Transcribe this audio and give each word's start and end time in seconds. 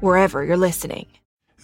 wherever 0.00 0.44
you're 0.44 0.56
listening. 0.56 1.06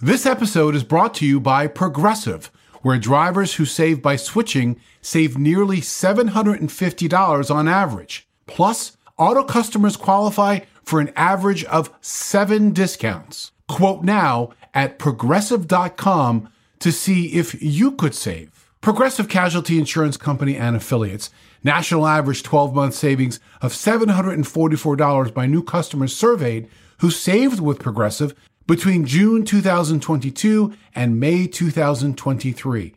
This 0.01 0.25
episode 0.25 0.75
is 0.75 0.83
brought 0.83 1.13
to 1.15 1.25
you 1.25 1.39
by 1.39 1.67
Progressive, 1.67 2.51
where 2.81 2.97
drivers 2.97 3.55
who 3.55 3.65
save 3.65 4.01
by 4.01 4.15
switching 4.15 4.79
save 5.01 5.37
nearly 5.37 5.77
$750 5.77 7.55
on 7.55 7.67
average. 7.67 8.27
Plus, 8.45 8.97
auto 9.17 9.43
customers 9.43 9.95
qualify 9.95 10.59
for 10.83 10.99
an 10.99 11.11
average 11.15 11.63
of 11.65 11.93
seven 12.01 12.71
discounts. 12.71 13.51
Quote 13.69 14.03
now 14.03 14.49
at 14.73 14.99
progressive.com 14.99 16.49
to 16.79 16.91
see 16.91 17.27
if 17.27 17.61
you 17.61 17.91
could 17.91 18.13
save. 18.13 18.67
Progressive 18.81 19.29
Casualty 19.29 19.79
Insurance 19.79 20.17
Company 20.17 20.57
and 20.57 20.75
affiliates. 20.75 21.29
National 21.63 22.05
average 22.05 22.43
12 22.43 22.75
month 22.75 22.93
savings 22.93 23.39
of 23.61 23.71
$744 23.71 25.33
by 25.33 25.45
new 25.45 25.63
customers 25.63 26.13
surveyed 26.13 26.67
who 26.99 27.09
saved 27.09 27.59
with 27.59 27.79
Progressive 27.79 28.33
between 28.67 29.05
June 29.05 29.45
2022 29.45 30.73
and 30.95 31.19
May 31.19 31.47
2023. 31.47 32.93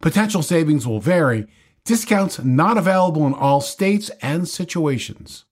Potential 0.00 0.42
savings 0.42 0.86
will 0.86 1.00
vary. 1.00 1.46
Discounts 1.84 2.38
not 2.38 2.76
available 2.76 3.26
in 3.26 3.34
all 3.34 3.60
states 3.60 4.10
and 4.22 4.48
situations. 4.48 5.44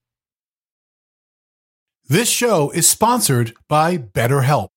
This 2.09 2.29
show 2.29 2.71
is 2.71 2.89
sponsored 2.89 3.55
by 3.69 3.99
BetterHelp. 3.99 4.69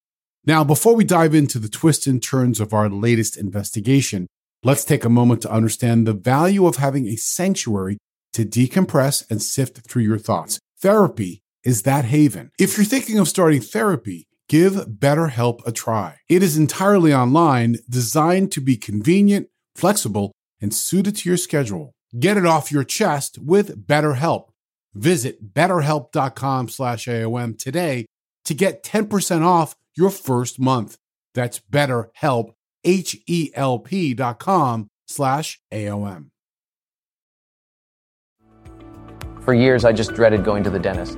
Now, 0.45 0.63
before 0.63 0.95
we 0.95 1.03
dive 1.03 1.35
into 1.35 1.59
the 1.59 1.69
twists 1.69 2.07
and 2.07 2.23
turns 2.23 2.59
of 2.59 2.73
our 2.73 2.89
latest 2.89 3.37
investigation, 3.37 4.25
let's 4.63 4.83
take 4.83 5.05
a 5.05 5.09
moment 5.09 5.41
to 5.43 5.51
understand 5.51 6.07
the 6.07 6.13
value 6.13 6.65
of 6.65 6.77
having 6.77 7.07
a 7.07 7.17
sanctuary 7.17 7.99
to 8.33 8.45
decompress 8.45 9.29
and 9.29 9.41
sift 9.41 9.87
through 9.87 10.03
your 10.03 10.17
thoughts. 10.17 10.59
Therapy 10.79 11.41
is 11.63 11.83
that 11.83 12.05
haven. 12.05 12.51
If 12.59 12.77
you're 12.77 12.85
thinking 12.85 13.19
of 13.19 13.27
starting 13.27 13.61
therapy, 13.61 14.27
give 14.47 14.73
BetterHelp 14.73 15.65
a 15.65 15.71
try. 15.71 16.17
It 16.27 16.43
is 16.43 16.57
entirely 16.57 17.13
online, 17.13 17.77
designed 17.89 18.51
to 18.53 18.61
be 18.61 18.77
convenient, 18.77 19.47
flexible, 19.75 20.31
and 20.61 20.73
suited 20.73 21.15
to 21.17 21.29
your 21.29 21.37
schedule. 21.37 21.93
Get 22.19 22.37
it 22.37 22.45
off 22.45 22.71
your 22.71 22.83
chest 22.83 23.37
with 23.39 23.87
BetterHelp. 23.87 24.49
Visit 24.93 25.53
betterhelp.com 25.53 26.69
slash 26.69 27.05
AOM 27.05 27.57
today 27.57 28.05
to 28.45 28.53
get 28.53 28.83
10% 28.83 29.43
off 29.43 29.75
your 29.95 30.09
first 30.09 30.59
month. 30.59 30.97
That's 31.35 31.59
betterhelp, 31.59 32.53
H-E-L-P 32.83 34.13
dot 34.15 34.39
com 34.39 34.87
slash 35.07 35.59
AOM. 35.71 36.29
For 39.41 39.53
years, 39.53 39.85
I 39.85 39.93
just 39.93 40.13
dreaded 40.13 40.43
going 40.43 40.63
to 40.63 40.69
the 40.69 40.79
dentist. 40.79 41.17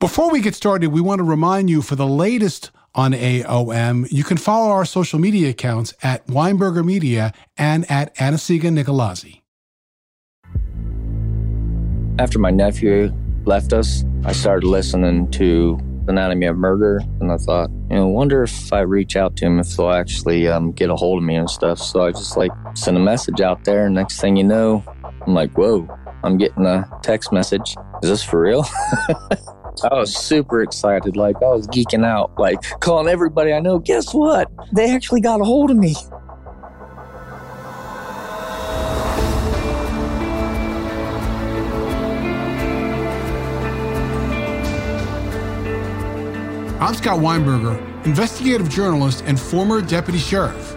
Before 0.00 0.30
we 0.30 0.40
get 0.40 0.54
started, 0.54 0.88
we 0.88 1.02
want 1.02 1.18
to 1.18 1.24
remind 1.24 1.68
you 1.68 1.82
for 1.82 1.94
the 1.94 2.06
latest 2.06 2.70
on 2.94 3.12
AOM, 3.12 4.10
you 4.10 4.24
can 4.24 4.38
follow 4.38 4.70
our 4.70 4.86
social 4.86 5.18
media 5.18 5.50
accounts 5.50 5.92
at 6.02 6.26
Weinberger 6.26 6.82
Media 6.82 7.34
and 7.58 7.88
at 7.90 8.18
Anna-Sigga 8.18 8.70
Nicolazzi. 8.72 9.42
After 12.18 12.38
my 12.38 12.50
nephew 12.50 13.12
left 13.44 13.74
us, 13.74 14.02
I 14.24 14.32
started 14.32 14.66
listening 14.66 15.30
to 15.32 15.78
Anatomy 16.08 16.46
of 16.46 16.56
Murder, 16.56 17.02
and 17.20 17.30
I 17.30 17.36
thought, 17.36 17.68
you 17.90 17.96
know, 17.96 18.08
wonder 18.08 18.42
if 18.42 18.72
I 18.72 18.80
reach 18.80 19.16
out 19.16 19.36
to 19.36 19.44
him 19.44 19.60
if 19.60 19.76
they'll 19.76 19.90
actually 19.90 20.48
um, 20.48 20.72
get 20.72 20.88
a 20.88 20.96
hold 20.96 21.18
of 21.18 21.24
me 21.24 21.36
and 21.36 21.50
stuff. 21.50 21.78
So 21.78 22.06
I 22.06 22.12
just 22.12 22.38
like 22.38 22.52
sent 22.72 22.96
a 22.96 23.00
message 23.00 23.42
out 23.42 23.64
there, 23.64 23.84
and 23.84 23.96
next 23.96 24.18
thing 24.18 24.36
you 24.36 24.44
know, 24.44 24.82
I'm 25.26 25.34
like, 25.34 25.58
whoa, 25.58 25.86
I'm 26.24 26.38
getting 26.38 26.64
a 26.64 26.88
text 27.02 27.32
message. 27.32 27.76
Is 28.02 28.08
this 28.08 28.24
for 28.24 28.40
real? 28.40 28.64
I 29.90 29.94
was 29.94 30.14
super 30.14 30.62
excited. 30.62 31.16
Like, 31.16 31.36
I 31.36 31.48
was 31.48 31.66
geeking 31.68 32.04
out, 32.04 32.38
like, 32.38 32.60
calling 32.80 33.08
everybody 33.08 33.52
I 33.52 33.60
know. 33.60 33.78
Guess 33.78 34.12
what? 34.12 34.50
They 34.72 34.94
actually 34.94 35.20
got 35.20 35.40
a 35.40 35.44
hold 35.44 35.70
of 35.70 35.76
me. 35.76 35.94
I'm 46.80 46.94
Scott 46.94 47.18
Weinberger, 47.18 48.04
investigative 48.06 48.68
journalist 48.68 49.22
and 49.26 49.38
former 49.38 49.80
deputy 49.80 50.18
sheriff. 50.18 50.74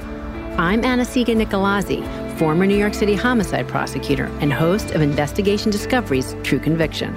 I'm 0.58 0.84
Anna-Sigga 0.84 1.36
Nicolazzi, 1.36 2.38
former 2.38 2.66
New 2.66 2.78
York 2.78 2.94
City 2.94 3.16
homicide 3.16 3.68
prosecutor 3.68 4.25
and 4.40 4.54
host 4.54 4.92
of 4.92 5.02
Investigation 5.02 5.72
Discovery's 5.72 6.36
True 6.44 6.60
Conviction. 6.60 7.16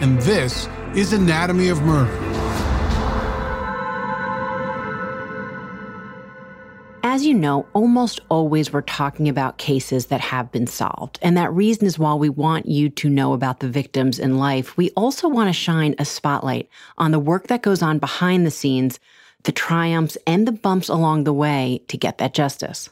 And 0.00 0.20
this 0.20 0.68
is 0.96 1.12
Anatomy 1.12 1.68
of 1.68 1.82
Murder. 1.82 2.10
As 7.02 7.26
you 7.26 7.34
know, 7.34 7.66
almost 7.74 8.20
always 8.30 8.72
we're 8.72 8.80
talking 8.80 9.28
about 9.28 9.58
cases 9.58 10.06
that 10.06 10.22
have 10.22 10.50
been 10.50 10.66
solved. 10.66 11.18
And 11.20 11.36
that 11.36 11.52
reason 11.52 11.86
is 11.86 11.98
while 11.98 12.18
we 12.18 12.30
want 12.30 12.64
you 12.64 12.88
to 12.88 13.10
know 13.10 13.34
about 13.34 13.60
the 13.60 13.68
victims 13.68 14.18
in 14.18 14.38
life, 14.38 14.78
we 14.78 14.90
also 14.92 15.28
want 15.28 15.50
to 15.50 15.52
shine 15.52 15.94
a 15.98 16.06
spotlight 16.06 16.70
on 16.96 17.10
the 17.10 17.18
work 17.18 17.48
that 17.48 17.62
goes 17.62 17.82
on 17.82 17.98
behind 17.98 18.46
the 18.46 18.50
scenes, 18.50 18.98
the 19.44 19.52
triumphs 19.52 20.16
and 20.26 20.48
the 20.48 20.52
bumps 20.52 20.88
along 20.88 21.24
the 21.24 21.32
way 21.32 21.82
to 21.88 21.98
get 21.98 22.16
that 22.18 22.32
justice. 22.32 22.88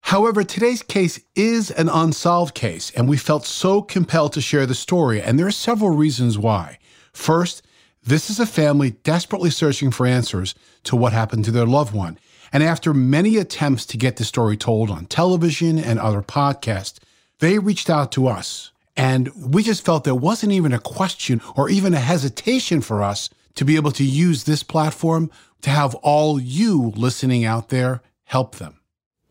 However, 0.00 0.44
today's 0.44 0.82
case 0.82 1.20
is 1.34 1.70
an 1.72 1.90
unsolved 1.90 2.54
case, 2.54 2.90
and 2.92 3.06
we 3.06 3.18
felt 3.18 3.44
so 3.44 3.82
compelled 3.82 4.32
to 4.32 4.40
share 4.40 4.64
the 4.64 4.74
story, 4.74 5.20
and 5.20 5.38
there 5.38 5.46
are 5.46 5.50
several 5.50 5.90
reasons 5.90 6.38
why. 6.38 6.78
First, 7.18 7.62
this 8.04 8.30
is 8.30 8.38
a 8.38 8.46
family 8.46 8.92
desperately 9.02 9.50
searching 9.50 9.90
for 9.90 10.06
answers 10.06 10.54
to 10.84 10.94
what 10.94 11.12
happened 11.12 11.44
to 11.44 11.50
their 11.50 11.66
loved 11.66 11.92
one. 11.92 12.16
And 12.52 12.62
after 12.62 12.94
many 12.94 13.36
attempts 13.36 13.84
to 13.86 13.98
get 13.98 14.16
the 14.16 14.24
story 14.24 14.56
told 14.56 14.88
on 14.88 15.06
television 15.06 15.78
and 15.80 15.98
other 15.98 16.22
podcasts, 16.22 17.00
they 17.40 17.58
reached 17.58 17.90
out 17.90 18.12
to 18.12 18.28
us. 18.28 18.70
And 18.96 19.30
we 19.34 19.64
just 19.64 19.84
felt 19.84 20.04
there 20.04 20.14
wasn't 20.14 20.52
even 20.52 20.72
a 20.72 20.78
question 20.78 21.42
or 21.56 21.68
even 21.68 21.92
a 21.92 22.00
hesitation 22.00 22.80
for 22.80 23.02
us 23.02 23.28
to 23.56 23.64
be 23.64 23.74
able 23.74 23.92
to 23.92 24.04
use 24.04 24.44
this 24.44 24.62
platform 24.62 25.28
to 25.62 25.70
have 25.70 25.96
all 25.96 26.40
you 26.40 26.92
listening 26.96 27.44
out 27.44 27.68
there 27.68 28.00
help 28.24 28.54
them. 28.56 28.77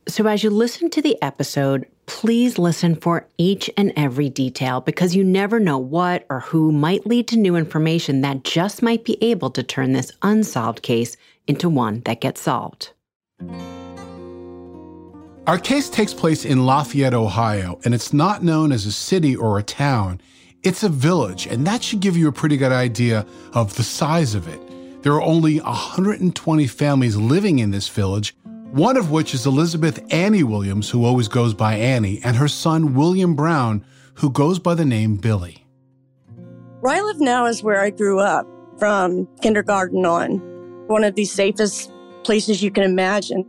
So, 0.09 0.25
as 0.25 0.41
you 0.41 0.49
listen 0.49 0.89
to 0.91 1.01
the 1.01 1.21
episode, 1.21 1.85
please 2.05 2.57
listen 2.57 2.95
for 2.95 3.27
each 3.37 3.69
and 3.75 3.91
every 3.97 4.29
detail 4.29 4.79
because 4.79 5.13
you 5.13 5.21
never 5.21 5.59
know 5.59 5.77
what 5.77 6.25
or 6.29 6.39
who 6.39 6.71
might 6.71 7.05
lead 7.05 7.27
to 7.27 7.37
new 7.37 7.57
information 7.57 8.21
that 8.21 8.45
just 8.45 8.81
might 8.81 9.03
be 9.03 9.21
able 9.21 9.49
to 9.49 9.63
turn 9.63 9.91
this 9.91 10.13
unsolved 10.21 10.81
case 10.81 11.17
into 11.45 11.67
one 11.67 12.03
that 12.05 12.21
gets 12.21 12.39
solved. 12.39 12.93
Our 15.45 15.57
case 15.57 15.89
takes 15.89 16.13
place 16.13 16.45
in 16.45 16.65
Lafayette, 16.65 17.13
Ohio, 17.13 17.77
and 17.83 17.93
it's 17.93 18.13
not 18.13 18.41
known 18.41 18.71
as 18.71 18.85
a 18.85 18.93
city 18.93 19.35
or 19.35 19.59
a 19.59 19.63
town. 19.63 20.21
It's 20.63 20.83
a 20.83 20.89
village, 20.89 21.47
and 21.47 21.67
that 21.67 21.83
should 21.83 21.99
give 21.99 22.15
you 22.15 22.29
a 22.29 22.33
pretty 22.33 22.55
good 22.55 22.71
idea 22.71 23.25
of 23.53 23.75
the 23.75 23.83
size 23.83 24.35
of 24.35 24.47
it. 24.47 24.61
There 25.03 25.13
are 25.13 25.21
only 25.21 25.59
120 25.59 26.67
families 26.67 27.17
living 27.17 27.59
in 27.59 27.71
this 27.71 27.89
village, 27.89 28.35
one 28.71 28.97
of 28.97 29.11
which 29.11 29.33
is 29.33 29.45
Elizabeth 29.45 30.03
Annie 30.11 30.43
Williams, 30.43 30.89
who 30.89 31.05
always 31.05 31.27
goes 31.27 31.53
by 31.53 31.75
Annie, 31.75 32.19
and 32.23 32.35
her 32.35 32.47
son 32.47 32.93
William 32.93 33.35
Brown, 33.35 33.85
who 34.15 34.29
goes 34.29 34.59
by 34.59 34.75
the 34.75 34.85
name 34.85 35.15
Billy. 35.15 35.65
Where 36.81 36.95
I 36.95 37.01
live 37.01 37.19
now 37.19 37.45
is 37.45 37.63
where 37.63 37.81
I 37.81 37.89
grew 37.89 38.19
up 38.19 38.47
from 38.77 39.27
kindergarten 39.41 40.05
on. 40.05 40.37
One 40.87 41.03
of 41.03 41.15
the 41.15 41.25
safest 41.25 41.91
places 42.23 42.61
you 42.61 42.71
can 42.71 42.83
imagine. 42.83 43.45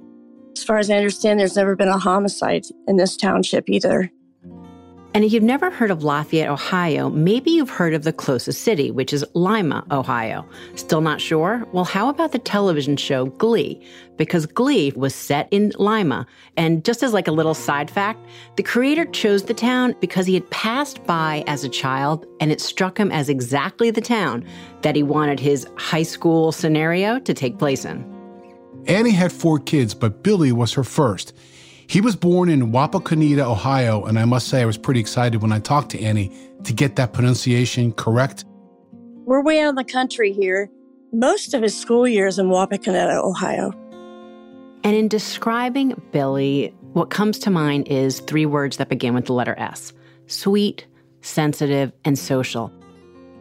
As 0.57 0.65
far 0.65 0.79
as 0.79 0.91
I 0.91 0.97
understand, 0.97 1.39
there's 1.39 1.57
never 1.57 1.77
been 1.77 1.89
a 1.89 1.99
homicide 1.99 2.65
in 2.87 2.97
this 2.97 3.17
township 3.17 3.69
either. 3.69 4.11
And 5.15 5.25
if 5.25 5.33
you've 5.33 5.43
never 5.43 5.71
heard 5.71 5.91
of 5.91 6.05
Lafayette, 6.05 6.51
Ohio, 6.51 7.09
maybe 7.09 7.51
you've 7.51 7.71
heard 7.71 7.95
of 7.95 8.05
the 8.05 8.13
closest 8.13 8.61
city, 8.61 8.91
which 8.91 9.13
is 9.13 9.25
Lima, 9.33 9.85
Ohio. 9.91 10.47
Still 10.75 11.01
not 11.01 11.19
sure? 11.19 11.67
Well, 11.73 11.85
how 11.85 12.11
about 12.11 12.33
the 12.33 12.39
television 12.39 12.99
show 12.99 13.25
Glee? 13.25 13.83
Because 14.19 14.45
Glee 14.45 14.93
was 14.95 15.15
set 15.15 15.49
in 15.51 15.73
Lima. 15.79 16.27
And 16.59 16.85
just 16.85 17.03
as 17.03 17.15
like 17.15 17.27
a 17.27 17.33
little 17.33 17.55
side 17.55 17.91
fact, 17.91 18.25
the 18.57 18.63
creator 18.63 19.07
chose 19.07 19.45
the 19.45 19.55
town 19.55 19.97
because 19.99 20.27
he 20.27 20.35
had 20.35 20.49
passed 20.51 21.03
by 21.05 21.43
as 21.47 21.65
a 21.65 21.71
child 21.71 22.27
and 22.39 22.53
it 22.53 22.61
struck 22.61 22.99
him 22.99 23.11
as 23.11 23.31
exactly 23.31 23.91
the 23.91 24.03
town 24.03 24.45
that 24.83 24.95
he 24.95 25.03
wanted 25.03 25.41
his 25.41 25.67
high 25.77 26.03
school 26.03 26.53
scenario 26.53 27.19
to 27.21 27.33
take 27.33 27.59
place 27.59 27.87
in. 27.87 28.05
Annie 28.87 29.11
had 29.11 29.33
four 29.33 29.59
kids, 29.59 29.95
but 29.95 30.23
Billy 30.23 30.53
was 30.53 30.75
her 30.75 30.85
first. 30.85 31.35
He 31.89 32.03
was 32.03 32.17
born 32.17 32.51
in 32.51 32.71
Wapakoneta, 32.71 33.41
Ohio, 33.41 34.05
and 34.05 34.19
I 34.19 34.27
must 34.27 34.49
say 34.49 34.61
I 34.61 34.67
was 34.67 34.77
pretty 34.77 35.01
excited 35.01 35.41
when 35.41 35.53
I 35.53 35.59
talked 35.59 35.91
to 35.93 36.01
Annie 36.03 36.31
to 36.65 36.75
get 36.75 36.97
that 36.97 37.15
pronunciation 37.15 37.93
correct. 37.93 38.45
We're 39.25 39.43
way 39.43 39.63
out 39.63 39.71
in 39.71 39.75
the 39.75 39.85
country 39.85 40.35
here. 40.35 40.71
Most 41.15 41.55
of 41.55 41.63
his 41.63 41.75
school 41.75 42.07
years 42.07 42.39
in 42.39 42.49
Wapakoneta, 42.49 43.25
Ohio. 43.25 43.73
And 44.85 44.95
in 44.95 45.09
describing 45.09 45.99
Billy, 46.13 46.75
what 46.93 47.09
comes 47.09 47.39
to 47.39 47.51
mind 47.51 47.89
is 47.89 48.21
three 48.21 48.45
words 48.45 48.77
that 48.77 48.91
begin 48.91 49.15
with 49.15 49.25
the 49.25 49.33
letter 49.33 49.59
S 49.59 49.95
sweet, 50.27 50.87
sensitive, 51.23 51.91
and 52.05 52.19
social. 52.19 52.71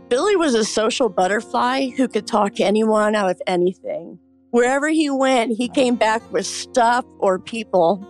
Billy 0.08 0.38
was 0.38 0.56
a 0.56 0.64
social 0.64 1.10
butterfly 1.10 1.90
who 1.90 2.08
could 2.08 2.26
talk 2.26 2.62
anyone 2.62 3.14
out 3.14 3.30
of 3.30 3.42
anything. 3.46 4.18
Wherever 4.52 4.88
he 4.88 5.10
went, 5.10 5.58
he 5.58 5.68
came 5.68 5.96
back 5.96 6.22
with 6.32 6.46
stuff 6.46 7.04
or 7.20 7.40
people 7.40 8.08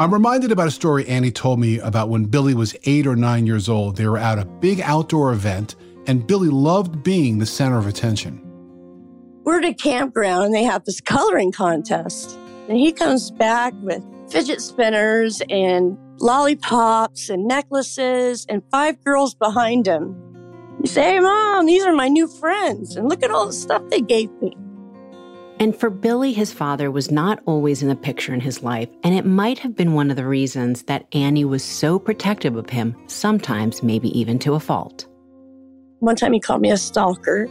I'm 0.00 0.14
reminded 0.14 0.52
about 0.52 0.68
a 0.68 0.70
story 0.70 1.08
Annie 1.08 1.32
told 1.32 1.58
me 1.58 1.80
about 1.80 2.08
when 2.08 2.26
Billy 2.26 2.54
was 2.54 2.76
eight 2.84 3.04
or 3.04 3.16
nine 3.16 3.48
years 3.48 3.68
old. 3.68 3.96
They 3.96 4.06
were 4.06 4.16
at 4.16 4.38
a 4.38 4.44
big 4.44 4.80
outdoor 4.80 5.32
event, 5.32 5.74
and 6.06 6.24
Billy 6.24 6.50
loved 6.50 7.02
being 7.02 7.38
the 7.38 7.46
center 7.46 7.78
of 7.78 7.86
attention. 7.88 8.40
We're 9.42 9.58
at 9.58 9.64
a 9.64 9.74
campground, 9.74 10.44
and 10.44 10.54
they 10.54 10.62
have 10.62 10.84
this 10.84 11.00
coloring 11.00 11.50
contest. 11.50 12.38
And 12.68 12.78
he 12.78 12.92
comes 12.92 13.32
back 13.32 13.74
with 13.82 14.04
fidget 14.30 14.60
spinners 14.60 15.42
and 15.50 15.98
lollipops 16.20 17.28
and 17.28 17.48
necklaces, 17.48 18.46
and 18.48 18.62
five 18.70 19.02
girls 19.02 19.34
behind 19.34 19.88
him. 19.88 20.14
You 20.80 20.86
say, 20.86 21.14
Hey, 21.14 21.18
mom, 21.18 21.66
these 21.66 21.84
are 21.84 21.92
my 21.92 22.06
new 22.06 22.28
friends, 22.28 22.94
and 22.94 23.08
look 23.08 23.24
at 23.24 23.32
all 23.32 23.46
the 23.46 23.52
stuff 23.52 23.82
they 23.90 24.00
gave 24.00 24.30
me. 24.40 24.56
And 25.60 25.74
for 25.74 25.90
Billy, 25.90 26.32
his 26.32 26.52
father 26.52 26.88
was 26.88 27.10
not 27.10 27.40
always 27.44 27.82
in 27.82 27.88
the 27.88 27.96
picture 27.96 28.32
in 28.32 28.40
his 28.40 28.62
life, 28.62 28.88
and 29.02 29.12
it 29.12 29.26
might 29.26 29.58
have 29.58 29.74
been 29.74 29.92
one 29.92 30.08
of 30.08 30.16
the 30.16 30.26
reasons 30.26 30.84
that 30.84 31.06
Annie 31.12 31.44
was 31.44 31.64
so 31.64 31.98
protective 31.98 32.54
of 32.54 32.70
him, 32.70 32.94
sometimes 33.08 33.82
maybe 33.82 34.16
even 34.16 34.38
to 34.40 34.54
a 34.54 34.60
fault. 34.60 35.06
One 35.98 36.14
time 36.14 36.32
he 36.32 36.38
called 36.38 36.60
me 36.60 36.70
a 36.70 36.76
stalker. 36.76 37.48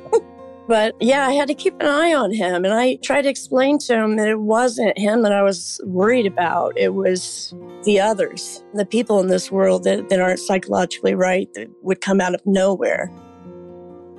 but 0.68 0.94
yeah, 1.00 1.26
I 1.26 1.32
had 1.32 1.48
to 1.48 1.54
keep 1.54 1.80
an 1.80 1.86
eye 1.86 2.12
on 2.12 2.30
him, 2.30 2.66
and 2.66 2.74
I 2.74 2.96
tried 2.96 3.22
to 3.22 3.30
explain 3.30 3.78
to 3.78 3.94
him 3.94 4.16
that 4.16 4.28
it 4.28 4.40
wasn't 4.40 4.98
him 4.98 5.22
that 5.22 5.32
I 5.32 5.42
was 5.42 5.80
worried 5.86 6.26
about. 6.26 6.76
It 6.76 6.92
was 6.92 7.54
the 7.84 8.00
others, 8.00 8.62
the 8.74 8.84
people 8.84 9.18
in 9.18 9.28
this 9.28 9.50
world 9.50 9.84
that, 9.84 10.10
that 10.10 10.20
aren't 10.20 10.40
psychologically 10.40 11.14
right 11.14 11.48
that 11.54 11.70
would 11.80 12.02
come 12.02 12.20
out 12.20 12.34
of 12.34 12.42
nowhere. 12.44 13.10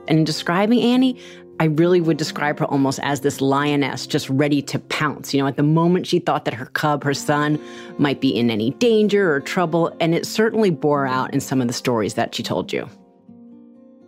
And 0.07 0.17
in 0.17 0.23
describing 0.23 0.81
Annie, 0.81 1.21
I 1.61 1.65
really 1.65 2.01
would 2.01 2.17
describe 2.17 2.57
her 2.57 2.65
almost 2.65 2.99
as 3.03 3.21
this 3.21 3.39
lioness 3.39 4.07
just 4.07 4.27
ready 4.31 4.63
to 4.63 4.79
pounce. 4.79 5.31
You 5.31 5.41
know, 5.41 5.47
at 5.47 5.57
the 5.57 5.63
moment 5.63 6.07
she 6.07 6.17
thought 6.17 6.45
that 6.45 6.55
her 6.55 6.65
cub, 6.65 7.03
her 7.03 7.13
son, 7.13 7.59
might 7.99 8.19
be 8.19 8.35
in 8.35 8.49
any 8.49 8.71
danger 8.71 9.31
or 9.31 9.39
trouble. 9.41 9.95
And 9.99 10.15
it 10.15 10.25
certainly 10.25 10.71
bore 10.71 11.05
out 11.05 11.35
in 11.35 11.39
some 11.39 11.61
of 11.61 11.67
the 11.67 11.73
stories 11.73 12.15
that 12.15 12.33
she 12.33 12.41
told 12.41 12.73
you. 12.73 12.89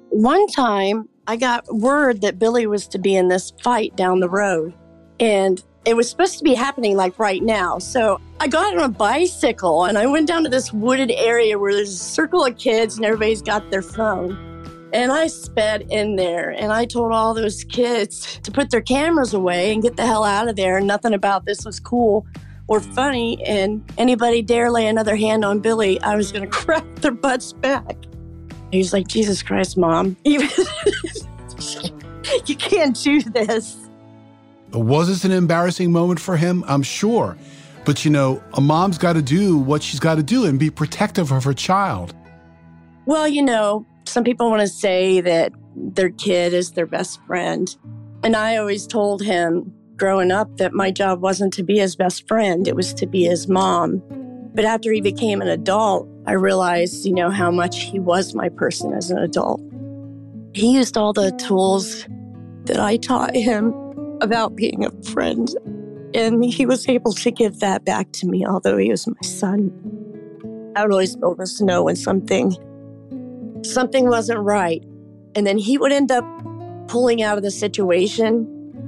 One 0.09 0.47
time, 0.47 1.07
I 1.27 1.35
got 1.35 1.63
word 1.71 2.21
that 2.21 2.39
Billy 2.39 2.65
was 2.65 2.87
to 2.87 2.97
be 2.97 3.15
in 3.15 3.27
this 3.27 3.53
fight 3.61 3.95
down 3.95 4.19
the 4.19 4.29
road. 4.29 4.73
And 5.19 5.63
it 5.85 5.95
was 5.95 6.09
supposed 6.09 6.39
to 6.39 6.43
be 6.43 6.55
happening 6.55 6.97
like 6.97 7.19
right 7.19 7.43
now. 7.43 7.77
So 7.77 8.19
I 8.39 8.47
got 8.47 8.75
on 8.75 8.83
a 8.83 8.89
bicycle 8.89 9.85
and 9.85 9.99
I 9.99 10.07
went 10.07 10.27
down 10.27 10.43
to 10.43 10.49
this 10.49 10.73
wooded 10.73 11.11
area 11.11 11.59
where 11.59 11.71
there's 11.71 11.93
a 11.93 11.97
circle 11.97 12.43
of 12.43 12.57
kids 12.57 12.95
and 12.95 13.05
everybody's 13.05 13.43
got 13.43 13.69
their 13.69 13.83
phone. 13.83 14.52
And 14.93 15.11
I 15.11 15.25
sped 15.25 15.87
in 15.89 16.15
there 16.17 16.51
and 16.51 16.71
I 16.71 16.85
told 16.85 17.11
all 17.11 17.33
those 17.33 17.63
kids 17.63 18.39
to 18.43 18.51
put 18.51 18.69
their 18.69 18.81
cameras 18.81 19.33
away 19.33 19.73
and 19.73 19.81
get 19.81 19.97
the 19.97 20.05
hell 20.05 20.23
out 20.23 20.47
of 20.47 20.55
there. 20.55 20.77
And 20.77 20.85
nothing 20.85 21.15
about 21.15 21.45
this 21.45 21.65
was 21.65 21.79
cool 21.79 22.27
or 22.67 22.79
mm. 22.79 22.93
funny. 22.93 23.43
And 23.43 23.83
anybody 23.97 24.43
dare 24.43 24.69
lay 24.69 24.85
another 24.85 25.15
hand 25.15 25.43
on 25.43 25.59
Billy, 25.61 25.99
I 26.01 26.15
was 26.15 26.31
going 26.31 26.43
to 26.49 26.51
crack 26.51 26.85
their 26.97 27.11
butts 27.11 27.53
back. 27.53 27.97
He's 28.71 28.93
like, 28.93 29.07
Jesus 29.07 29.41
Christ, 29.41 29.77
mom. 29.77 30.15
you 30.23 30.47
can't 32.57 32.95
do 33.01 33.21
this. 33.21 33.77
Was 34.71 35.07
this 35.07 35.25
an 35.25 35.31
embarrassing 35.31 35.91
moment 35.91 36.19
for 36.19 36.37
him? 36.37 36.63
I'm 36.67 36.83
sure. 36.83 37.35
But 37.85 38.05
you 38.05 38.11
know, 38.11 38.41
a 38.53 38.61
mom's 38.61 38.97
got 38.97 39.13
to 39.13 39.21
do 39.21 39.57
what 39.57 39.83
she's 39.83 39.99
got 39.99 40.15
to 40.15 40.23
do 40.23 40.45
and 40.45 40.57
be 40.59 40.69
protective 40.69 41.31
of 41.31 41.43
her 41.43 41.53
child. 41.53 42.15
Well, 43.05 43.27
you 43.27 43.41
know, 43.41 43.85
some 44.05 44.23
people 44.23 44.49
want 44.49 44.61
to 44.61 44.67
say 44.67 45.21
that 45.21 45.51
their 45.75 46.09
kid 46.09 46.53
is 46.53 46.71
their 46.71 46.85
best 46.85 47.19
friend. 47.25 47.75
And 48.23 48.35
I 48.35 48.57
always 48.57 48.87
told 48.87 49.21
him 49.21 49.73
growing 49.95 50.31
up 50.31 50.57
that 50.57 50.73
my 50.73 50.91
job 50.91 51.21
wasn't 51.21 51.53
to 51.53 51.63
be 51.63 51.79
his 51.79 51.95
best 51.95 52.27
friend, 52.27 52.67
it 52.67 52.75
was 52.75 52.93
to 52.95 53.07
be 53.07 53.23
his 53.25 53.47
mom. 53.47 54.01
But 54.55 54.65
after 54.65 54.91
he 54.91 55.01
became 55.01 55.41
an 55.41 55.47
adult, 55.47 56.07
I 56.25 56.33
realized, 56.33 57.05
you 57.05 57.13
know, 57.13 57.29
how 57.29 57.51
much 57.51 57.83
he 57.83 57.99
was 57.99 58.33
my 58.33 58.49
person 58.49 58.93
as 58.93 59.09
an 59.09 59.17
adult. 59.17 59.61
He 60.53 60.73
used 60.73 60.95
all 60.97 61.13
the 61.13 61.31
tools 61.31 62.05
that 62.65 62.79
I 62.79 62.97
taught 62.97 63.35
him 63.35 63.73
about 64.21 64.55
being 64.55 64.85
a 64.85 64.91
friend. 65.03 65.49
And 66.13 66.45
he 66.45 66.65
was 66.65 66.87
able 66.87 67.13
to 67.13 67.31
give 67.31 67.59
that 67.59 67.83
back 67.83 68.11
to 68.13 68.27
me, 68.27 68.45
although 68.45 68.77
he 68.77 68.91
was 68.91 69.07
my 69.07 69.21
son. 69.21 69.71
I 70.75 70.83
would 70.83 70.91
always 70.91 71.17
us 71.39 71.57
to 71.57 71.65
know 71.65 71.83
when 71.83 71.95
something 71.95 72.55
something 73.63 74.07
wasn't 74.07 74.39
right. 74.39 74.83
And 75.35 75.47
then 75.47 75.57
he 75.57 75.77
would 75.77 75.91
end 75.91 76.11
up 76.11 76.25
pulling 76.87 77.23
out 77.23 77.37
of 77.37 77.43
the 77.43 77.51
situation 77.51 78.47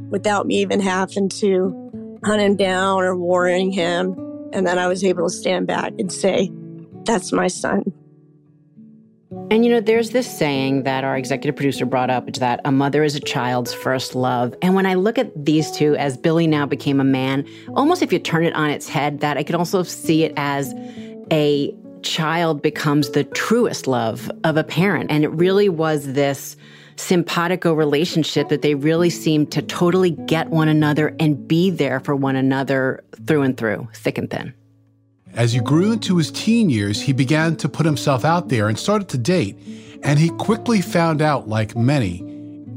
without 0.10 0.46
me 0.46 0.58
even 0.58 0.80
having 0.80 1.30
to 1.30 2.20
hunt 2.24 2.42
him 2.42 2.56
down 2.56 3.04
or 3.04 3.16
warning 3.16 3.72
him. 3.72 4.16
And 4.54 4.66
then 4.66 4.78
I 4.78 4.88
was 4.88 5.04
able 5.04 5.28
to 5.28 5.34
stand 5.34 5.68
back 5.68 5.94
and 5.98 6.12
say, 6.12 6.52
That's 7.06 7.32
my 7.32 7.48
son. 7.48 7.84
And 9.52 9.64
you 9.64 9.72
know, 9.72 9.80
there's 9.80 10.12
this 10.12 10.26
saying 10.26 10.84
that 10.84 11.04
our 11.04 11.18
executive 11.18 11.56
producer 11.56 11.86
brought 11.86 12.10
up, 12.10 12.26
which 12.26 12.40
that 12.40 12.62
a 12.66 12.72
mother 12.72 13.04
is 13.04 13.16
a 13.16 13.20
child's 13.20 13.74
first 13.74 14.16
love. 14.16 14.56
And 14.62 14.76
when 14.76 14.86
I 14.86 14.96
look 14.96 15.18
at 15.18 15.46
these 15.46 15.72
two, 15.72 15.96
as 15.98 16.18
Billy 16.18 16.48
now 16.48 16.66
became 16.66 17.00
a 17.00 17.04
man, 17.04 17.46
almost 17.76 18.02
if 18.02 18.12
you 18.12 18.20
turn 18.20 18.44
it 18.44 18.56
on 18.56 18.70
its 18.70 18.88
head, 18.90 19.20
that 19.20 19.38
I 19.38 19.44
could 19.44 19.56
also 19.56 19.84
see 19.84 20.24
it 20.24 20.34
as 20.38 20.74
a 21.32 21.76
child 22.06 22.62
becomes 22.62 23.10
the 23.10 23.24
truest 23.24 23.88
love 23.88 24.32
of 24.44 24.56
a 24.56 24.64
parent. 24.64 25.12
And 25.12 25.24
it 25.24 25.30
really 25.30 25.68
was 25.68 26.14
this 26.14 26.56
simpatico 26.96 27.74
relationship 27.74 28.48
that 28.50 28.62
they 28.62 28.76
really 28.76 29.10
seemed 29.10 29.52
to 29.52 29.62
totally 29.62 30.12
get 30.12 30.50
one 30.50 30.70
another 30.70 31.14
and 31.20 31.48
be 31.48 31.70
there 31.70 32.00
for 32.00 32.16
one 32.16 32.38
another 32.38 33.04
through 33.28 33.42
and 33.42 33.58
through, 33.58 33.88
thick 33.94 34.18
and 34.18 34.30
thin. 34.30 34.54
As 35.34 35.52
he 35.52 35.60
grew 35.60 35.92
into 35.92 36.16
his 36.16 36.32
teen 36.32 36.70
years, 36.70 37.02
he 37.02 37.12
began 37.12 37.58
to 37.58 37.68
put 37.68 37.86
himself 37.86 38.24
out 38.24 38.48
there 38.48 38.70
and 38.70 38.80
started 38.80 39.10
to 39.10 39.18
date. 39.18 39.58
And 40.04 40.18
he 40.18 40.30
quickly 40.30 40.80
found 40.80 41.22
out, 41.22 41.50
like 41.50 41.76
many, 41.76 42.24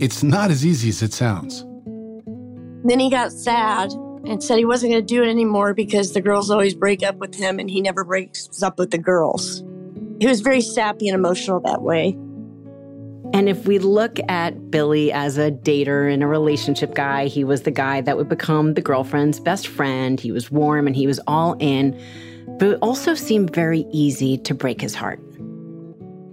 it's 0.00 0.24
not 0.24 0.50
as 0.50 0.66
easy 0.66 0.88
as 0.88 1.02
it 1.02 1.12
sounds. 1.12 1.64
Then 2.84 2.98
he 2.98 3.10
got 3.10 3.30
sad 3.30 3.92
and 4.24 4.42
said 4.42 4.58
he 4.58 4.64
wasn't 4.64 4.92
going 4.92 5.02
to 5.02 5.14
do 5.14 5.22
it 5.22 5.28
anymore 5.28 5.74
because 5.74 6.12
the 6.12 6.20
girls 6.20 6.50
always 6.50 6.74
break 6.74 7.02
up 7.02 7.16
with 7.16 7.34
him 7.34 7.58
and 7.58 7.70
he 7.70 7.80
never 7.80 8.04
breaks 8.04 8.62
up 8.62 8.78
with 8.78 8.90
the 8.90 8.98
girls. 8.98 9.62
He 10.20 10.26
was 10.26 10.40
very 10.40 10.60
sappy 10.60 11.08
and 11.08 11.14
emotional 11.14 11.60
that 11.60 11.82
way. 11.82 12.16
And 13.34 13.48
if 13.48 13.66
we 13.66 13.78
look 13.78 14.18
at 14.28 14.70
Billy 14.70 15.12
as 15.12 15.36
a 15.36 15.50
dater 15.50 16.12
and 16.12 16.22
a 16.22 16.26
relationship 16.26 16.94
guy, 16.94 17.26
he 17.26 17.44
was 17.44 17.62
the 17.62 17.70
guy 17.70 18.00
that 18.00 18.16
would 18.16 18.28
become 18.28 18.74
the 18.74 18.80
girlfriend's 18.80 19.38
best 19.38 19.68
friend. 19.68 20.18
He 20.18 20.32
was 20.32 20.50
warm 20.50 20.86
and 20.86 20.96
he 20.96 21.06
was 21.06 21.20
all 21.26 21.54
in, 21.60 21.98
but 22.58 22.68
it 22.68 22.78
also 22.80 23.14
seemed 23.14 23.54
very 23.54 23.84
easy 23.92 24.38
to 24.38 24.54
break 24.54 24.80
his 24.80 24.94
heart. 24.94 25.20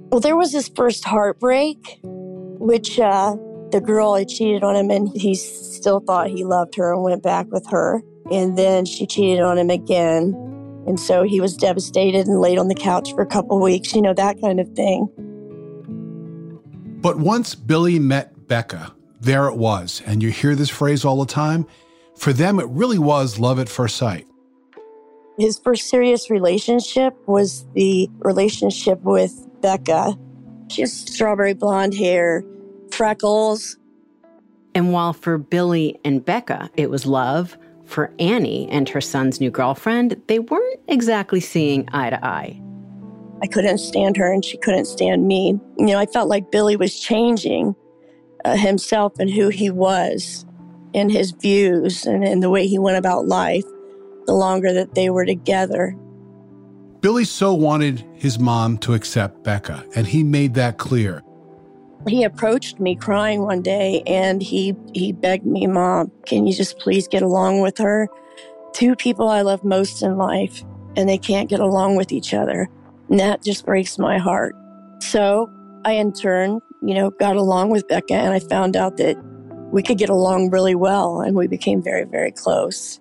Well, 0.10 0.22
there 0.22 0.38
was 0.38 0.54
his 0.54 0.70
first 0.70 1.04
heartbreak, 1.04 2.00
which 2.04 3.00
uh, 3.00 3.36
the 3.76 3.82
girl 3.82 4.16
had 4.16 4.30
cheated 4.30 4.64
on 4.64 4.74
him 4.74 4.90
and 4.90 5.10
he 5.18 5.36
still 5.36 6.00
thought 6.00 6.30
he 6.30 6.46
loved 6.46 6.76
her 6.76 6.94
and 6.94 7.04
went 7.04 7.22
back 7.22 7.46
with 7.52 7.68
her. 7.68 8.02
And 8.32 8.58
then 8.58 8.86
she 8.86 9.06
cheated 9.06 9.42
on 9.42 9.58
him 9.58 9.70
again. 9.70 10.34
And 10.88 10.98
so 10.98 11.24
he 11.24 11.42
was 11.42 11.58
devastated 11.58 12.26
and 12.26 12.40
laid 12.40 12.58
on 12.58 12.70
the 12.70 12.76
couch 12.76 13.12
for 13.12 13.22
a 13.22 13.26
couple 13.26 13.60
weeks, 13.60 13.94
you 13.94 14.02
know, 14.02 14.14
that 14.14 14.40
kind 14.40 14.62
of 14.62 14.70
thing. 14.76 15.10
But 17.02 17.20
once 17.20 17.54
Billy 17.54 18.00
met 18.00 18.48
Becca, 18.48 18.96
there 19.20 19.50
it 19.50 19.58
was. 19.58 20.02
And 20.06 20.24
you 20.24 20.32
hear 20.32 20.56
this 20.56 20.70
phrase 20.70 21.04
all 21.04 21.20
the 21.20 21.26
time. 21.26 21.68
For 22.16 22.32
them, 22.32 22.62
it 22.62 22.70
really 22.70 22.98
was 22.98 23.40
love 23.40 23.60
at 23.60 23.68
first 23.68 23.98
sight. 23.98 24.26
His 25.38 25.60
first 25.60 25.90
serious 25.90 26.30
relationship 26.30 27.14
was 27.28 27.66
the 27.74 28.10
relationship 28.20 29.02
with 29.02 29.34
Becca. 29.60 30.18
She 30.70 30.80
has 30.80 30.94
strawberry 30.94 31.54
blonde 31.54 31.94
hair, 31.94 32.42
freckles. 32.92 33.78
And 34.74 34.92
while 34.92 35.14
for 35.14 35.38
Billy 35.38 36.00
and 36.04 36.24
Becca, 36.24 36.70
it 36.76 36.90
was 36.90 37.06
love, 37.06 37.58
for 37.86 38.12
Annie 38.20 38.68
and 38.70 38.90
her 38.90 39.02
son's 39.02 39.40
new 39.40 39.52
girlfriend, 39.52 40.22
they 40.28 40.40
weren't 40.40 40.80
exactly 40.88 41.40
seeing 41.40 41.88
eye 41.94 42.10
to 42.10 42.26
eye. 42.26 42.60
I 43.42 43.48
couldn't 43.48 43.78
stand 43.78 44.18
her 44.18 44.32
and 44.32 44.44
she 44.44 44.58
couldn't 44.58 44.86
stand 44.86 45.28
me. 45.28 45.60
You 45.78 45.86
know, 45.86 46.00
I 46.00 46.06
felt 46.08 46.30
like 46.30 46.52
Billy 46.52 46.76
was 46.76 47.00
changing 47.00 47.76
uh, 48.44 48.56
himself 48.56 49.14
and 49.20 49.30
who 49.30 49.50
he 49.50 49.70
was 49.70 50.46
and 50.94 51.12
his 51.12 51.32
views 51.32 52.06
and, 52.06 52.24
and 52.24 52.42
the 52.42 52.50
way 52.50 52.68
he 52.68 52.80
went 52.80 52.98
about 52.98 53.28
life 53.28 53.66
the 54.26 54.34
longer 54.34 54.74
that 54.74 54.96
they 54.96 55.10
were 55.10 55.26
together. 55.26 55.96
Billy 57.02 57.26
so 57.26 57.54
wanted 57.54 58.04
his 58.16 58.40
mom 58.40 58.78
to 58.80 58.94
accept 58.94 59.44
Becca, 59.44 59.86
and 59.96 60.08
he 60.08 60.24
made 60.24 60.56
that 60.56 60.78
clear. 60.78 61.22
He 62.08 62.24
approached 62.24 62.80
me 62.80 62.96
crying 62.96 63.42
one 63.42 63.62
day 63.62 64.04
and 64.06 64.42
he, 64.42 64.76
he 64.94 65.12
begged 65.12 65.46
me, 65.46 65.66
Mom, 65.66 66.12
can 66.26 66.46
you 66.46 66.54
just 66.54 66.78
please 66.78 67.08
get 67.08 67.24
along 67.24 67.62
with 67.62 67.78
her? 67.80 68.08
Two 68.74 68.96
people 68.96 69.28
I 69.28 69.42
love 69.42 69.64
most 69.64 70.04
in 70.04 70.18
life, 70.18 70.64
and 70.96 71.08
they 71.08 71.18
can't 71.18 71.50
get 71.50 71.60
along 71.60 71.96
with 71.96 72.12
each 72.12 72.34
other. 72.34 72.70
And 73.10 73.20
that 73.20 73.44
just 73.44 73.66
breaks 73.66 73.98
my 73.98 74.18
heart. 74.18 74.56
So 75.00 75.50
I, 75.86 75.94
in 75.94 76.14
turn, 76.14 76.60
you 76.82 76.94
know, 76.94 77.10
got 77.12 77.36
along 77.36 77.70
with 77.70 77.88
Becca 77.88 78.14
and 78.14 78.34
I 78.34 78.40
found 78.40 78.76
out 78.76 78.98
that 78.98 79.18
we 79.72 79.82
could 79.82 79.98
get 79.98 80.10
along 80.10 80.52
really 80.52 80.76
well 80.76 81.22
and 81.22 81.36
we 81.36 81.48
became 81.48 81.82
very, 81.82 82.06
very 82.06 82.32
close. 82.32 83.00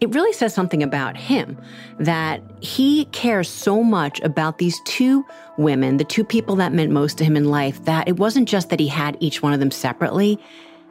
It 0.00 0.14
really 0.14 0.32
says 0.32 0.54
something 0.54 0.82
about 0.82 1.16
him 1.16 1.58
that 1.98 2.42
he 2.60 3.04
cares 3.06 3.50
so 3.50 3.82
much 3.82 4.18
about 4.20 4.56
these 4.56 4.80
two 4.86 5.26
women, 5.58 5.98
the 5.98 6.04
two 6.04 6.24
people 6.24 6.56
that 6.56 6.72
meant 6.72 6.90
most 6.90 7.18
to 7.18 7.24
him 7.24 7.36
in 7.36 7.50
life, 7.50 7.84
that 7.84 8.08
it 8.08 8.18
wasn't 8.18 8.48
just 8.48 8.70
that 8.70 8.80
he 8.80 8.88
had 8.88 9.18
each 9.20 9.42
one 9.42 9.52
of 9.52 9.60
them 9.60 9.70
separately. 9.70 10.38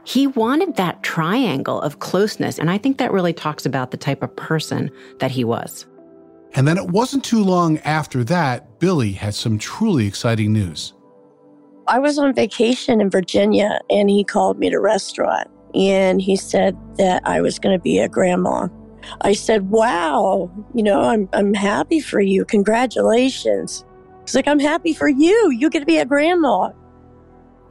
He 0.04 0.28
wanted 0.28 0.76
that 0.76 1.02
triangle 1.02 1.82
of 1.82 2.00
closeness. 2.00 2.60
And 2.60 2.70
I 2.70 2.78
think 2.78 3.00
that 3.00 3.12
really 3.12 3.34
talks 3.34 3.66
about 3.66 3.90
the 3.90 3.98
type 3.98 4.22
of 4.22 4.36
person 4.36 4.92
that 5.20 5.32
he 5.32 5.44
was. 5.44 5.88
And 6.54 6.68
then 6.68 6.78
it 6.78 6.88
wasn't 6.90 7.24
too 7.24 7.44
long 7.44 7.80
after 7.80 8.24
that, 8.26 8.80
Billy 8.80 9.14
had 9.14 9.34
some 9.34 9.58
truly 9.58 10.06
exciting 10.06 10.54
news. 10.54 10.94
I 11.88 11.98
was 11.98 12.20
on 12.20 12.34
vacation 12.36 13.02
in 13.02 13.10
Virginia 13.10 13.80
and 13.90 14.10
he 14.10 14.24
called 14.24 14.60
me 14.60 14.68
at 14.68 14.74
a 14.74 14.80
restaurant 14.80 15.50
and 15.74 16.22
he 16.22 16.36
said 16.36 16.78
that 16.98 17.22
I 17.26 17.42
was 17.42 17.58
going 17.58 17.76
to 17.78 17.82
be 17.82 18.00
a 18.00 18.08
grandma. 18.08 18.68
I 19.22 19.34
said, 19.34 19.70
Wow, 19.70 20.52
you 20.74 20.84
know, 20.84 21.02
I'm, 21.02 21.30
I'm 21.34 21.54
happy 21.54 22.00
for 22.00 22.20
you. 22.20 22.46
Congratulations. 22.46 23.86
He's 24.22 24.36
like, 24.36 24.48
I'm 24.48 24.60
happy 24.60 24.94
for 24.94 25.10
you. 25.10 25.52
You 25.52 25.70
get 25.70 25.80
to 25.80 25.86
be 25.86 25.98
a 25.98 26.06
grandma. 26.06 26.72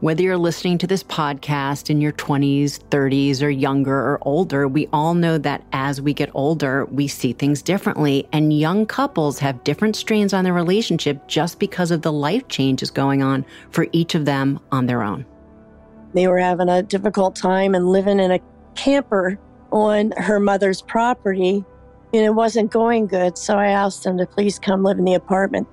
Whether 0.00 0.22
you're 0.22 0.38
listening 0.38 0.78
to 0.78 0.86
this 0.86 1.02
podcast 1.02 1.90
in 1.90 2.00
your 2.00 2.12
20s, 2.12 2.78
30s, 2.88 3.42
or 3.42 3.48
younger 3.48 3.96
or 3.96 4.18
older, 4.22 4.68
we 4.68 4.86
all 4.92 5.14
know 5.14 5.38
that 5.38 5.64
as 5.72 6.00
we 6.00 6.14
get 6.14 6.30
older, 6.34 6.84
we 6.86 7.08
see 7.08 7.32
things 7.32 7.62
differently. 7.62 8.28
And 8.32 8.56
young 8.56 8.86
couples 8.86 9.40
have 9.40 9.64
different 9.64 9.96
strains 9.96 10.32
on 10.32 10.44
their 10.44 10.52
relationship 10.52 11.26
just 11.26 11.58
because 11.58 11.90
of 11.90 12.02
the 12.02 12.12
life 12.12 12.46
changes 12.46 12.92
going 12.92 13.24
on 13.24 13.44
for 13.70 13.88
each 13.90 14.14
of 14.14 14.24
them 14.24 14.60
on 14.70 14.86
their 14.86 15.02
own. 15.02 15.26
They 16.14 16.28
were 16.28 16.38
having 16.38 16.68
a 16.68 16.80
difficult 16.80 17.34
time 17.34 17.74
and 17.74 17.88
living 17.88 18.20
in 18.20 18.30
a 18.30 18.40
camper 18.76 19.36
on 19.70 20.12
her 20.12 20.40
mother's 20.40 20.82
property, 20.82 21.64
and 22.12 22.22
it 22.24 22.34
wasn't 22.34 22.70
going 22.70 23.06
good. 23.06 23.36
So 23.36 23.56
I 23.56 23.68
asked 23.68 24.04
them 24.04 24.18
to 24.18 24.26
please 24.26 24.58
come 24.58 24.82
live 24.82 24.98
in 24.98 25.04
the 25.04 25.14
apartment. 25.14 25.68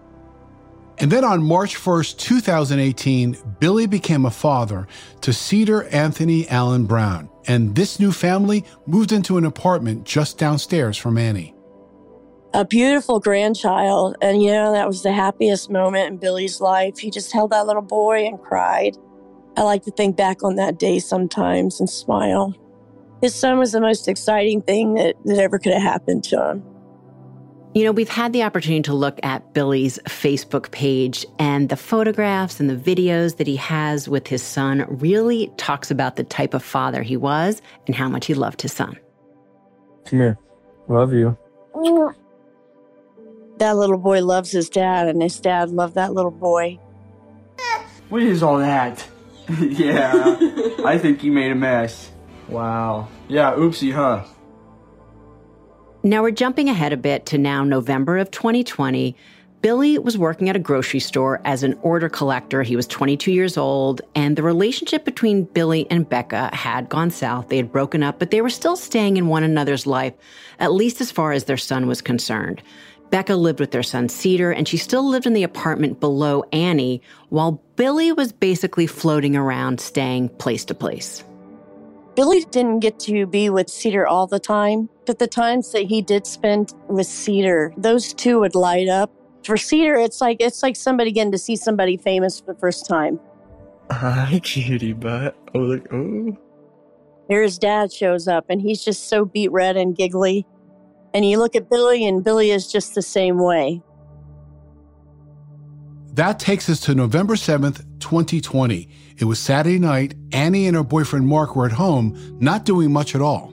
And 0.97 1.11
then 1.11 1.25
on 1.25 1.43
March 1.43 1.75
1st, 1.75 2.17
2018, 2.19 3.37
Billy 3.59 3.85
became 3.85 4.25
a 4.25 4.31
father 4.31 4.87
to 5.21 5.33
Cedar 5.33 5.83
Anthony 5.89 6.47
Allen 6.47 6.85
Brown. 6.85 7.29
And 7.47 7.75
this 7.75 7.99
new 7.99 8.13
family 8.13 8.63
moved 8.85 9.11
into 9.11 9.37
an 9.37 9.45
apartment 9.45 10.05
just 10.05 10.37
downstairs 10.37 10.97
from 10.97 11.17
Annie. 11.17 11.53
A 12.53 12.63
beautiful 12.63 13.19
grandchild. 13.19 14.15
And, 14.21 14.41
you 14.41 14.51
know, 14.51 14.71
that 14.71 14.87
was 14.87 15.03
the 15.03 15.11
happiest 15.11 15.69
moment 15.69 16.07
in 16.07 16.17
Billy's 16.17 16.61
life. 16.61 16.97
He 16.97 17.11
just 17.11 17.33
held 17.33 17.51
that 17.51 17.67
little 17.67 17.81
boy 17.81 18.25
and 18.25 18.41
cried. 18.41 18.95
I 19.57 19.63
like 19.63 19.83
to 19.83 19.91
think 19.91 20.15
back 20.15 20.43
on 20.43 20.55
that 20.55 20.79
day 20.79 20.99
sometimes 20.99 21.81
and 21.81 21.89
smile. 21.89 22.55
His 23.21 23.33
son 23.33 23.57
was 23.57 23.71
the 23.71 23.81
most 23.81 24.07
exciting 24.07 24.61
thing 24.61 24.95
that, 24.95 25.15
that 25.25 25.39
ever 25.39 25.57
could 25.57 25.73
have 25.73 25.81
happened 25.81 26.23
to 26.25 26.51
him. 26.51 26.63
You 27.73 27.83
know, 27.83 27.91
we've 27.91 28.07
had 28.07 28.31
the 28.31 28.43
opportunity 28.43 28.83
to 28.83 28.93
look 28.93 29.19
at 29.21 29.53
Billy's 29.53 29.99
Facebook 30.05 30.71
page, 30.71 31.25
and 31.39 31.67
the 31.67 31.75
photographs 31.75 32.61
and 32.61 32.69
the 32.69 32.75
videos 32.75 33.35
that 33.35 33.47
he 33.47 33.57
has 33.57 34.07
with 34.07 34.27
his 34.27 34.41
son 34.41 34.85
really 34.87 35.51
talks 35.57 35.91
about 35.91 36.15
the 36.15 36.23
type 36.23 36.53
of 36.53 36.63
father 36.63 37.03
he 37.03 37.17
was 37.17 37.61
and 37.85 37.93
how 37.93 38.07
much 38.07 38.27
he 38.27 38.33
loved 38.33 38.61
his 38.61 38.71
son. 38.71 38.97
Come 40.05 40.19
here. 40.19 40.37
Love 40.87 41.11
you. 41.11 41.37
That 43.57 43.75
little 43.75 43.97
boy 43.97 44.23
loves 44.23 44.51
his 44.51 44.69
dad, 44.69 45.09
and 45.09 45.21
his 45.21 45.37
dad 45.39 45.71
loved 45.71 45.95
that 45.95 46.13
little 46.13 46.31
boy. 46.31 46.79
What 48.07 48.21
is 48.21 48.43
all 48.43 48.59
that? 48.59 49.05
yeah, 49.59 50.37
I 50.85 50.97
think 50.97 51.23
you 51.23 51.31
made 51.33 51.51
a 51.51 51.55
mess. 51.55 52.11
Wow. 52.47 53.07
Yeah, 53.27 53.53
oopsie, 53.53 53.93
huh? 53.93 54.23
Now 56.03 56.21
we're 56.21 56.31
jumping 56.31 56.69
ahead 56.69 56.93
a 56.93 56.97
bit 56.97 57.25
to 57.27 57.37
now 57.37 57.63
November 57.63 58.17
of 58.17 58.29
2020. 58.29 59.15
Billy 59.61 59.97
was 59.97 60.15
working 60.15 60.47
at 60.47 60.55
a 60.55 60.59
grocery 60.59 60.99
store 60.99 61.41
as 61.43 61.63
an 61.63 61.75
order 61.81 62.07
collector. 62.07 62.61
He 62.61 62.75
was 62.75 62.85
22 62.85 63.31
years 63.31 63.57
old, 63.57 64.01
and 64.13 64.35
the 64.35 64.43
relationship 64.43 65.03
between 65.03 65.45
Billy 65.45 65.87
and 65.89 66.07
Becca 66.07 66.51
had 66.53 66.87
gone 66.87 67.09
south. 67.09 67.49
They 67.49 67.57
had 67.57 67.71
broken 67.71 68.03
up, 68.03 68.19
but 68.19 68.29
they 68.29 68.41
were 68.41 68.51
still 68.51 68.75
staying 68.75 69.17
in 69.17 69.27
one 69.27 69.41
another's 69.41 69.87
life, 69.87 70.13
at 70.59 70.73
least 70.73 71.01
as 71.01 71.09
far 71.11 71.31
as 71.31 71.45
their 71.45 71.57
son 71.57 71.87
was 71.87 71.99
concerned. 71.99 72.61
Becca 73.09 73.35
lived 73.35 73.59
with 73.59 73.71
their 73.71 73.81
son 73.81 74.07
Cedar, 74.07 74.51
and 74.51 74.67
she 74.67 74.77
still 74.77 75.09
lived 75.09 75.25
in 75.25 75.33
the 75.33 75.41
apartment 75.41 75.99
below 75.99 76.43
Annie, 76.51 77.01
while 77.29 77.63
Billy 77.75 78.11
was 78.11 78.31
basically 78.31 78.85
floating 78.85 79.35
around, 79.35 79.79
staying 79.79 80.29
place 80.29 80.63
to 80.65 80.75
place. 80.75 81.23
Billy 82.15 82.45
didn't 82.45 82.79
get 82.79 82.97
to 83.01 83.25
be 83.25 83.49
with 83.49 83.69
Cedar 83.69 84.07
all 84.07 84.25
the 84.25 84.39
time, 84.39 84.89
but 85.05 85.19
the 85.19 85.27
times 85.27 85.73
that 85.73 85.83
he 85.83 86.01
did 86.01 86.25
spend 86.25 86.73
with 86.87 87.07
Cedar, 87.07 87.73
those 87.77 88.13
two 88.13 88.39
would 88.39 88.55
light 88.55 88.87
up. 88.87 89.11
For 89.43 89.57
Cedar, 89.57 89.95
it's 89.95 90.21
like 90.21 90.37
it's 90.39 90.63
like 90.63 90.75
somebody 90.75 91.11
getting 91.11 91.33
to 91.33 91.37
see 91.37 91.55
somebody 91.55 91.97
famous 91.97 92.39
for 92.39 92.53
the 92.53 92.59
first 92.59 92.85
time. 92.85 93.19
Hi, 93.91 94.39
cutie 94.41 94.93
butt. 94.93 95.35
Oh, 95.53 95.59
look. 95.59 95.87
Oh. 95.93 96.37
Here 97.27 97.43
his 97.43 97.57
dad 97.57 97.91
shows 97.91 98.27
up, 98.27 98.45
and 98.49 98.61
he's 98.61 98.83
just 98.83 99.09
so 99.09 99.25
beet 99.25 99.51
red 99.51 99.75
and 99.75 99.95
giggly. 99.95 100.47
And 101.13 101.25
you 101.25 101.37
look 101.37 101.55
at 101.55 101.69
Billy, 101.69 102.07
and 102.07 102.23
Billy 102.23 102.51
is 102.51 102.71
just 102.71 102.95
the 102.95 103.01
same 103.01 103.37
way. 103.39 103.81
That 106.15 106.39
takes 106.39 106.69
us 106.69 106.79
to 106.81 106.95
November 106.95 107.33
7th, 107.35 107.83
2020. 107.99 108.87
It 109.17 109.25
was 109.25 109.37
Saturday 109.37 109.79
night. 109.79 110.15
Annie 110.31 110.65
and 110.65 110.77
her 110.77 110.83
boyfriend 110.83 111.27
Mark 111.27 111.57
were 111.57 111.65
at 111.65 111.73
home, 111.73 112.17
not 112.39 112.63
doing 112.63 112.93
much 112.93 113.15
at 113.15 113.21
all. 113.21 113.51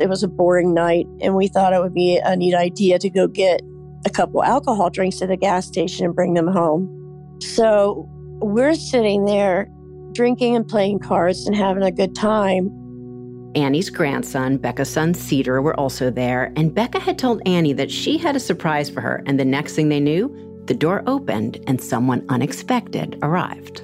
It 0.00 0.08
was 0.08 0.22
a 0.22 0.28
boring 0.28 0.72
night, 0.72 1.06
and 1.20 1.36
we 1.36 1.46
thought 1.46 1.74
it 1.74 1.82
would 1.82 1.92
be 1.92 2.18
a 2.24 2.36
neat 2.36 2.54
idea 2.54 2.98
to 3.00 3.10
go 3.10 3.28
get 3.28 3.60
a 4.06 4.10
couple 4.10 4.42
alcohol 4.42 4.88
drinks 4.88 5.20
at 5.20 5.28
the 5.28 5.36
gas 5.36 5.66
station 5.66 6.06
and 6.06 6.14
bring 6.14 6.32
them 6.32 6.46
home. 6.46 6.88
So 7.42 8.08
we're 8.40 8.76
sitting 8.76 9.26
there 9.26 9.68
drinking 10.12 10.56
and 10.56 10.66
playing 10.66 11.00
cards 11.00 11.46
and 11.46 11.54
having 11.54 11.82
a 11.82 11.92
good 11.92 12.14
time. 12.14 12.70
Annie's 13.54 13.90
grandson, 13.90 14.56
Becca's 14.56 14.88
son 14.88 15.12
Cedar, 15.12 15.60
were 15.60 15.78
also 15.78 16.10
there, 16.10 16.50
and 16.56 16.74
Becca 16.74 16.98
had 16.98 17.18
told 17.18 17.42
Annie 17.44 17.74
that 17.74 17.90
she 17.90 18.16
had 18.16 18.36
a 18.36 18.40
surprise 18.40 18.88
for 18.88 19.02
her. 19.02 19.22
And 19.26 19.38
the 19.38 19.44
next 19.44 19.74
thing 19.74 19.90
they 19.90 20.00
knew, 20.00 20.34
the 20.66 20.74
door 20.74 21.02
opened 21.06 21.58
and 21.66 21.80
someone 21.80 22.24
unexpected 22.28 23.18
arrived. 23.22 23.80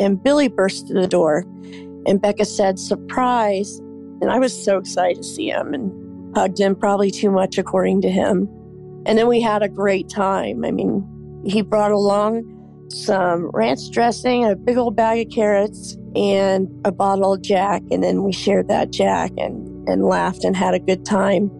and 0.00 0.22
Billy 0.22 0.48
burst 0.48 0.86
through 0.86 1.00
the 1.00 1.08
door. 1.08 1.44
And 2.06 2.22
Becca 2.22 2.44
said, 2.44 2.78
Surprise. 2.78 3.78
And 4.20 4.30
I 4.30 4.38
was 4.38 4.52
so 4.64 4.78
excited 4.78 5.16
to 5.18 5.28
see 5.28 5.50
him 5.50 5.74
and 5.74 6.36
hugged 6.36 6.58
him, 6.60 6.76
probably 6.76 7.10
too 7.10 7.30
much, 7.30 7.58
according 7.58 8.00
to 8.02 8.10
him. 8.10 8.48
And 9.06 9.18
then 9.18 9.26
we 9.26 9.40
had 9.40 9.62
a 9.62 9.68
great 9.68 10.08
time. 10.08 10.64
I 10.64 10.70
mean, 10.70 11.04
he 11.44 11.62
brought 11.62 11.90
along 11.90 12.44
some 12.90 13.50
ranch 13.52 13.90
dressing, 13.90 14.44
a 14.44 14.54
big 14.56 14.76
old 14.78 14.96
bag 14.96 15.26
of 15.26 15.32
carrots, 15.32 15.96
and 16.14 16.68
a 16.84 16.92
bottle 16.92 17.34
of 17.34 17.42
Jack. 17.42 17.82
And 17.90 18.02
then 18.02 18.22
we 18.22 18.32
shared 18.32 18.68
that 18.68 18.90
Jack 18.90 19.32
and, 19.36 19.88
and 19.88 20.04
laughed 20.04 20.44
and 20.44 20.56
had 20.56 20.74
a 20.74 20.78
good 20.78 21.04
time. 21.04 21.50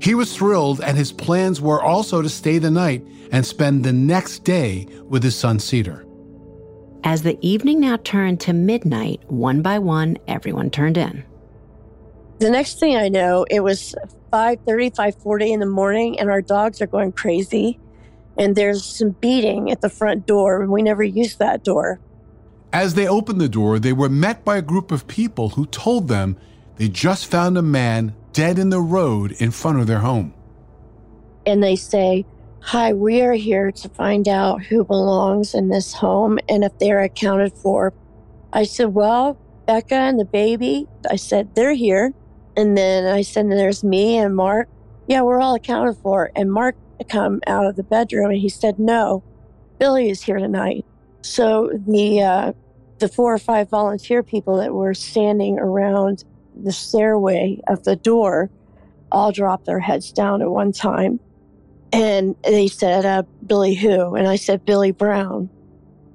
He 0.00 0.14
was 0.14 0.34
thrilled, 0.34 0.80
and 0.80 0.96
his 0.96 1.10
plans 1.10 1.60
were 1.60 1.82
also 1.82 2.22
to 2.22 2.28
stay 2.28 2.58
the 2.58 2.70
night 2.70 3.04
and 3.32 3.44
spend 3.44 3.84
the 3.84 3.92
next 3.92 4.44
day 4.44 4.86
with 5.08 5.22
his 5.22 5.36
son 5.36 5.58
Cedar. 5.58 6.04
As 7.04 7.22
the 7.22 7.38
evening 7.40 7.80
now 7.80 7.96
turned 7.98 8.40
to 8.40 8.52
midnight, 8.52 9.20
one 9.28 9.62
by 9.62 9.78
one, 9.78 10.18
everyone 10.26 10.70
turned 10.70 10.98
in. 10.98 11.24
The 12.38 12.50
next 12.50 12.78
thing 12.78 12.96
I 12.96 13.08
know, 13.08 13.46
it 13.50 13.60
was 13.60 13.94
5.30, 14.32 14.94
5.40 14.94 15.50
in 15.50 15.60
the 15.60 15.66
morning, 15.66 16.18
and 16.18 16.30
our 16.30 16.42
dogs 16.42 16.80
are 16.82 16.86
going 16.86 17.12
crazy. 17.12 17.78
And 18.36 18.54
there's 18.54 18.84
some 18.84 19.10
beating 19.10 19.70
at 19.70 19.80
the 19.80 19.88
front 19.88 20.26
door, 20.26 20.62
and 20.62 20.70
we 20.70 20.82
never 20.82 21.02
used 21.02 21.38
that 21.38 21.64
door. 21.64 22.00
As 22.72 22.94
they 22.94 23.08
opened 23.08 23.40
the 23.40 23.48
door, 23.48 23.78
they 23.78 23.92
were 23.92 24.08
met 24.08 24.44
by 24.44 24.58
a 24.58 24.62
group 24.62 24.92
of 24.92 25.08
people 25.08 25.50
who 25.50 25.66
told 25.66 26.08
them 26.08 26.36
they 26.76 26.88
just 26.88 27.26
found 27.26 27.58
a 27.58 27.62
man 27.62 28.14
dead 28.32 28.58
in 28.58 28.70
the 28.70 28.80
road 28.80 29.32
in 29.38 29.50
front 29.50 29.80
of 29.80 29.86
their 29.86 29.98
home. 29.98 30.34
And 31.46 31.62
they 31.62 31.74
say, 31.74 32.24
Hi, 32.72 32.92
we 32.92 33.22
are 33.22 33.32
here 33.32 33.72
to 33.72 33.88
find 33.88 34.28
out 34.28 34.62
who 34.62 34.84
belongs 34.84 35.54
in 35.54 35.70
this 35.70 35.94
home 35.94 36.38
and 36.50 36.62
if 36.62 36.78
they're 36.78 37.02
accounted 37.02 37.54
for. 37.54 37.94
I 38.52 38.64
said, 38.64 38.92
Well, 38.92 39.40
Becca 39.66 39.94
and 39.94 40.20
the 40.20 40.26
baby, 40.26 40.86
I 41.10 41.16
said, 41.16 41.54
they're 41.54 41.72
here. 41.72 42.12
And 42.58 42.76
then 42.76 43.06
I 43.06 43.22
said, 43.22 43.50
There's 43.50 43.82
me 43.82 44.18
and 44.18 44.36
Mark. 44.36 44.68
Yeah, 45.06 45.22
we're 45.22 45.40
all 45.40 45.54
accounted 45.54 45.96
for. 46.02 46.30
And 46.36 46.52
Mark 46.52 46.76
come 47.08 47.40
out 47.46 47.64
of 47.64 47.76
the 47.76 47.84
bedroom 47.84 48.32
and 48.32 48.38
he 48.38 48.50
said, 48.50 48.78
No, 48.78 49.24
Billy 49.78 50.10
is 50.10 50.22
here 50.22 50.38
tonight. 50.38 50.84
So 51.22 51.70
the 51.86 52.20
uh, 52.20 52.52
the 52.98 53.08
four 53.08 53.32
or 53.32 53.38
five 53.38 53.70
volunteer 53.70 54.22
people 54.22 54.58
that 54.58 54.74
were 54.74 54.92
standing 54.92 55.58
around 55.58 56.22
the 56.54 56.72
stairway 56.72 57.62
of 57.66 57.84
the 57.84 57.96
door 57.96 58.50
all 59.10 59.32
dropped 59.32 59.64
their 59.64 59.80
heads 59.80 60.12
down 60.12 60.42
at 60.42 60.50
one 60.50 60.72
time. 60.72 61.18
And 61.92 62.36
they 62.44 62.68
said, 62.68 63.04
uh, 63.04 63.22
Billy 63.46 63.74
who? 63.74 64.14
And 64.14 64.28
I 64.28 64.36
said, 64.36 64.64
Billy 64.64 64.90
Brown. 64.90 65.48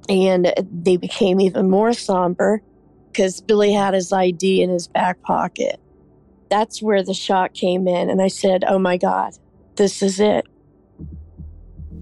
And 0.10 0.54
they 0.72 0.98
became 0.98 1.40
even 1.42 1.70
more 1.70 1.94
somber 1.94 2.62
because 3.12 3.42
Billy 3.42 3.74
had 3.74 3.94
his 3.94 4.12
ID 4.12 4.62
in 4.62 4.70
his 4.70 4.88
back 4.88 5.22
pocket. 5.22 5.80
That's 6.50 6.82
where 6.82 7.04
the 7.04 7.14
shock 7.14 7.54
came 7.54 7.88
in. 7.88 8.10
And 8.10 8.22
I 8.22 8.28
said, 8.28 8.64
Oh 8.68 8.80
my 8.80 8.98
God, 8.98 9.34
this 9.76 10.04
is 10.04 10.20
it. 10.20 10.46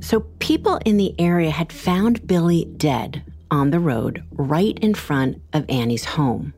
So 0.01 0.21
people 0.39 0.79
in 0.83 0.97
the 0.97 1.13
area 1.19 1.51
had 1.51 1.71
found 1.71 2.25
Billy 2.25 2.65
dead 2.77 3.23
on 3.51 3.69
the 3.69 3.79
road 3.79 4.23
right 4.31 4.77
in 4.79 4.95
front 4.95 5.41
of 5.53 5.65
Annie's 5.69 6.05
home. 6.05 6.53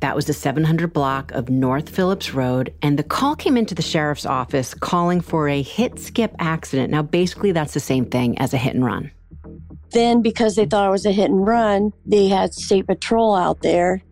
That 0.00 0.14
was 0.14 0.26
the 0.26 0.32
700 0.32 0.92
block 0.92 1.32
of 1.32 1.48
North 1.48 1.88
Phillips 1.88 2.32
Road, 2.32 2.72
and 2.82 2.98
the 2.98 3.02
call 3.02 3.34
came 3.34 3.56
into 3.56 3.74
the 3.74 3.82
sheriff's 3.82 4.26
office 4.26 4.72
calling 4.72 5.20
for 5.20 5.48
a 5.48 5.60
hit 5.60 5.98
skip 5.98 6.34
accident. 6.38 6.90
Now, 6.90 7.02
basically, 7.02 7.50
that's 7.52 7.74
the 7.74 7.80
same 7.80 8.06
thing 8.06 8.38
as 8.38 8.54
a 8.54 8.58
hit 8.58 8.74
and 8.74 8.84
run. 8.84 9.10
Then, 9.90 10.22
because 10.22 10.54
they 10.54 10.66
thought 10.66 10.86
it 10.86 10.90
was 10.90 11.06
a 11.06 11.12
hit 11.12 11.30
and 11.30 11.46
run, 11.46 11.92
they 12.06 12.28
had 12.28 12.54
state 12.54 12.86
patrol 12.86 13.34
out 13.34 13.62
there. 13.62 14.02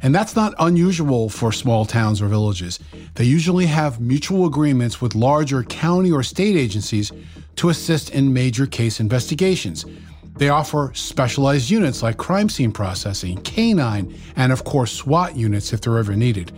And 0.00 0.14
that's 0.14 0.34
not 0.34 0.54
unusual 0.58 1.28
for 1.28 1.52
small 1.52 1.84
towns 1.84 2.22
or 2.22 2.26
villages. 2.26 2.80
They 3.14 3.24
usually 3.24 3.66
have 3.66 4.00
mutual 4.00 4.46
agreements 4.46 5.00
with 5.00 5.14
larger 5.14 5.62
county 5.62 6.10
or 6.10 6.22
state 6.22 6.56
agencies 6.56 7.12
to 7.56 7.68
assist 7.68 8.10
in 8.10 8.32
major 8.32 8.66
case 8.66 8.98
investigations. 8.98 9.84
They 10.36 10.48
offer 10.48 10.90
specialized 10.94 11.70
units 11.70 12.02
like 12.02 12.16
crime 12.16 12.48
scene 12.48 12.72
processing, 12.72 13.38
canine, 13.42 14.18
and 14.36 14.52
of 14.52 14.64
course 14.64 14.92
SWAT 14.92 15.36
units 15.36 15.72
if 15.72 15.80
they're 15.80 15.98
ever 15.98 16.16
needed. 16.16 16.52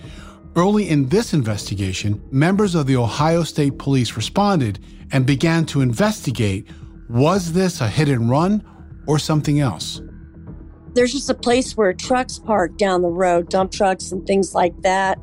Early 0.56 0.88
in 0.88 1.08
this 1.08 1.34
investigation, 1.34 2.22
members 2.30 2.76
of 2.76 2.86
the 2.86 2.96
Ohio 2.96 3.42
State 3.42 3.78
Police 3.78 4.16
responded 4.16 4.78
and 5.10 5.26
began 5.26 5.66
to 5.66 5.80
investigate 5.80 6.68
was 7.08 7.52
this 7.52 7.80
a 7.80 7.88
hit 7.88 8.08
and 8.08 8.30
run 8.30 8.64
or 9.06 9.18
something 9.18 9.60
else? 9.60 10.00
There's 10.94 11.12
just 11.12 11.28
a 11.28 11.34
place 11.34 11.76
where 11.76 11.92
trucks 11.92 12.38
park 12.38 12.76
down 12.76 13.02
the 13.02 13.08
road, 13.08 13.50
dump 13.50 13.72
trucks 13.72 14.12
and 14.12 14.26
things 14.26 14.54
like 14.54 14.80
that. 14.82 15.18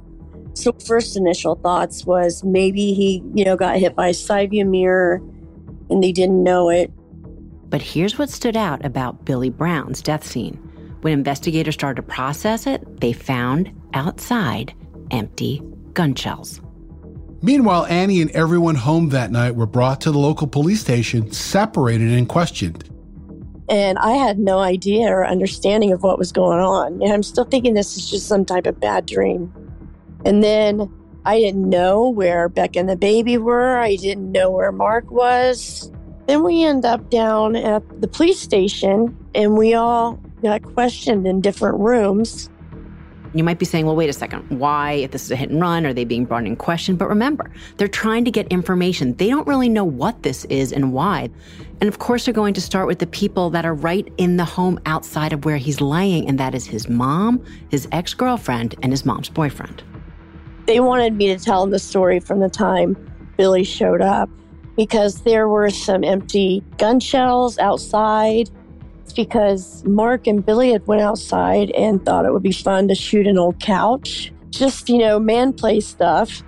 So 0.53 0.73
first 0.85 1.15
initial 1.15 1.55
thoughts 1.55 2.05
was 2.05 2.43
maybe 2.43 2.93
he, 2.93 3.23
you 3.33 3.45
know, 3.45 3.55
got 3.55 3.77
hit 3.77 3.95
by 3.95 4.09
a 4.09 4.13
side 4.13 4.49
view 4.49 4.65
mirror 4.65 5.21
and 5.89 6.03
they 6.03 6.11
didn't 6.11 6.43
know 6.43 6.69
it. 6.69 6.91
But 7.71 7.81
here's 7.81 8.19
what 8.19 8.29
stood 8.29 8.57
out 8.57 8.85
about 8.85 9.23
Billy 9.23 9.49
Brown's 9.49 10.01
death 10.01 10.25
scene. 10.25 10.55
When 11.01 11.13
investigators 11.13 11.73
started 11.73 11.95
to 11.95 12.07
process 12.07 12.67
it, 12.67 12.99
they 12.99 13.13
found 13.13 13.71
outside 13.93 14.75
empty 15.09 15.63
gun 15.93 16.13
shells. 16.13 16.61
Meanwhile, 17.41 17.85
Annie 17.85 18.21
and 18.21 18.29
everyone 18.31 18.75
home 18.75 19.09
that 19.09 19.31
night 19.31 19.55
were 19.55 19.65
brought 19.65 20.01
to 20.01 20.11
the 20.11 20.19
local 20.19 20.47
police 20.47 20.81
station, 20.81 21.31
separated 21.31 22.11
and 22.11 22.27
questioned. 22.29 22.83
And 23.69 23.97
I 23.99 24.11
had 24.11 24.37
no 24.37 24.59
idea 24.59 25.07
or 25.07 25.25
understanding 25.25 25.93
of 25.93 26.03
what 26.03 26.19
was 26.19 26.33
going 26.33 26.59
on. 26.59 27.01
And 27.01 27.13
I'm 27.13 27.23
still 27.23 27.45
thinking 27.45 27.73
this 27.73 27.95
is 27.95 28.11
just 28.11 28.27
some 28.27 28.43
type 28.43 28.67
of 28.67 28.81
bad 28.81 29.05
dream. 29.05 29.51
And 30.25 30.43
then 30.43 30.93
I 31.25 31.39
didn't 31.39 31.69
know 31.69 32.09
where 32.09 32.49
Beck 32.49 32.75
and 32.75 32.89
the 32.89 32.97
baby 32.97 33.37
were. 33.37 33.77
I 33.77 33.95
didn't 33.95 34.31
know 34.31 34.51
where 34.51 34.73
Mark 34.73 35.09
was. 35.09 35.89
Then 36.27 36.43
we 36.43 36.63
end 36.63 36.85
up 36.85 37.09
down 37.09 37.55
at 37.55 37.83
the 38.01 38.07
police 38.07 38.39
station 38.39 39.17
and 39.33 39.57
we 39.57 39.73
all 39.73 40.19
got 40.41 40.63
questioned 40.63 41.27
in 41.27 41.41
different 41.41 41.79
rooms. 41.79 42.49
You 43.33 43.45
might 43.45 43.59
be 43.59 43.65
saying, 43.65 43.85
well, 43.85 43.95
wait 43.95 44.09
a 44.09 44.13
second. 44.13 44.59
Why, 44.59 44.93
if 44.93 45.11
this 45.11 45.23
is 45.23 45.31
a 45.31 45.37
hit 45.37 45.49
and 45.49 45.61
run, 45.61 45.85
are 45.85 45.93
they 45.93 46.03
being 46.03 46.25
brought 46.25 46.45
in 46.45 46.57
question? 46.57 46.97
But 46.97 47.07
remember, 47.07 47.49
they're 47.77 47.87
trying 47.87 48.25
to 48.25 48.31
get 48.31 48.45
information. 48.47 49.15
They 49.15 49.29
don't 49.29 49.47
really 49.47 49.69
know 49.69 49.85
what 49.85 50.23
this 50.23 50.43
is 50.45 50.73
and 50.73 50.91
why. 50.91 51.29
And 51.79 51.87
of 51.87 51.99
course, 51.99 52.25
they're 52.25 52.33
going 52.33 52.53
to 52.55 52.61
start 52.61 52.87
with 52.87 52.99
the 52.99 53.07
people 53.07 53.49
that 53.51 53.65
are 53.65 53.73
right 53.73 54.11
in 54.17 54.35
the 54.35 54.43
home 54.43 54.81
outside 54.85 55.31
of 55.31 55.45
where 55.45 55.55
he's 55.55 55.79
laying, 55.79 56.27
and 56.27 56.37
that 56.39 56.53
is 56.53 56.65
his 56.65 56.89
mom, 56.89 57.43
his 57.69 57.87
ex 57.93 58.13
girlfriend, 58.13 58.75
and 58.83 58.91
his 58.91 59.05
mom's 59.05 59.29
boyfriend. 59.29 59.81
They 60.65 60.81
wanted 60.81 61.13
me 61.13 61.27
to 61.27 61.41
tell 61.41 61.61
them 61.61 61.71
the 61.71 61.79
story 61.79 62.19
from 62.19 62.39
the 62.41 62.49
time 62.49 62.97
Billy 63.37 63.63
showed 63.63 64.01
up 64.01 64.29
because 64.85 65.21
there 65.21 65.47
were 65.47 65.69
some 65.69 66.03
empty 66.03 66.63
gun 66.79 66.99
shells 66.99 67.59
outside. 67.59 68.49
It's 69.03 69.13
because 69.13 69.85
Mark 69.85 70.25
and 70.25 70.43
Billy 70.43 70.71
had 70.71 70.87
went 70.87 71.03
outside 71.03 71.69
and 71.71 72.03
thought 72.03 72.25
it 72.25 72.33
would 72.33 72.41
be 72.41 72.51
fun 72.51 72.87
to 72.87 72.95
shoot 72.95 73.27
an 73.27 73.37
old 73.37 73.59
couch. 73.59 74.33
Just, 74.49 74.89
you 74.89 74.97
know, 74.97 75.19
man 75.19 75.53
play 75.53 75.81
stuff. 75.81 76.41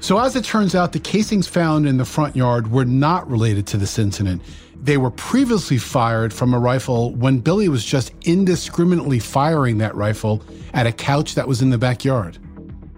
So, 0.00 0.18
as 0.18 0.34
it 0.34 0.42
turns 0.42 0.74
out, 0.74 0.90
the 0.90 0.98
casings 0.98 1.46
found 1.46 1.86
in 1.86 1.98
the 1.98 2.04
front 2.04 2.34
yard 2.34 2.72
were 2.72 2.84
not 2.84 3.30
related 3.30 3.64
to 3.68 3.76
this 3.76 3.96
incident. 3.96 4.42
They 4.82 4.96
were 4.96 5.12
previously 5.12 5.78
fired 5.78 6.34
from 6.34 6.52
a 6.52 6.58
rifle 6.58 7.14
when 7.14 7.38
Billy 7.38 7.68
was 7.68 7.84
just 7.84 8.12
indiscriminately 8.22 9.20
firing 9.20 9.78
that 9.78 9.94
rifle 9.94 10.42
at 10.74 10.88
a 10.88 10.92
couch 10.92 11.36
that 11.36 11.46
was 11.46 11.62
in 11.62 11.70
the 11.70 11.78
backyard. 11.78 12.38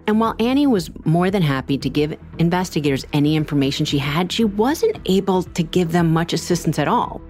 And 0.05 0.19
while 0.19 0.35
Annie 0.39 0.67
was 0.67 0.91
more 1.05 1.31
than 1.31 1.41
happy 1.41 1.77
to 1.77 1.89
give 1.89 2.17
investigators 2.37 3.05
any 3.13 3.35
information 3.35 3.85
she 3.85 3.97
had, 3.97 4.31
she 4.31 4.43
wasn't 4.43 4.97
able 5.05 5.43
to 5.43 5.63
give 5.63 5.91
them 5.93 6.11
much 6.11 6.33
assistance 6.33 6.77
at 6.77 6.87
all. 6.87 7.21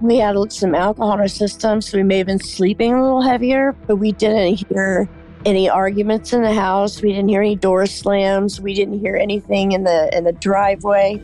We 0.00 0.18
had 0.18 0.52
some 0.52 0.74
alcohol 0.74 1.14
in 1.14 1.20
our 1.20 1.28
system, 1.28 1.80
so 1.80 1.96
we 1.96 2.04
may 2.04 2.18
have 2.18 2.26
been 2.26 2.38
sleeping 2.38 2.92
a 2.92 3.02
little 3.02 3.22
heavier, 3.22 3.72
but 3.86 3.96
we 3.96 4.12
didn't 4.12 4.66
hear 4.68 5.08
any 5.44 5.68
arguments 5.68 6.32
in 6.32 6.42
the 6.42 6.52
house. 6.52 7.02
We 7.02 7.10
didn't 7.10 7.28
hear 7.28 7.40
any 7.40 7.56
door 7.56 7.86
slams. 7.86 8.60
We 8.60 8.74
didn't 8.74 9.00
hear 9.00 9.16
anything 9.16 9.72
in 9.72 9.84
the 9.84 10.10
in 10.16 10.24
the 10.24 10.32
driveway. 10.32 11.22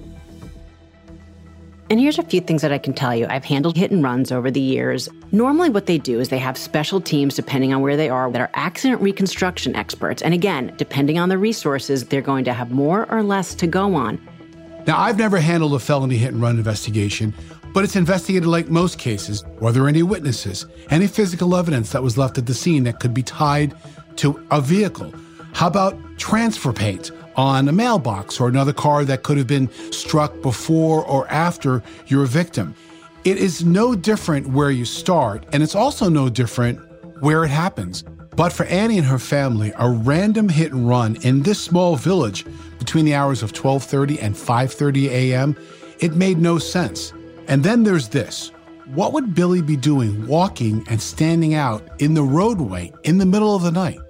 And 1.88 1.98
here's 1.98 2.18
a 2.18 2.22
few 2.22 2.40
things 2.40 2.62
that 2.62 2.72
I 2.72 2.78
can 2.78 2.94
tell 2.94 3.14
you. 3.14 3.26
I've 3.28 3.44
handled 3.44 3.76
hit 3.76 3.90
and 3.90 4.02
runs 4.02 4.30
over 4.30 4.50
the 4.50 4.60
years. 4.60 5.08
Normally, 5.32 5.70
what 5.70 5.86
they 5.86 5.98
do 5.98 6.18
is 6.18 6.28
they 6.28 6.38
have 6.38 6.58
special 6.58 7.00
teams, 7.00 7.36
depending 7.36 7.72
on 7.72 7.82
where 7.82 7.96
they 7.96 8.08
are, 8.08 8.30
that 8.32 8.40
are 8.40 8.50
accident 8.54 9.00
reconstruction 9.00 9.76
experts. 9.76 10.22
And 10.22 10.34
again, 10.34 10.74
depending 10.76 11.18
on 11.18 11.28
the 11.28 11.38
resources, 11.38 12.06
they're 12.06 12.20
going 12.20 12.44
to 12.46 12.52
have 12.52 12.72
more 12.72 13.08
or 13.12 13.22
less 13.22 13.54
to 13.56 13.68
go 13.68 13.94
on. 13.94 14.20
Now, 14.88 14.98
I've 14.98 15.18
never 15.18 15.38
handled 15.38 15.74
a 15.74 15.78
felony 15.78 16.16
hit 16.16 16.32
and 16.32 16.42
run 16.42 16.58
investigation, 16.58 17.32
but 17.72 17.84
it's 17.84 17.94
investigated 17.94 18.48
like 18.48 18.70
most 18.70 18.98
cases. 18.98 19.44
Were 19.60 19.70
there 19.70 19.86
any 19.86 20.02
witnesses? 20.02 20.66
Any 20.90 21.06
physical 21.06 21.54
evidence 21.54 21.92
that 21.92 22.02
was 22.02 22.18
left 22.18 22.36
at 22.36 22.46
the 22.46 22.54
scene 22.54 22.82
that 22.84 22.98
could 22.98 23.14
be 23.14 23.22
tied 23.22 23.74
to 24.16 24.44
a 24.50 24.60
vehicle? 24.60 25.14
How 25.52 25.68
about 25.68 25.96
transfer 26.18 26.72
paint? 26.72 27.12
on 27.36 27.68
a 27.68 27.72
mailbox 27.72 28.40
or 28.40 28.48
another 28.48 28.72
car 28.72 29.04
that 29.04 29.22
could 29.22 29.38
have 29.38 29.46
been 29.46 29.70
struck 29.92 30.42
before 30.42 31.04
or 31.06 31.26
after 31.28 31.82
your 32.06 32.26
victim. 32.26 32.74
It 33.22 33.36
is 33.36 33.62
no 33.62 33.94
different 33.94 34.48
where 34.48 34.70
you 34.70 34.86
start, 34.86 35.44
and 35.52 35.62
it's 35.62 35.74
also 35.74 36.08
no 36.08 36.30
different 36.30 36.78
where 37.20 37.44
it 37.44 37.50
happens. 37.50 38.02
But 38.34 38.50
for 38.50 38.64
Annie 38.64 38.96
and 38.96 39.06
her 39.06 39.18
family, 39.18 39.74
a 39.76 39.90
random 39.90 40.48
hit 40.48 40.72
and 40.72 40.88
run 40.88 41.16
in 41.20 41.42
this 41.42 41.60
small 41.60 41.96
village 41.96 42.46
between 42.78 43.04
the 43.04 43.14
hours 43.14 43.42
of 43.42 43.52
12:30 43.52 44.22
and 44.22 44.34
5:30 44.34 45.10
a.m., 45.10 45.54
it 45.98 46.14
made 46.14 46.38
no 46.38 46.56
sense. 46.58 47.12
And 47.46 47.62
then 47.62 47.82
there's 47.82 48.08
this. 48.08 48.52
What 48.94 49.12
would 49.12 49.34
Billy 49.34 49.60
be 49.60 49.76
doing 49.76 50.26
walking 50.26 50.82
and 50.88 50.98
standing 50.98 51.52
out 51.52 51.86
in 51.98 52.14
the 52.14 52.22
roadway 52.22 52.90
in 53.02 53.18
the 53.18 53.26
middle 53.26 53.54
of 53.54 53.62
the 53.62 53.70
night? 53.70 54.00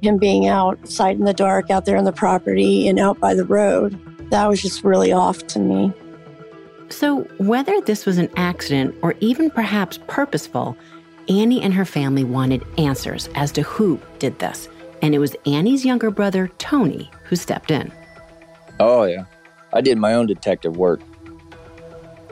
Him 0.00 0.16
being 0.16 0.46
outside 0.46 1.18
in 1.18 1.24
the 1.24 1.34
dark, 1.34 1.72
out 1.72 1.86
there 1.86 1.96
on 1.96 2.04
the 2.04 2.12
property 2.12 2.86
and 2.86 3.00
out 3.00 3.18
by 3.18 3.34
the 3.34 3.44
road, 3.44 3.98
that 4.30 4.48
was 4.48 4.62
just 4.62 4.84
really 4.84 5.10
off 5.10 5.44
to 5.48 5.58
me. 5.58 5.92
So, 6.90 7.20
whether 7.38 7.80
this 7.82 8.06
was 8.06 8.18
an 8.18 8.30
accident 8.36 8.94
or 9.02 9.14
even 9.20 9.50
perhaps 9.50 9.98
purposeful, 10.06 10.76
Annie 11.28 11.62
and 11.62 11.74
her 11.74 11.84
family 11.84 12.24
wanted 12.24 12.64
answers 12.78 13.28
as 13.34 13.52
to 13.52 13.62
who 13.62 14.00
did 14.18 14.38
this. 14.38 14.68
And 15.02 15.14
it 15.14 15.18
was 15.18 15.36
Annie's 15.46 15.84
younger 15.84 16.10
brother, 16.10 16.48
Tony, 16.58 17.10
who 17.24 17.36
stepped 17.36 17.70
in. 17.70 17.92
Oh, 18.80 19.04
yeah. 19.04 19.24
I 19.72 19.80
did 19.80 19.98
my 19.98 20.14
own 20.14 20.26
detective 20.26 20.76
work. 20.76 21.00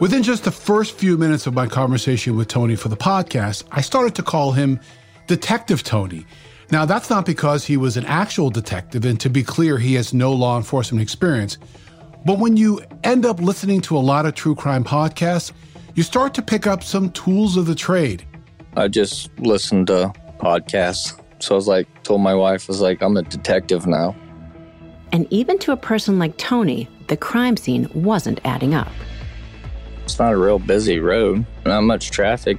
Within 0.00 0.22
just 0.22 0.44
the 0.44 0.50
first 0.50 0.94
few 0.94 1.16
minutes 1.16 1.46
of 1.46 1.54
my 1.54 1.66
conversation 1.66 2.36
with 2.36 2.48
Tony 2.48 2.76
for 2.76 2.88
the 2.88 2.96
podcast, 2.96 3.64
I 3.70 3.80
started 3.80 4.14
to 4.16 4.22
call 4.22 4.52
him 4.52 4.80
Detective 5.26 5.82
Tony. 5.82 6.26
Now, 6.70 6.84
that's 6.84 7.08
not 7.08 7.24
because 7.24 7.64
he 7.64 7.76
was 7.76 7.96
an 7.96 8.04
actual 8.06 8.50
detective, 8.50 9.04
and 9.04 9.18
to 9.20 9.30
be 9.30 9.42
clear, 9.42 9.78
he 9.78 9.94
has 9.94 10.12
no 10.12 10.32
law 10.32 10.56
enforcement 10.56 11.02
experience. 11.02 11.58
But 12.26 12.40
when 12.40 12.56
you 12.56 12.80
end 13.04 13.24
up 13.24 13.40
listening 13.40 13.80
to 13.82 13.96
a 13.96 14.00
lot 14.00 14.26
of 14.26 14.34
true 14.34 14.56
crime 14.56 14.82
podcasts, 14.82 15.52
you 15.94 16.02
start 16.02 16.34
to 16.34 16.42
pick 16.42 16.66
up 16.66 16.82
some 16.82 17.10
tools 17.12 17.56
of 17.56 17.66
the 17.66 17.74
trade. 17.76 18.26
I 18.76 18.88
just 18.88 19.30
listened 19.38 19.86
to 19.86 20.12
podcasts. 20.40 21.20
So 21.38 21.54
I 21.54 21.56
was 21.56 21.68
like, 21.68 21.86
told 22.02 22.22
my 22.22 22.34
wife, 22.34 22.68
I 22.68 22.72
was 22.72 22.80
like, 22.80 23.00
I'm 23.00 23.16
a 23.16 23.22
detective 23.22 23.86
now. 23.86 24.16
And 25.12 25.28
even 25.30 25.56
to 25.60 25.70
a 25.70 25.76
person 25.76 26.18
like 26.18 26.36
Tony, 26.36 26.88
the 27.06 27.16
crime 27.16 27.56
scene 27.56 27.88
wasn't 27.94 28.40
adding 28.44 28.74
up. 28.74 28.90
It's 30.02 30.18
not 30.18 30.32
a 30.32 30.36
real 30.36 30.58
busy 30.58 30.98
road, 30.98 31.46
not 31.64 31.82
much 31.82 32.10
traffic. 32.10 32.58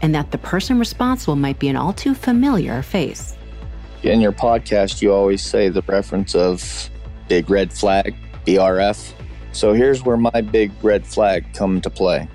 And 0.00 0.14
that 0.14 0.30
the 0.30 0.38
person 0.38 0.78
responsible 0.78 1.36
might 1.36 1.58
be 1.58 1.68
an 1.68 1.76
all 1.76 1.92
too 1.92 2.14
familiar 2.14 2.80
face. 2.80 3.36
In 4.02 4.22
your 4.22 4.32
podcast, 4.32 5.02
you 5.02 5.12
always 5.12 5.42
say 5.42 5.68
the 5.68 5.82
reference 5.82 6.34
of 6.34 6.88
big 7.28 7.50
red 7.50 7.72
flag, 7.72 8.14
BRF. 8.46 9.12
So 9.52 9.72
here's 9.72 10.04
where 10.04 10.16
my 10.16 10.40
big 10.40 10.70
red 10.82 11.06
flag 11.06 11.44
come 11.54 11.80
to 11.80 11.90
play. 11.90 12.28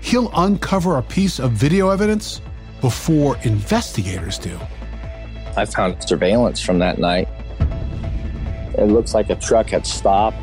He'll 0.00 0.30
uncover 0.34 0.96
a 0.96 1.02
piece 1.02 1.38
of 1.38 1.52
video 1.52 1.90
evidence 1.90 2.40
before 2.80 3.36
investigators 3.44 4.38
do. 4.38 4.58
I 5.56 5.66
found 5.66 6.02
surveillance 6.02 6.60
from 6.60 6.78
that 6.78 6.98
night. 6.98 7.28
It 8.78 8.86
looks 8.86 9.14
like 9.14 9.28
a 9.30 9.34
truck 9.34 9.68
had 9.70 9.86
stopped 9.86 10.38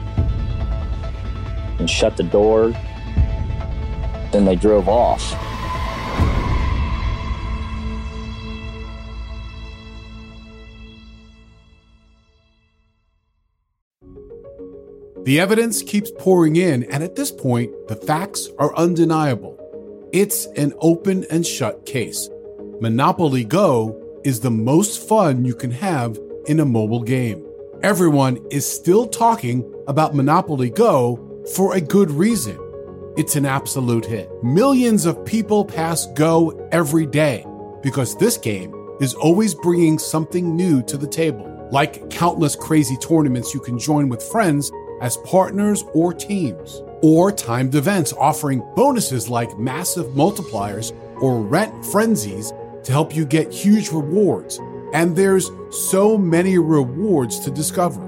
and 1.80 1.90
shut 1.90 2.18
the 2.18 2.24
door. 2.24 2.72
Then 4.32 4.46
they 4.46 4.56
drove 4.56 4.88
off. 4.88 5.34
The 15.28 15.42
evidence 15.42 15.84
keeps 15.84 16.10
pouring 16.10 16.56
in, 16.56 16.84
and 16.84 17.04
at 17.04 17.18
this 17.18 17.32
point, 17.32 17.90
the 17.90 17.98
facts 17.98 18.48
are 18.60 18.74
undeniable. 18.78 19.60
It's 20.14 20.46
an 20.56 20.72
open 20.80 21.26
and 21.30 21.46
shut 21.46 21.86
case. 21.86 22.30
Monopoly 22.80 23.44
Go 23.44 24.22
is 24.24 24.40
the 24.40 24.50
most 24.50 25.06
fun 25.06 25.44
you 25.44 25.54
can 25.54 25.72
have 25.72 26.18
in 26.46 26.62
a 26.62 26.66
mobile 26.66 27.04
game. 27.04 27.46
Everyone 27.84 28.38
is 28.52 28.66
still 28.66 29.06
talking 29.06 29.70
about 29.90 30.16
Monopoly 30.16 30.70
Go 30.70 31.44
for 31.58 31.76
a 31.76 31.82
good 31.82 32.10
reason. 32.10 32.58
It's 33.18 33.36
an 33.36 33.46
absolute 33.46 34.06
hit. 34.06 34.32
Millions 34.46 35.06
of 35.06 35.26
people 35.26 35.66
pass 35.66 36.06
Go 36.14 36.70
every 36.72 37.06
day 37.06 37.46
because 37.84 38.16
this 38.16 38.38
game 38.38 38.74
is 39.02 39.14
always 39.14 39.54
bringing 39.54 40.00
something 40.00 40.56
new 40.56 40.82
to 40.84 40.96
the 40.96 41.06
table, 41.06 41.68
like 41.70 42.10
countless 42.10 42.56
crazy 42.56 42.96
tournaments 43.02 43.54
you 43.54 43.60
can 43.60 43.78
join 43.78 44.08
with 44.08 44.24
friends 44.24 44.72
as 45.02 45.18
partners 45.18 45.84
or 45.94 46.14
teams, 46.14 46.82
or 47.02 47.32
timed 47.32 47.76
events 47.76 48.14
offering 48.14 48.64
bonuses 48.76 49.30
like 49.30 49.58
massive 49.58 50.08
multipliers 50.08 50.96
or 51.22 51.42
rent 51.42 51.86
frenzies 51.86 52.52
to 52.84 52.92
help 52.92 53.16
you 53.16 53.26
get 53.26 53.52
huge 53.52 53.90
rewards. 53.90 54.60
And 54.94 55.16
there's 55.16 55.52
so 55.72 56.18
many 56.18 56.58
rewards 56.58 57.40
to 57.42 57.52
discover. 57.52 58.02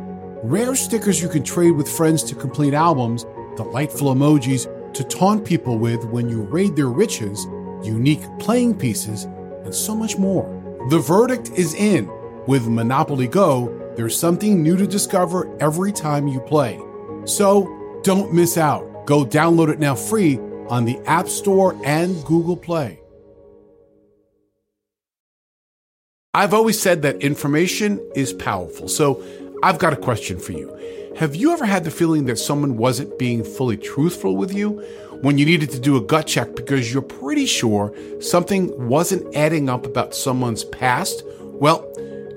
Rare 0.43 0.75
stickers 0.75 1.21
you 1.21 1.27
can 1.27 1.43
trade 1.43 1.71
with 1.71 1.89
friends 1.89 2.23
to 2.23 2.35
complete 2.35 2.73
albums, 2.73 3.25
delightful 3.57 4.13
emojis 4.13 4.93
to 4.93 5.03
taunt 5.03 5.45
people 5.45 5.77
with 5.77 6.05
when 6.05 6.29
you 6.29 6.41
raid 6.43 6.75
their 6.75 6.87
riches, 6.87 7.45
unique 7.83 8.21
playing 8.39 8.77
pieces, 8.77 9.25
and 9.63 9.75
so 9.75 9.93
much 9.93 10.17
more. 10.17 10.47
The 10.89 10.99
verdict 10.99 11.51
is 11.55 11.73
in. 11.73 12.09
With 12.47 12.67
Monopoly 12.67 13.27
Go, 13.27 13.88
there's 13.99 14.17
something 14.17 14.63
new 14.63 14.77
to 14.77 14.87
discover 14.87 15.53
every 15.61 15.91
time 15.91 16.25
you 16.25 16.39
play. 16.39 16.79
So 17.25 17.99
don't 18.01 18.33
miss 18.33 18.57
out. 18.57 19.05
Go 19.05 19.25
download 19.25 19.67
it 19.67 19.77
now 19.77 19.93
free 19.93 20.39
on 20.69 20.85
the 20.85 20.97
App 21.05 21.27
Store 21.27 21.77
and 21.83 22.23
Google 22.23 22.55
Play. 22.55 23.01
I've 26.33 26.53
always 26.53 26.81
said 26.81 27.01
that 27.01 27.17
information 27.17 27.99
is 28.15 28.31
powerful. 28.31 28.87
So 28.87 29.21
I've 29.63 29.79
got 29.79 29.91
a 29.91 29.97
question 29.97 30.39
for 30.39 30.53
you. 30.53 30.73
Have 31.17 31.35
you 31.35 31.51
ever 31.51 31.65
had 31.65 31.83
the 31.83 31.91
feeling 31.91 32.23
that 32.27 32.37
someone 32.37 32.77
wasn't 32.77 33.19
being 33.19 33.43
fully 33.43 33.75
truthful 33.75 34.37
with 34.37 34.53
you 34.53 34.79
when 35.19 35.37
you 35.37 35.45
needed 35.45 35.71
to 35.71 35.79
do 35.81 35.97
a 35.97 36.01
gut 36.01 36.25
check 36.25 36.55
because 36.55 36.93
you're 36.93 37.01
pretty 37.01 37.45
sure 37.45 37.93
something 38.21 38.87
wasn't 38.87 39.35
adding 39.35 39.67
up 39.67 39.85
about 39.85 40.15
someone's 40.15 40.63
past? 40.63 41.21
Well, 41.41 41.85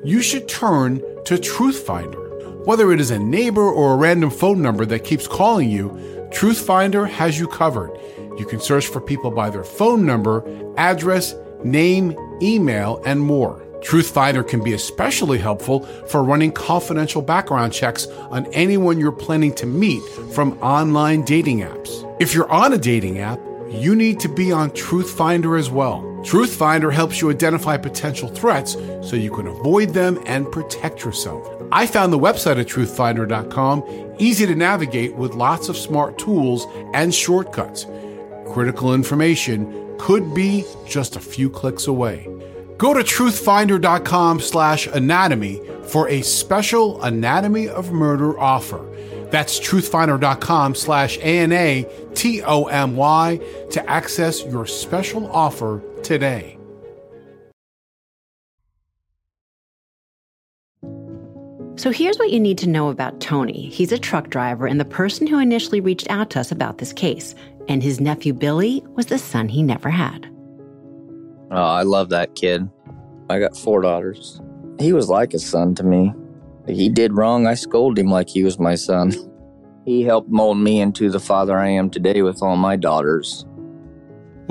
you 0.03 0.21
should 0.23 0.49
turn 0.49 1.01
to 1.25 1.35
Truthfinder. 1.35 2.65
Whether 2.67 2.93
it 2.93 3.01
is 3.01 3.11
a 3.11 3.19
neighbor 3.19 3.69
or 3.69 3.95
a 3.95 3.97
random 3.97 4.31
phone 4.31 4.63
number 4.63 4.85
that 4.87 5.05
keeps 5.05 5.27
calling 5.27 5.71
you, 5.71 5.91
Truthfinder 6.31 7.09
has 7.09 7.39
you 7.39 7.47
covered. 7.47 7.91
You 8.39 8.47
can 8.47 8.61
search 8.61 8.87
for 8.87 9.01
people 9.01 9.31
by 9.31 9.51
their 9.51 9.65
phone 9.65 10.07
number, 10.07 10.45
address, 10.77 11.35
name, 11.65 12.17
email, 12.41 13.03
and 13.05 13.21
more. 13.21 13.63
Truthfinder 13.81 14.47
can 14.47 14.63
be 14.63 14.73
especially 14.75 15.39
helpful 15.39 15.81
for 16.07 16.23
running 16.23 16.53
confidential 16.53 17.21
background 17.21 17.73
checks 17.73 18.07
on 18.07 18.47
anyone 18.53 18.99
you're 18.99 19.13
planning 19.13 19.53
to 19.57 19.67
meet 19.67 20.03
from 20.33 20.53
online 20.61 21.23
dating 21.25 21.61
apps. 21.61 22.09
If 22.21 22.33
you're 22.33 22.51
on 22.51 22.73
a 22.73 22.79
dating 22.79 23.19
app, 23.19 23.41
you 23.69 23.97
need 23.97 24.21
to 24.21 24.29
be 24.29 24.53
on 24.53 24.71
Truthfinder 24.71 25.59
as 25.59 25.69
well. 25.69 26.12
Truthfinder 26.23 26.93
helps 26.93 27.21
you 27.21 27.31
identify 27.31 27.77
potential 27.77 28.29
threats 28.29 28.75
so 29.03 29.17
you 29.17 29.31
can 29.31 29.49
avoid 29.49 29.91
them 29.91 30.23
and 30.27 30.51
protect 30.51 31.05
yourself. 31.05 31.49
I 31.73 31.87
found 31.87 32.13
the 32.13 32.19
website 32.19 32.61
at 32.61 32.69
truthfinder.com 32.69 34.15
easy 34.19 34.47
to 34.47 34.55
navigate 34.55 35.17
with 35.17 35.35
lots 35.35 35.69
of 35.69 35.77
smart 35.77 36.19
tools 36.19 36.67
and 36.95 37.13
shortcuts. 37.13 37.87
Critical 38.47 38.95
information 38.95 39.97
could 39.99 40.33
be 40.33 40.65
just 40.87 41.17
a 41.17 41.21
few 41.21 41.51
clicks 41.51 41.89
away. 41.89 42.29
Go 42.79 42.95
to 42.95 43.01
truthfinder.com 43.01 44.41
slash 44.41 44.87
anatomy 44.87 45.61
for 45.85 46.09
a 46.09 46.23
special 46.23 47.03
Anatomy 47.03 47.69
of 47.69 47.93
Murder 47.93 48.39
offer. 48.39 48.87
That's 49.31 49.59
truthfinder.com 49.59 50.75
slash 50.75 51.19
A-N-A-T-O-M-Y 51.19 51.61
to 53.71 53.91
access 53.91 54.45
your 54.45 54.67
special 54.67 55.31
offer 55.33 55.83
today. 56.03 56.59
So 61.77 61.91
here's 61.91 62.19
what 62.19 62.31
you 62.31 62.39
need 62.39 62.59
to 62.59 62.69
know 62.69 62.91
about 62.91 63.21
Tony. 63.21 63.69
He's 63.69 63.93
a 63.93 63.99
truck 63.99 64.29
driver 64.29 64.67
and 64.67 64.79
the 64.79 64.85
person 64.85 65.27
who 65.27 65.39
initially 65.39 65.81
reached 65.81 66.09
out 66.11 66.31
to 66.31 66.41
us 66.41 66.53
about 66.53 66.79
this 66.79 66.93
case. 66.93 67.35
And 67.67 67.83
his 67.83 68.01
nephew 68.01 68.35
Billy 68.35 68.85
was 68.95 69.07
the 69.07 69.19
son 69.19 69.49
he 69.49 69.63
never 69.63 69.89
had. 69.89 70.27
Oh, 71.51 71.57
I 71.57 71.83
love 71.83 72.11
that 72.11 72.35
kid. 72.35 72.69
I 73.31 73.39
got 73.39 73.57
four 73.57 73.83
daughters. 73.83 74.41
He 74.79 74.93
was 74.93 75.09
like 75.09 75.35
a 75.35 75.39
son 75.39 75.75
to 75.77 75.83
me. 75.83 76.13
He 76.69 76.89
did 76.89 77.17
wrong, 77.17 77.47
I 77.47 77.55
scolded 77.55 78.05
him 78.05 78.11
like 78.11 78.29
he 78.29 78.45
was 78.45 78.59
my 78.59 78.75
son. 78.75 79.13
He 79.85 80.05
helped 80.05 80.29
mold 80.29 80.59
me 80.59 80.81
into 80.81 81.11
the 81.11 81.19
father 81.19 81.59
I 81.59 81.71
am 81.71 81.91
today 81.91 82.23
with 82.23 82.41
all 82.41 82.57
my 82.57 82.77
daughters. 82.77 83.45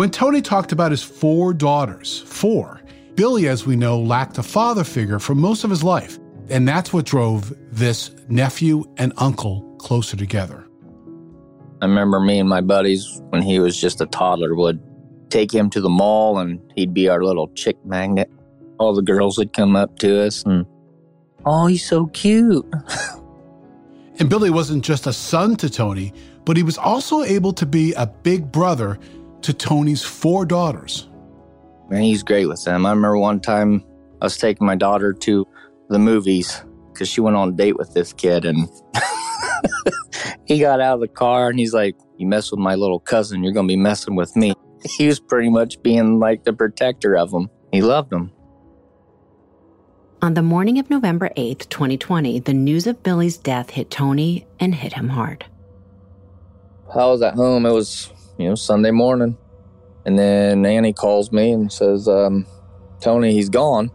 When 0.02 0.10
Tony 0.10 0.42
talked 0.42 0.72
about 0.72 0.90
his 0.90 1.04
four 1.04 1.54
daughters, 1.54 2.22
four, 2.26 2.82
Billy, 3.14 3.48
as 3.48 3.68
we 3.68 3.76
know, 3.76 4.00
lacked 4.00 4.40
a 4.40 4.42
father 4.42 4.84
figure 4.84 5.20
for 5.20 5.36
most 5.36 5.64
of 5.64 5.70
his 5.70 5.84
life. 5.84 6.18
And 6.50 6.68
that's 6.68 6.92
what 6.92 7.06
drove 7.06 7.54
this 7.72 8.10
nephew 8.28 8.84
and 8.98 9.14
uncle 9.18 9.62
closer 9.78 10.18
together. 10.18 10.66
I 11.84 11.86
remember 11.86 12.20
me 12.20 12.40
and 12.40 12.50
my 12.50 12.62
buddies, 12.62 13.22
when 13.30 13.44
he 13.44 13.60
was 13.60 13.80
just 13.80 14.02
a 14.02 14.08
toddler, 14.08 14.56
would 14.56 14.82
take 15.30 15.54
him 15.54 15.70
to 15.70 15.80
the 15.80 15.88
mall 15.88 16.40
and 16.40 16.60
he'd 16.76 16.96
be 16.96 17.08
our 17.08 17.24
little 17.24 17.50
chick 17.50 17.78
magnet. 17.86 18.28
All 18.80 18.96
the 18.96 19.04
girls 19.04 19.38
would 19.38 19.54
come 19.54 19.76
up 19.76 20.00
to 20.00 20.26
us 20.26 20.42
and, 20.42 20.66
oh, 21.46 21.68
he's 21.68 21.86
so 21.86 22.08
cute. 22.08 22.66
and 24.18 24.32
Billy 24.32 24.50
wasn't 24.50 24.84
just 24.84 25.06
a 25.06 25.14
son 25.14 25.58
to 25.58 25.70
Tony, 25.70 26.12
but 26.44 26.58
he 26.58 26.64
was 26.64 26.80
also 26.80 27.22
able 27.22 27.54
to 27.54 27.68
be 27.68 27.94
a 27.94 28.08
big 28.08 28.52
brother 28.52 28.98
to 29.44 29.54
Tony's 29.54 30.04
four 30.04 30.46
daughters. 30.46 31.10
Man, 31.90 32.04
he's 32.04 32.24
great 32.24 32.48
with 32.48 32.64
them. 32.64 32.86
I 32.86 32.90
remember 32.90 33.18
one 33.18 33.40
time 33.40 33.84
I 34.22 34.26
was 34.26 34.38
taking 34.38 34.66
my 34.66 34.76
daughter 34.76 35.14
to 35.14 35.48
the 35.90 36.00
movies 36.00 36.64
because 36.94 37.10
she 37.10 37.22
went 37.22 37.36
on 37.36 37.50
a 37.50 37.52
date 37.52 37.78
with 37.78 37.94
this 37.94 38.14
kid 38.14 38.46
and 38.46 38.70
he 40.46 40.60
got 40.60 40.80
out 40.80 40.96
of 40.96 41.02
the 41.02 41.08
car 41.08 41.50
and 41.50 41.60
he's 41.60 41.74
like, 41.74 41.96
You 42.18 42.28
mess 42.28 42.52
with 42.52 42.60
my 42.60 42.76
little 42.76 43.00
cousin, 43.00 43.44
you're 43.44 43.54
going 43.54 43.68
to 43.68 43.72
be 43.72 43.78
messing 43.78 44.16
with 44.16 44.36
me. 44.36 44.54
He 44.84 45.06
was 45.06 45.20
pretty 45.20 45.50
much 45.50 45.80
being 45.84 46.18
like 46.18 46.44
the 46.44 46.54
protector 46.54 47.16
of 47.16 47.30
them. 47.30 47.52
He 47.72 47.84
loved 47.84 48.10
them. 48.10 48.32
On 50.24 50.34
the 50.34 50.42
morning 50.42 50.80
of 50.80 50.90
November 50.90 51.30
8th, 51.38 51.70
2020, 51.70 52.40
the 52.40 52.54
news 52.54 52.88
of 52.88 53.04
Billy's 53.04 53.38
death 53.38 53.72
hit 53.72 53.92
Tony 53.92 54.48
and 54.60 54.74
hit 54.74 54.94
him 54.94 55.10
hard. 55.10 55.46
I 56.94 57.06
was 57.06 57.22
at 57.22 57.36
home. 57.36 57.66
It 57.66 57.72
was, 57.72 58.12
you 58.42 58.50
know, 58.50 58.56
Sunday 58.56 58.92
morning. 58.92 59.38
And 60.06 60.18
then 60.18 60.66
Annie 60.66 60.94
calls 60.94 61.32
me 61.32 61.52
and 61.52 61.72
says, 61.72 62.08
um, 62.08 62.46
Tony, 63.00 63.34
he's 63.34 63.50
gone. 63.50 63.92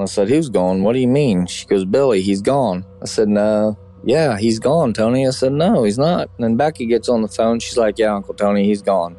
I 0.00 0.06
said, 0.06 0.28
Who's 0.28 0.48
gone? 0.48 0.82
What 0.82 0.94
do 0.94 0.98
you 0.98 1.08
mean? 1.08 1.46
She 1.46 1.66
goes, 1.66 1.84
Billy, 1.84 2.22
he's 2.22 2.42
gone. 2.42 2.84
I 3.02 3.06
said, 3.06 3.28
No, 3.28 3.78
yeah, 4.04 4.38
he's 4.38 4.58
gone, 4.58 4.92
Tony. 4.92 5.26
I 5.26 5.30
said, 5.30 5.52
No, 5.52 5.84
he's 5.84 5.98
not. 5.98 6.30
And 6.36 6.44
then 6.44 6.56
Becky 6.56 6.86
gets 6.86 7.08
on 7.08 7.22
the 7.22 7.28
phone. 7.28 7.60
She's 7.60 7.76
like, 7.76 7.98
Yeah, 7.98 8.14
Uncle 8.14 8.34
Tony, 8.34 8.64
he's 8.64 8.82
gone. 8.82 9.16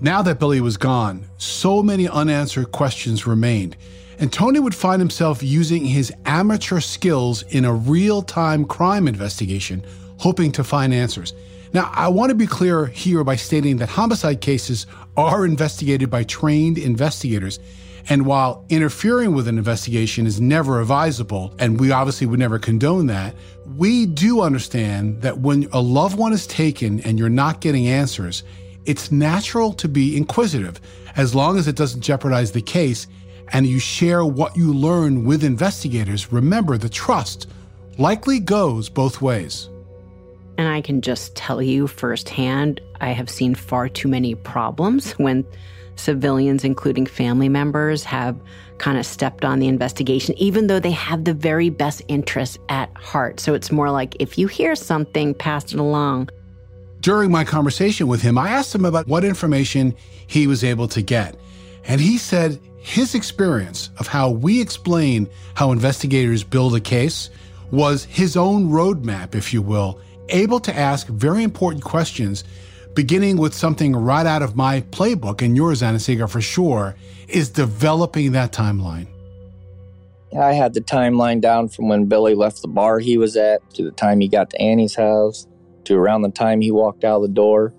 Now 0.00 0.22
that 0.22 0.40
Billy 0.40 0.60
was 0.60 0.76
gone, 0.76 1.26
so 1.38 1.82
many 1.82 2.08
unanswered 2.08 2.72
questions 2.72 3.26
remained, 3.26 3.76
and 4.18 4.32
Tony 4.32 4.58
would 4.58 4.74
find 4.74 5.00
himself 5.00 5.42
using 5.42 5.84
his 5.84 6.12
amateur 6.26 6.80
skills 6.80 7.42
in 7.50 7.64
a 7.64 7.72
real 7.72 8.22
time 8.22 8.64
crime 8.64 9.06
investigation, 9.06 9.84
hoping 10.18 10.50
to 10.52 10.64
find 10.64 10.92
answers. 10.92 11.34
Now, 11.72 11.90
I 11.94 12.08
want 12.08 12.30
to 12.30 12.34
be 12.34 12.46
clear 12.46 12.86
here 12.86 13.24
by 13.24 13.36
stating 13.36 13.78
that 13.78 13.88
homicide 13.88 14.40
cases 14.40 14.86
are 15.16 15.46
investigated 15.46 16.10
by 16.10 16.24
trained 16.24 16.78
investigators 16.78 17.58
and 18.08 18.26
while 18.26 18.64
interfering 18.68 19.34
with 19.34 19.48
an 19.48 19.58
investigation 19.58 20.26
is 20.26 20.40
never 20.40 20.80
advisable, 20.80 21.54
and 21.58 21.78
we 21.78 21.92
obviously 21.92 22.26
would 22.26 22.38
never 22.38 22.58
condone 22.58 23.06
that, 23.06 23.34
we 23.76 24.06
do 24.06 24.40
understand 24.40 25.22
that 25.22 25.38
when 25.38 25.68
a 25.72 25.80
loved 25.80 26.18
one 26.18 26.32
is 26.32 26.46
taken 26.46 27.00
and 27.00 27.18
you're 27.18 27.28
not 27.28 27.60
getting 27.60 27.86
answers, 27.86 28.42
it's 28.84 29.12
natural 29.12 29.72
to 29.74 29.88
be 29.88 30.16
inquisitive 30.16 30.80
as 31.16 31.34
long 31.34 31.56
as 31.56 31.68
it 31.68 31.76
doesn't 31.76 32.00
jeopardize 32.00 32.50
the 32.50 32.62
case 32.62 33.06
and 33.52 33.66
you 33.66 33.78
share 33.78 34.24
what 34.24 34.56
you 34.56 34.72
learn 34.72 35.24
with 35.24 35.44
investigators. 35.44 36.32
Remember, 36.32 36.76
the 36.76 36.88
trust 36.88 37.48
likely 37.98 38.40
goes 38.40 38.88
both 38.88 39.20
ways. 39.20 39.68
And 40.62 40.70
I 40.70 40.80
can 40.80 41.00
just 41.00 41.34
tell 41.34 41.60
you 41.60 41.88
firsthand, 41.88 42.80
I 43.00 43.08
have 43.08 43.28
seen 43.28 43.56
far 43.56 43.88
too 43.88 44.06
many 44.06 44.36
problems 44.36 45.10
when 45.14 45.44
civilians, 45.96 46.62
including 46.62 47.04
family 47.04 47.48
members, 47.48 48.04
have 48.04 48.40
kind 48.78 48.96
of 48.96 49.04
stepped 49.04 49.44
on 49.44 49.58
the 49.58 49.66
investigation, 49.66 50.36
even 50.38 50.68
though 50.68 50.78
they 50.78 50.92
have 50.92 51.24
the 51.24 51.34
very 51.34 51.68
best 51.68 52.00
interests 52.06 52.60
at 52.68 52.96
heart. 52.96 53.40
So 53.40 53.54
it's 53.54 53.72
more 53.72 53.90
like 53.90 54.14
if 54.20 54.38
you 54.38 54.46
hear 54.46 54.76
something, 54.76 55.34
pass 55.34 55.74
it 55.74 55.80
along. 55.80 56.28
During 57.00 57.32
my 57.32 57.42
conversation 57.42 58.06
with 58.06 58.22
him, 58.22 58.38
I 58.38 58.50
asked 58.50 58.72
him 58.72 58.84
about 58.84 59.08
what 59.08 59.24
information 59.24 59.96
he 60.28 60.46
was 60.46 60.62
able 60.62 60.86
to 60.86 61.02
get. 61.02 61.34
And 61.86 62.00
he 62.00 62.18
said 62.18 62.60
his 62.78 63.16
experience 63.16 63.90
of 63.98 64.06
how 64.06 64.30
we 64.30 64.60
explain 64.60 65.28
how 65.54 65.72
investigators 65.72 66.44
build 66.44 66.76
a 66.76 66.80
case 66.80 67.30
was 67.72 68.04
his 68.04 68.36
own 68.36 68.68
roadmap, 68.68 69.34
if 69.34 69.52
you 69.52 69.60
will, 69.60 69.98
able 70.28 70.60
to 70.60 70.76
ask 70.76 71.06
very 71.08 71.42
important 71.42 71.84
questions 71.84 72.44
beginning 72.94 73.36
with 73.38 73.54
something 73.54 73.96
right 73.96 74.26
out 74.26 74.42
of 74.42 74.56
my 74.56 74.82
playbook 74.82 75.42
and 75.42 75.56
yours, 75.56 75.82
Anna-Sigga, 75.82 76.28
for 76.28 76.40
sure, 76.40 76.94
is 77.28 77.48
developing 77.48 78.32
that 78.32 78.52
timeline. 78.52 79.06
I 80.38 80.52
had 80.52 80.74
the 80.74 80.80
timeline 80.80 81.40
down 81.40 81.68
from 81.68 81.88
when 81.88 82.06
Billy 82.06 82.34
left 82.34 82.62
the 82.62 82.68
bar 82.68 82.98
he 82.98 83.18
was 83.18 83.36
at 83.36 83.68
to 83.74 83.84
the 83.84 83.90
time 83.90 84.20
he 84.20 84.28
got 84.28 84.50
to 84.50 84.60
Annie's 84.60 84.94
house 84.94 85.46
to 85.84 85.94
around 85.94 86.22
the 86.22 86.30
time 86.30 86.60
he 86.60 86.70
walked 86.70 87.04
out 87.04 87.20
the 87.20 87.28
door. 87.28 87.74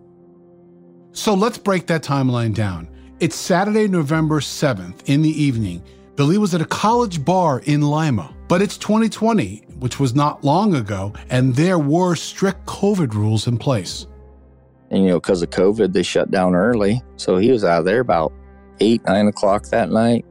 So 1.14 1.34
let's 1.34 1.58
break 1.58 1.88
that 1.88 2.04
timeline 2.04 2.54
down. 2.54 2.90
It's 3.20 3.36
Saturday, 3.36 3.88
November 3.88 4.40
7th 4.40 5.02
in 5.06 5.22
the 5.22 5.30
evening. 5.30 5.84
Billy 6.16 6.38
was 6.38 6.54
at 6.54 6.62
a 6.62 6.66
college 6.66 7.24
bar 7.24 7.62
in 7.66 7.82
Lima, 7.82 8.34
but 8.54 8.62
it's 8.62 8.78
2020, 8.78 9.64
which 9.80 10.00
was 10.00 10.14
not 10.14 10.44
long 10.44 10.76
ago, 10.76 11.12
and 11.32 11.56
there 11.56 11.80
were 11.80 12.16
strict 12.16 12.64
COVID 12.68 13.16
rules 13.16 13.48
in 13.48 13.58
place. 13.58 14.06
And, 14.92 15.02
you 15.02 15.10
know, 15.10 15.20
because 15.20 15.42
of 15.42 15.50
COVID, 15.50 15.92
they 15.92 16.04
shut 16.04 16.30
down 16.30 16.54
early. 16.54 17.02
So 17.16 17.38
he 17.38 17.50
was 17.50 17.64
out 17.64 17.80
of 17.80 17.86
there 17.86 18.00
about 18.00 18.32
eight, 18.80 19.04
nine 19.06 19.28
o'clock 19.28 19.70
that 19.70 19.90
night. 19.90 20.24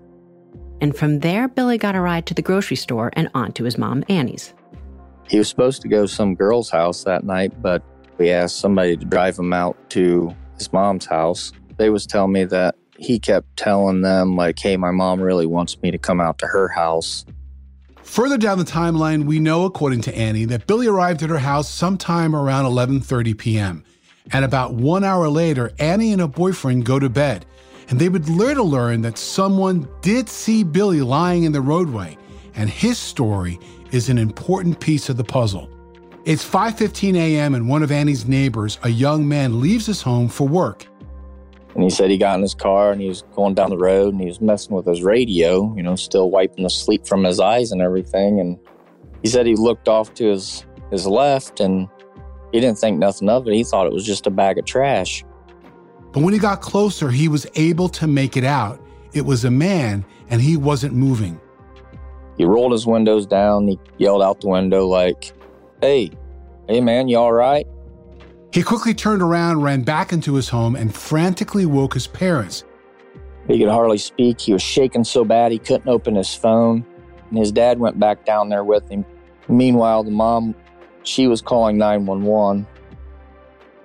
And 0.81 0.95
from 0.97 1.19
there, 1.19 1.49
Billy 1.49 1.79
got 1.79 1.97
a 1.97 2.01
ride 2.01 2.27
to 2.27 2.35
the 2.35 2.43
grocery 2.43 2.77
store 2.77 3.11
and 3.15 3.29
on 3.35 3.51
to 3.55 3.65
his 3.65 3.77
mom, 3.77 4.05
Annie's. 4.09 4.55
He 5.29 5.39
was 5.39 5.49
supposed 5.49 5.83
to 5.83 5.89
go 5.89 6.03
to 6.03 6.09
some 6.09 6.37
girl's 6.37 6.71
house 6.71 7.03
that 7.03 7.25
night, 7.25 7.61
but 7.61 7.83
we 8.19 8.31
asked 8.31 8.61
somebody 8.61 8.97
to 8.97 9.05
drive 9.05 9.37
him 9.37 9.53
out 9.53 9.77
to 9.91 10.33
his 10.59 10.73
mom's 10.73 11.07
house. 11.07 11.51
They 11.77 11.91
was 11.91 12.07
telling 12.07 12.31
me 12.31 12.45
that 12.45 12.77
he 12.97 13.19
kept 13.19 13.57
telling 13.57 14.03
them 14.03 14.37
like, 14.37 14.61
"Hey, 14.61 14.77
my 14.77 14.93
mom 14.93 15.21
really 15.21 15.47
wants 15.47 15.77
me 15.83 15.91
to 15.91 15.99
come 15.99 16.21
out 16.21 16.39
to 16.39 16.47
her 16.47 16.69
house." 16.69 17.25
Further 18.12 18.37
down 18.37 18.59
the 18.59 18.64
timeline, 18.64 19.25
we 19.25 19.38
know 19.38 19.64
according 19.64 20.03
to 20.03 20.14
Annie 20.14 20.44
that 20.44 20.66
Billy 20.66 20.87
arrived 20.87 21.22
at 21.22 21.31
her 21.31 21.38
house 21.38 21.66
sometime 21.66 22.37
around 22.37 22.66
11:30 22.66 23.38
p.m. 23.38 23.85
And 24.35 24.44
about 24.44 24.75
one 24.75 25.03
hour 25.03 25.31
later, 25.31 25.72
Annie 25.79 26.12
and 26.12 26.20
her 26.20 26.29
boyfriend 26.29 26.85
go 26.85 26.98
to 26.98 27.09
bed. 27.09 27.46
And 27.88 27.98
they 27.98 28.11
would 28.11 28.29
later 28.29 28.61
learn 28.61 29.01
that 29.01 29.16
someone 29.16 29.88
did 30.03 30.29
see 30.29 30.62
Billy 30.62 31.01
lying 31.01 31.44
in 31.44 31.53
the 31.53 31.62
roadway, 31.62 32.18
and 32.55 32.68
his 32.68 32.98
story 32.98 33.59
is 33.92 34.11
an 34.11 34.18
important 34.18 34.79
piece 34.79 35.09
of 35.09 35.16
the 35.16 35.25
puzzle. 35.25 35.70
It's 36.27 36.44
5:15 36.44 37.16
a.m. 37.16 37.55
and 37.55 37.66
one 37.66 37.83
of 37.83 37.90
Annie's 37.90 38.29
neighbors, 38.29 38.79
a 38.83 38.90
young 38.90 39.27
man, 39.27 39.59
leaves 39.59 39.87
his 39.87 40.03
home 40.03 40.29
for 40.29 40.46
work. 40.46 40.87
And 41.75 41.83
he 41.83 41.91
said 41.91 42.11
he 42.11 42.19
got 42.19 42.37
in 42.37 42.43
his 42.43 42.55
car 42.55 42.93
and 42.93 43.01
he 43.01 43.09
was 43.09 43.23
going 43.35 43.55
down 43.55 43.71
the 43.71 43.79
road 43.79 44.13
and 44.13 44.21
he 44.21 44.27
was 44.27 44.41
messing 44.41 44.77
with 44.77 44.87
his 44.87 45.03
radio, 45.03 45.75
you 45.75 45.83
know, 45.83 45.97
still 45.97 46.31
wiping 46.31 46.65
the 46.65 46.71
sleep 46.71 47.07
from 47.07 47.25
his 47.25 47.41
eyes 47.41 47.73
and 47.73 47.81
everything. 47.81 48.41
And 48.41 48.59
he 49.23 49.29
said 49.29 49.47
he 49.47 49.57
looked 49.57 49.89
off 49.89 50.13
to 50.15 50.27
his 50.27 50.67
his 50.91 51.07
left 51.07 51.61
and 51.61 51.89
he 52.53 52.61
didn't 52.61 52.79
think 52.79 52.99
nothing 52.99 53.29
of 53.31 53.49
it. 53.49 53.55
He 53.55 53.65
thought 53.65 53.87
it 53.87 53.93
was 53.93 54.05
just 54.05 54.27
a 54.27 54.31
bag 54.31 54.59
of 54.59 54.67
trash. 54.67 55.25
But 56.13 56.23
when 56.23 56.35
he 56.35 56.39
got 56.39 56.61
closer, 56.61 57.11
he 57.11 57.29
was 57.29 57.47
able 57.55 57.89
to 57.89 58.07
make 58.07 58.37
it 58.37 58.45
out. 58.45 58.81
It 59.15 59.23
was 59.23 59.45
a 59.45 59.51
man, 59.51 60.05
and 60.29 60.41
he 60.41 60.59
wasn't 60.59 60.93
moving. 60.93 61.41
He 62.37 62.45
rolled 62.45 62.73
his 62.73 62.87
windows 62.87 63.27
down. 63.27 63.67
He 63.67 63.79
yelled 63.97 64.23
out 64.23 64.43
the 64.43 64.49
window, 64.49 64.87
like, 64.87 65.33
Hey, 65.81 66.11
hey, 66.69 66.81
man, 66.81 67.09
you 67.09 67.19
all 67.19 67.33
right? 67.33 67.67
He 68.53 68.62
quickly 68.62 68.93
turned 68.93 69.23
around, 69.23 69.62
ran 69.62 69.83
back 69.83 70.12
into 70.12 70.35
his 70.35 70.49
home, 70.51 70.77
and 70.77 70.95
frantically 70.95 71.65
woke 71.65 71.95
his 71.95 72.07
parents. 72.07 72.65
He 73.49 73.59
could 73.59 73.69
hardly 73.69 73.99
speak. 73.99 74.41
He 74.41 74.53
was 74.53 74.62
shaking 74.62 75.05
so 75.05 75.25
bad 75.25 75.53
he 75.53 75.59
couldn't 75.59 75.88
open 75.88 76.15
his 76.15 76.35
phone. 76.35 76.85
And 77.31 77.38
his 77.38 77.51
dad 77.51 77.79
went 77.79 77.99
back 77.99 78.27
down 78.27 78.51
there 78.51 78.62
with 78.62 78.88
him. 78.91 79.07
Meanwhile, 79.49 80.05
the 80.05 80.11
mom 80.11 80.55
she 81.03 81.27
was 81.27 81.41
calling 81.41 81.79
911. 81.79 82.67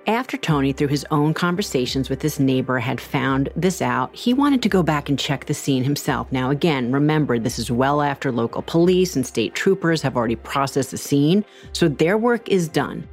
After 0.06 0.36
Tony, 0.36 0.72
through 0.72 0.88
his 0.88 1.04
own 1.10 1.34
conversations 1.34 2.08
with 2.08 2.20
this 2.20 2.38
neighbor, 2.38 2.78
had 2.78 3.00
found 3.00 3.50
this 3.56 3.82
out, 3.82 4.14
he 4.14 4.32
wanted 4.32 4.62
to 4.62 4.68
go 4.68 4.82
back 4.82 5.08
and 5.08 5.18
check 5.18 5.44
the 5.44 5.52
scene 5.52 5.84
himself. 5.84 6.30
Now, 6.32 6.50
again, 6.50 6.92
remember, 6.92 7.38
this 7.38 7.58
is 7.58 7.70
well 7.70 8.00
after 8.00 8.32
local 8.32 8.62
police 8.62 9.16
and 9.16 9.26
state 9.26 9.54
troopers 9.54 10.00
have 10.02 10.16
already 10.16 10.36
processed 10.36 10.92
the 10.92 10.96
scene, 10.96 11.44
so 11.72 11.88
their 11.88 12.16
work 12.16 12.48
is 12.48 12.68
done. 12.68 13.06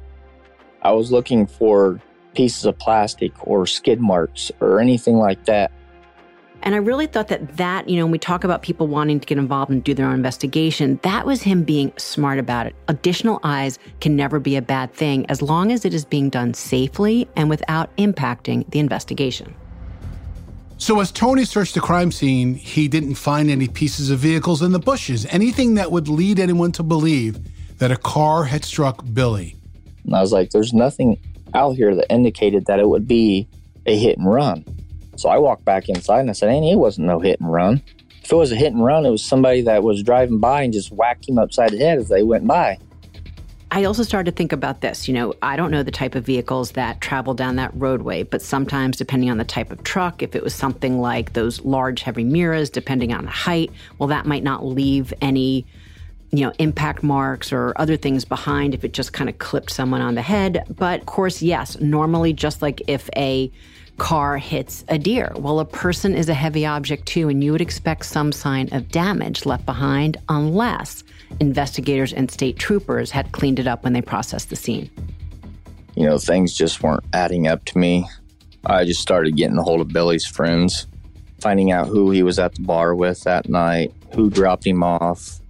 I 0.86 0.92
was 0.92 1.10
looking 1.10 1.46
for 1.46 2.00
pieces 2.34 2.64
of 2.64 2.78
plastic 2.78 3.32
or 3.46 3.66
skid 3.66 4.00
marks 4.00 4.52
or 4.60 4.80
anything 4.80 5.16
like 5.16 5.44
that 5.46 5.72
and 6.66 6.74
I 6.74 6.78
really 6.78 7.06
thought 7.06 7.28
that 7.28 7.58
that, 7.58 7.88
you 7.88 7.96
know, 7.96 8.06
when 8.06 8.10
we 8.10 8.18
talk 8.18 8.42
about 8.42 8.62
people 8.62 8.88
wanting 8.88 9.20
to 9.20 9.26
get 9.26 9.38
involved 9.38 9.70
and 9.70 9.84
do 9.84 9.94
their 9.94 10.06
own 10.06 10.14
investigation, 10.14 10.98
that 11.02 11.24
was 11.24 11.40
him 11.42 11.62
being 11.62 11.92
smart 11.96 12.40
about 12.40 12.66
it. 12.66 12.74
Additional 12.88 13.38
eyes 13.44 13.78
can 14.00 14.16
never 14.16 14.40
be 14.40 14.56
a 14.56 14.62
bad 14.62 14.92
thing 14.92 15.24
as 15.30 15.40
long 15.40 15.70
as 15.70 15.84
it 15.84 15.94
is 15.94 16.04
being 16.04 16.28
done 16.28 16.54
safely 16.54 17.28
and 17.36 17.48
without 17.48 17.96
impacting 17.98 18.68
the 18.70 18.80
investigation. 18.80 19.54
So, 20.78 20.98
as 20.98 21.12
Tony 21.12 21.44
searched 21.44 21.74
the 21.74 21.80
crime 21.80 22.10
scene, 22.10 22.54
he 22.54 22.88
didn't 22.88 23.14
find 23.14 23.48
any 23.48 23.68
pieces 23.68 24.10
of 24.10 24.18
vehicles 24.18 24.60
in 24.60 24.72
the 24.72 24.80
bushes, 24.80 25.24
anything 25.26 25.74
that 25.74 25.92
would 25.92 26.08
lead 26.08 26.40
anyone 26.40 26.72
to 26.72 26.82
believe 26.82 27.38
that 27.78 27.92
a 27.92 27.96
car 27.96 28.42
had 28.42 28.64
struck 28.64 29.04
Billy. 29.14 29.56
And 30.06 30.14
I 30.14 30.20
was 30.20 30.32
like, 30.32 30.50
there's 30.50 30.72
nothing 30.72 31.18
out 31.54 31.76
here 31.76 31.94
that 31.94 32.12
indicated 32.12 32.66
that 32.66 32.78
it 32.78 32.88
would 32.88 33.06
be 33.06 33.48
a 33.86 33.96
hit 33.96 34.18
and 34.18 34.30
run. 34.30 34.64
So 35.16 35.28
I 35.28 35.38
walked 35.38 35.64
back 35.64 35.88
inside 35.88 36.20
and 36.20 36.30
I 36.30 36.34
said, 36.34 36.50
Annie, 36.50 36.72
it 36.72 36.78
wasn't 36.78 37.06
no 37.06 37.20
hit 37.20 37.40
and 37.40 37.52
run. 37.52 37.82
If 38.22 38.32
it 38.32 38.36
was 38.36 38.52
a 38.52 38.56
hit 38.56 38.72
and 38.72 38.84
run, 38.84 39.06
it 39.06 39.10
was 39.10 39.24
somebody 39.24 39.62
that 39.62 39.82
was 39.82 40.02
driving 40.02 40.40
by 40.40 40.62
and 40.62 40.72
just 40.72 40.90
whacked 40.90 41.28
him 41.28 41.38
upside 41.38 41.70
the 41.70 41.78
head 41.78 41.98
as 41.98 42.08
they 42.08 42.22
went 42.22 42.46
by. 42.46 42.78
I 43.70 43.84
also 43.84 44.02
started 44.02 44.30
to 44.30 44.36
think 44.36 44.52
about 44.52 44.80
this. 44.80 45.08
You 45.08 45.14
know, 45.14 45.34
I 45.42 45.56
don't 45.56 45.70
know 45.70 45.82
the 45.82 45.90
type 45.90 46.14
of 46.14 46.24
vehicles 46.24 46.72
that 46.72 47.00
travel 47.00 47.34
down 47.34 47.56
that 47.56 47.72
roadway, 47.74 48.22
but 48.22 48.40
sometimes, 48.40 48.96
depending 48.96 49.30
on 49.30 49.38
the 49.38 49.44
type 49.44 49.70
of 49.70 49.82
truck, 49.82 50.22
if 50.22 50.36
it 50.36 50.42
was 50.42 50.54
something 50.54 51.00
like 51.00 51.32
those 51.32 51.60
large, 51.62 52.02
heavy 52.02 52.24
mirrors, 52.24 52.70
depending 52.70 53.12
on 53.12 53.24
the 53.24 53.30
height, 53.30 53.70
well, 53.98 54.08
that 54.08 54.24
might 54.24 54.44
not 54.44 54.64
leave 54.64 55.12
any, 55.20 55.66
you 56.36 56.44
know, 56.44 56.52
impact 56.58 57.02
marks 57.02 57.52
or 57.52 57.72
other 57.76 57.96
things 57.96 58.24
behind 58.24 58.74
if 58.74 58.84
it 58.84 58.92
just 58.92 59.12
kind 59.12 59.30
of 59.30 59.38
clipped 59.38 59.70
someone 59.70 60.00
on 60.00 60.14
the 60.14 60.22
head. 60.22 60.64
But 60.68 61.00
of 61.00 61.06
course, 61.06 61.42
yes, 61.42 61.80
normally, 61.80 62.32
just 62.32 62.62
like 62.62 62.82
if 62.86 63.08
a 63.16 63.50
car 63.98 64.36
hits 64.36 64.84
a 64.88 64.98
deer. 64.98 65.32
Well, 65.36 65.60
a 65.60 65.64
person 65.64 66.14
is 66.14 66.28
a 66.28 66.34
heavy 66.34 66.66
object 66.66 67.06
too, 67.06 67.28
and 67.28 67.42
you 67.42 67.52
would 67.52 67.60
expect 67.60 68.04
some 68.04 68.32
sign 68.32 68.68
of 68.72 68.90
damage 68.90 69.46
left 69.46 69.64
behind 69.64 70.18
unless 70.28 71.02
investigators 71.40 72.12
and 72.12 72.30
state 72.30 72.58
troopers 72.58 73.10
had 73.10 73.32
cleaned 73.32 73.58
it 73.58 73.66
up 73.66 73.84
when 73.84 73.92
they 73.92 74.02
processed 74.02 74.50
the 74.50 74.56
scene. 74.56 74.90
You 75.94 76.04
know, 76.04 76.18
things 76.18 76.54
just 76.54 76.82
weren't 76.82 77.04
adding 77.12 77.46
up 77.46 77.64
to 77.66 77.78
me. 77.78 78.06
I 78.66 78.84
just 78.84 79.00
started 79.00 79.36
getting 79.36 79.56
a 79.56 79.62
hold 79.62 79.80
of 79.80 79.88
Billy's 79.88 80.26
friends, 80.26 80.86
finding 81.40 81.72
out 81.72 81.88
who 81.88 82.10
he 82.10 82.22
was 82.22 82.38
at 82.38 82.54
the 82.54 82.62
bar 82.62 82.94
with 82.94 83.22
that 83.22 83.48
night, 83.48 83.94
who 84.14 84.28
dropped 84.28 84.66
him 84.66 84.82
off. 84.82 85.40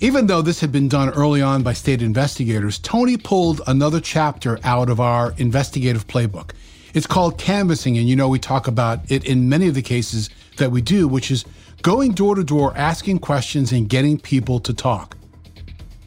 Even 0.00 0.26
though 0.26 0.42
this 0.42 0.60
had 0.60 0.70
been 0.70 0.88
done 0.88 1.08
early 1.10 1.40
on 1.40 1.62
by 1.62 1.72
state 1.72 2.02
investigators, 2.02 2.78
Tony 2.78 3.16
pulled 3.16 3.62
another 3.66 3.98
chapter 3.98 4.58
out 4.62 4.90
of 4.90 5.00
our 5.00 5.32
investigative 5.38 6.06
playbook. 6.06 6.50
It's 6.92 7.06
called 7.06 7.38
canvassing, 7.38 7.96
and 7.96 8.06
you 8.06 8.14
know, 8.14 8.28
we 8.28 8.38
talk 8.38 8.68
about 8.68 9.10
it 9.10 9.24
in 9.24 9.48
many 9.48 9.68
of 9.68 9.74
the 9.74 9.80
cases 9.80 10.28
that 10.58 10.70
we 10.70 10.82
do, 10.82 11.08
which 11.08 11.30
is 11.30 11.46
going 11.80 12.12
door 12.12 12.34
to 12.34 12.44
door, 12.44 12.76
asking 12.76 13.20
questions, 13.20 13.72
and 13.72 13.88
getting 13.88 14.18
people 14.18 14.60
to 14.60 14.74
talk. 14.74 15.16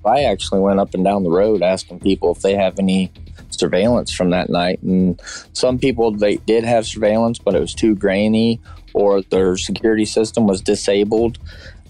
I 0.05 0.23
actually 0.23 0.59
went 0.59 0.79
up 0.79 0.93
and 0.93 1.03
down 1.03 1.23
the 1.23 1.31
road 1.31 1.63
asking 1.63 1.99
people 1.99 2.31
if 2.31 2.41
they 2.41 2.53
have 2.53 2.77
any 2.77 3.11
surveillance 3.49 4.11
from 4.11 4.29
that 4.29 4.49
night. 4.49 4.81
And 4.83 5.19
some 5.53 5.79
people, 5.79 6.11
they 6.11 6.37
did 6.37 6.63
have 6.63 6.85
surveillance, 6.85 7.39
but 7.39 7.55
it 7.55 7.59
was 7.59 7.73
too 7.73 7.95
grainy 7.95 8.61
or 8.93 9.21
their 9.23 9.57
security 9.57 10.05
system 10.05 10.47
was 10.47 10.61
disabled. 10.61 11.39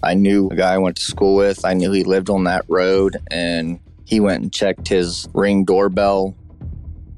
I 0.02 0.14
knew 0.14 0.48
a 0.50 0.56
guy 0.56 0.74
I 0.74 0.78
went 0.78 0.96
to 0.96 1.02
school 1.02 1.36
with, 1.36 1.64
I 1.64 1.74
knew 1.74 1.92
he 1.92 2.04
lived 2.04 2.30
on 2.30 2.44
that 2.44 2.64
road, 2.68 3.18
and 3.30 3.78
he 4.06 4.20
went 4.20 4.42
and 4.42 4.52
checked 4.52 4.88
his 4.88 5.28
ring 5.34 5.64
doorbell. 5.64 6.36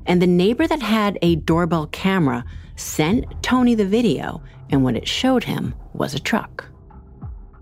And 0.06 0.20
the 0.20 0.26
neighbor 0.26 0.66
that 0.66 0.82
had 0.82 1.18
a 1.22 1.36
doorbell 1.36 1.86
camera 1.88 2.44
sent 2.76 3.24
Tony 3.42 3.74
the 3.74 3.86
video, 3.86 4.42
and 4.70 4.82
what 4.82 4.96
it 4.96 5.06
showed 5.06 5.44
him 5.44 5.74
was 5.92 6.14
a 6.14 6.18
truck. 6.18 6.72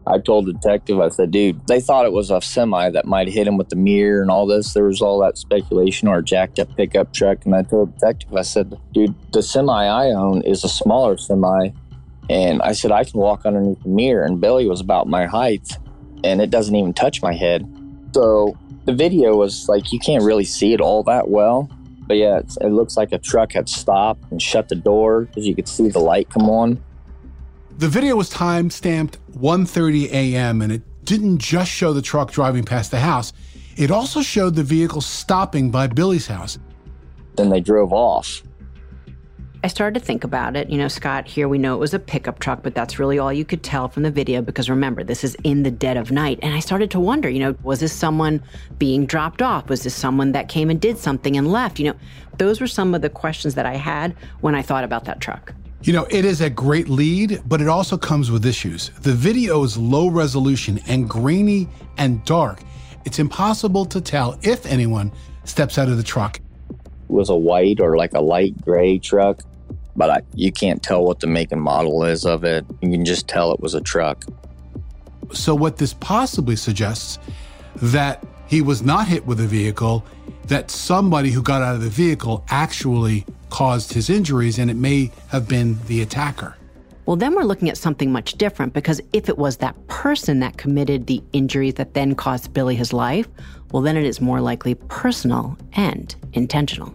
I 0.07 0.19
told 0.19 0.47
the 0.47 0.55
detective, 0.55 0.99
I 0.99 1.09
said, 1.09 1.31
dude, 1.31 1.67
they 1.69 1.81
thought 1.81 2.07
it 2.07 2.13
was 2.13 2.31
a 2.31 2.41
semi 2.41 2.91
that 2.91 3.05
might 3.05 3.29
hit 3.29 3.47
him 3.47 3.57
with 3.57 3.69
the 3.69 3.77
mirror 3.77 4.23
and 4.23 4.31
all 4.31 4.47
this. 4.47 4.73
There 4.73 4.85
was 4.85 5.03
all 5.03 5.21
that 5.21 5.37
speculation 5.37 6.09
or 6.09 6.19
a 6.19 6.25
jacked 6.25 6.59
up 6.59 6.75
pickup 6.77 7.13
truck. 7.13 7.45
And 7.45 7.55
I 7.55 7.63
told 7.63 7.91
the 7.91 7.93
detective, 7.93 8.35
I 8.35 8.43
said, 8.43 8.77
dude, 8.93 9.15
the 9.33 9.43
semi 9.43 9.85
I 9.85 10.09
own 10.09 10.43
is 10.43 10.65
a 10.65 10.69
smaller 10.69 11.17
semi. 11.17 11.69
And 12.31 12.63
I 12.63 12.73
said, 12.73 12.93
I 12.93 13.03
can 13.03 13.19
walk 13.19 13.45
underneath 13.45 13.83
the 13.83 13.89
mirror. 13.89 14.25
And 14.25 14.41
Billy 14.41 14.69
was 14.69 14.81
about 14.81 15.09
my 15.09 15.27
height 15.27 15.77
and 16.23 16.41
it 16.41 16.49
doesn't 16.49 16.77
even 16.77 16.95
touch 16.95 17.21
my 17.23 17.33
head. 17.33 17.69
So 18.15 18.57
the 18.85 18.95
video 18.95 19.37
was 19.37 19.69
like, 19.69 19.93
you 19.93 19.99
can't 19.99 20.23
really 20.23 20.45
see 20.45 20.73
it 20.73 20.81
all 20.81 21.03
that 21.03 21.29
well. 21.29 21.69
But 22.07 22.19
yeah, 22.19 22.39
it 22.61 22.69
looks 22.69 22.97
like 22.97 23.11
a 23.11 23.19
truck 23.19 23.53
had 23.53 23.69
stopped 23.69 24.31
and 24.31 24.41
shut 24.41 24.69
the 24.69 24.77
door 24.77 25.23
because 25.23 25.45
you 25.45 25.57
could 25.57 25.67
see 25.67 25.89
the 25.89 25.99
light 25.99 26.31
come 26.31 26.49
on. 26.49 26.81
The 27.79 27.89
video 27.89 28.15
was 28.15 28.29
time 28.29 28.71
stamped 28.71 29.19
1:30 29.33 30.11
a.m. 30.13 30.63
and 30.63 30.71
it 30.71 30.83
didn't 31.05 31.39
just 31.39 31.71
show 31.71 31.93
the 31.93 32.03
truck 32.03 32.31
driving 32.31 32.63
past 32.63 32.93
the 32.93 33.01
house. 33.01 33.33
It 33.77 33.91
also 33.91 34.23
showed 34.23 34.55
the 34.55 34.63
vehicle 34.63 35.01
stopping 35.01 35.71
by 35.71 35.89
Billy's 35.89 36.29
house. 36.29 36.59
Then 37.35 37.49
they 37.49 37.61
drove 37.61 37.93
off. 37.93 38.43
I 39.63 39.69
started 39.69 40.01
to 40.01 40.05
think 40.05 40.25
about 40.25 40.57
it. 40.57 40.71
You 40.71 40.79
know, 40.79 40.89
Scott, 40.89 41.27
here 41.27 41.47
we 41.47 41.59
know 41.59 41.75
it 41.75 41.79
was 41.79 41.93
a 41.93 41.99
pickup 41.99 42.39
truck, 42.39 42.63
but 42.63 42.75
that's 42.75 42.99
really 42.99 43.19
all 43.19 43.31
you 43.31 43.45
could 43.45 43.63
tell 43.63 43.89
from 43.89 44.05
the 44.05 44.11
video 44.11 44.41
because 44.41 44.71
remember, 44.71 45.05
this 45.05 45.23
is 45.23 45.37
in 45.45 45.65
the 45.65 45.71
dead 45.71 45.99
of 45.99 46.11
night. 46.11 46.39
And 46.43 46.55
I 46.55 46.61
started 46.61 46.91
to 46.93 47.01
wonder, 47.01 47.29
you 47.29 47.41
know, 47.41 47.55
was 47.63 47.81
this 47.81 47.93
someone 47.93 48.43
being 48.79 49.05
dropped 49.05 49.43
off? 49.43 49.69
Was 49.69 49.83
this 49.83 49.95
someone 49.95 50.33
that 50.33 50.49
came 50.49 50.71
and 50.71 50.81
did 50.81 50.97
something 50.97 51.37
and 51.37 51.53
left? 51.53 51.79
You 51.79 51.91
know, 51.91 51.99
those 52.39 52.59
were 52.59 52.67
some 52.67 52.95
of 52.95 53.03
the 53.03 53.11
questions 53.11 53.55
that 53.57 53.67
I 53.67 53.75
had 53.75 54.17
when 54.41 54.55
I 54.55 54.63
thought 54.63 54.83
about 54.83 55.05
that 55.05 55.21
truck. 55.21 55.53
You 55.83 55.93
know, 55.93 56.07
it 56.11 56.25
is 56.25 56.41
a 56.41 56.49
great 56.49 56.89
lead, 56.89 57.43
but 57.47 57.61
it 57.61 57.69
also 57.69 57.99
comes 57.99 58.31
with 58.31 58.47
issues. 58.47 58.91
The 59.01 59.13
video 59.13 59.63
is 59.63 59.77
low 59.77 60.09
resolution 60.09 60.81
and 60.87 61.09
grainy 61.09 61.69
and 61.99 62.25
dark. 62.25 62.63
It's 63.05 63.19
impossible 63.19 63.85
to 63.87 64.01
tell 64.01 64.39
if 64.43 64.65
anyone 64.65 65.13
steps 65.45 65.77
out 65.77 65.89
of 65.89 65.99
the 65.99 66.03
truck. 66.03 66.41
It 67.11 67.15
was 67.15 67.29
a 67.29 67.37
white 67.37 67.81
or 67.81 67.97
like 67.97 68.13
a 68.15 68.21
light 68.21 68.55
gray 68.63 68.97
truck, 68.97 69.43
but 69.97 70.11
I, 70.11 70.21
you 70.37 70.53
can't 70.53 70.81
tell 70.81 71.05
what 71.05 71.19
the 71.19 71.27
make 71.27 71.51
and 71.51 71.61
model 71.61 72.05
is 72.05 72.25
of 72.25 72.45
it. 72.45 72.65
You 72.81 72.89
can 72.89 73.05
just 73.05 73.27
tell 73.27 73.53
it 73.53 73.59
was 73.59 73.75
a 73.75 73.81
truck. 73.81 74.25
So, 75.33 75.53
what 75.57 75.79
this 75.79 75.93
possibly 75.95 76.55
suggests 76.55 77.19
that 77.75 78.25
he 78.47 78.63
was 78.63 78.83
not 78.83 79.09
hit 79.09 79.27
with 79.27 79.41
a 79.41 79.47
vehicle, 79.49 80.05
that 80.47 80.71
somebody 80.71 81.33
who 81.33 81.43
got 81.43 81.63
out 81.63 81.75
of 81.75 81.83
the 81.83 81.91
vehicle 81.91 82.45
actually 82.49 83.27
caused 83.49 83.93
his 83.93 84.09
injuries, 84.09 84.61
and 84.61 84.71
it 84.71 84.77
may 84.77 85.11
have 85.31 85.49
been 85.49 85.81
the 85.89 86.03
attacker. 86.03 86.57
Well, 87.07 87.17
then 87.17 87.35
we're 87.35 87.43
looking 87.43 87.69
at 87.69 87.77
something 87.77 88.13
much 88.13 88.35
different 88.35 88.73
because 88.73 89.01
if 89.13 89.29
it 89.29 89.37
was 89.37 89.57
that 89.57 89.75
person 89.89 90.39
that 90.41 90.59
committed 90.59 91.09
the 91.09 91.21
injuries 91.33 91.75
that 91.75 91.95
then 91.95 92.15
cost 92.15 92.53
Billy 92.53 92.77
his 92.77 92.93
life, 92.93 93.27
well, 93.73 93.83
then 93.83 93.97
it 93.97 94.05
is 94.05 94.21
more 94.21 94.41
likely 94.41 94.75
personal 94.75 95.59
and 95.73 96.15
intentional. 96.33 96.95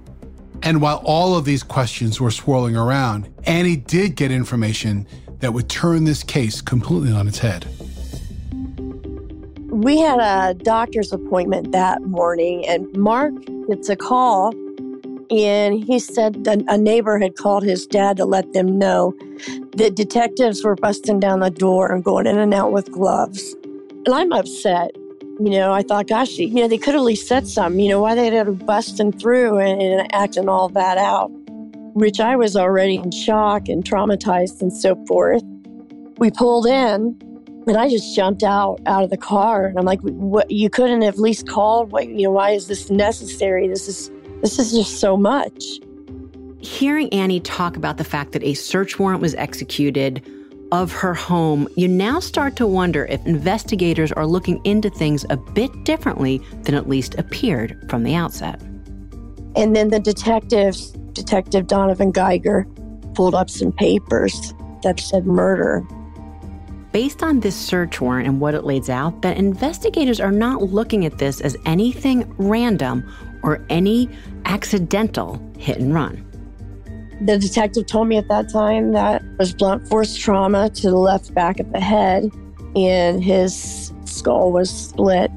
And 0.65 0.82
while 0.82 1.01
all 1.06 1.38
of 1.38 1.45
these 1.45 1.62
questions 1.63 2.19
were 2.19 2.32
swirling 2.32 2.75
around, 2.75 3.32
Annie 3.45 3.75
did 3.75 4.15
get 4.15 4.32
information 4.32 5.08
that 5.39 5.54
would 5.54 5.69
turn 5.69 6.06
this 6.06 6.23
case 6.23 6.60
completely 6.60 7.12
on 7.12 7.28
its 7.28 7.38
head. 7.38 7.67
We 9.69 9.99
had 9.99 10.19
a 10.19 10.56
doctor's 10.56 11.13
appointment 11.13 11.71
that 11.71 12.01
morning, 12.01 12.65
and 12.67 12.91
Mark 12.97 13.34
gets 13.67 13.89
a 13.89 13.95
call 13.95 14.54
and 15.32 15.84
he 15.84 15.99
said 15.99 16.43
that 16.43 16.63
a 16.67 16.78
neighbor 16.78 17.17
had 17.17 17.36
called 17.36 17.63
his 17.63 17.88
dad 17.88 18.17
to 18.17 18.25
let 18.25 18.54
them 18.54 18.78
know 18.78 19.13
that 19.75 19.95
detectives 19.95 20.63
were 20.63 20.75
busting 20.75 21.19
down 21.19 21.39
the 21.39 21.49
door 21.49 21.91
and 21.91 22.04
going 22.04 22.28
in 22.28 22.38
and 22.38 22.54
out 22.54 22.71
with 22.71 22.91
gloves. 22.91 23.56
And 24.06 24.10
I'm 24.10 24.32
upset. 24.32 24.91
You 25.38 25.50
know, 25.50 25.74
I 25.74 25.82
thought, 25.82 26.08
gosh, 26.08 26.38
you 26.38 26.50
know, 26.54 26.67
they 26.69 26.78
could 26.78 26.95
at 26.95 27.02
least 27.02 27.28
said 27.28 27.48
something. 27.48 27.80
You 27.80 27.89
know, 27.89 28.02
why 28.02 28.15
they 28.15 28.34
had 28.34 28.45
to 28.45 28.54
busting 28.54 29.12
through 29.13 29.58
and, 29.58 29.82
and 29.82 30.13
acting 30.13 30.48
all 30.48 30.69
that 30.69 30.98
out, 30.98 31.28
which 31.93 32.21
I 32.21 32.38
was 32.38 32.56
already 32.56 32.95
in 32.95 33.12
shock 33.12 33.67
and 33.67 33.84
traumatized 33.84 34.62
and 34.62 34.71
so 34.71 34.95
forth. 35.08 35.43
We 36.17 36.32
pulled 36.32 36.67
in, 36.67 37.19
and 37.67 37.78
I 37.78 37.89
just 37.89 38.15
jumped 38.15 38.43
out 38.43 38.80
out 38.86 39.04
of 39.04 39.10
the 39.10 39.17
car, 39.17 39.65
and 39.65 39.78
I'm 39.78 39.84
like, 39.84 40.00
"What? 40.02 40.50
You 40.50 40.69
couldn't 40.69 41.02
have 41.02 41.15
at 41.15 41.19
least 41.19 41.50
called? 41.50 41.91
What? 41.91 42.08
You 42.08 42.24
know, 42.24 42.32
why 42.32 42.52
is 42.52 42.67
this 42.67 42.89
necessary? 42.89 43.67
This 43.67 43.89
is 43.89 44.10
this 44.41 44.58
is 44.58 44.71
just 44.71 45.02
so 45.02 45.17
much. 45.17 45.65
Hearing 46.60 47.10
Annie 47.10 47.41
talk 47.41 47.76
about 47.76 47.98
the 47.98 48.06
fact 48.06 48.32
that 48.32 48.43
a 48.43 48.54
search 48.54 48.98
warrant 48.98 49.21
was 49.21 49.36
executed 49.36 50.26
of 50.71 50.91
her 50.91 51.13
home, 51.13 51.67
you 51.75 51.88
now 51.88 52.19
start 52.19 52.56
to 52.58 52.67
wonder 52.67 53.06
if 53.06 53.25
investigators 53.25 54.12
are 54.12 54.25
looking 54.25 54.60
into 54.65 54.89
things 54.89 55.25
a 55.30 55.38
bit 55.38 55.71
differently 55.84 56.41
than 56.63 56.75
at 56.75 56.89
least 56.89 57.15
appeared 57.15 57.86
from 57.89 58.04
the 58.04 58.15
outset. 58.15 58.62
And 59.56 59.75
then 59.75 59.89
the 59.89 59.99
detectives, 59.99 60.91
Detective 61.13 61.67
Donovan 61.67 62.12
Geiger, 62.12 62.67
pulled 63.13 63.36
up 63.36 63.49
some 63.49 63.71
papers 63.71 64.54
that 64.84 64.99
said 64.99 65.25
murder. 65.25 65.86
Based 66.92 67.23
on 67.23 67.42
this 67.42 67.56
search 67.56 68.00
warrant 68.00 68.27
and 68.27 68.39
what 68.39 68.54
it 68.54 68.63
lays 68.63 68.89
out, 68.89 69.21
that 69.21 69.37
investigators 69.37 70.19
are 70.19 70.31
not 70.31 70.63
looking 70.63 71.06
at 71.06 71.17
this 71.17 71.42
as 71.42 71.58
anything 71.65 72.33
random 72.37 73.10
or 73.44 73.65
any 73.69 74.10
accidental 74.46 75.42
hit 75.58 75.77
and 75.77 75.94
run. 75.94 76.25
The 77.21 77.37
detective 77.37 77.85
told 77.87 78.07
me 78.07 78.17
at 78.17 78.27
that 78.27 78.49
time 78.51 78.91
that 78.91 79.23
was 79.37 79.53
blunt 79.53 79.87
force 79.87 80.15
trauma 80.15 80.69
to 80.69 80.89
the 80.89 80.97
left 80.97 81.33
back 81.33 81.59
of 81.59 81.71
the 81.71 81.79
head, 81.79 82.29
and 82.75 83.23
his 83.23 83.93
skull 84.05 84.51
was 84.51 84.69
split. 84.69 85.31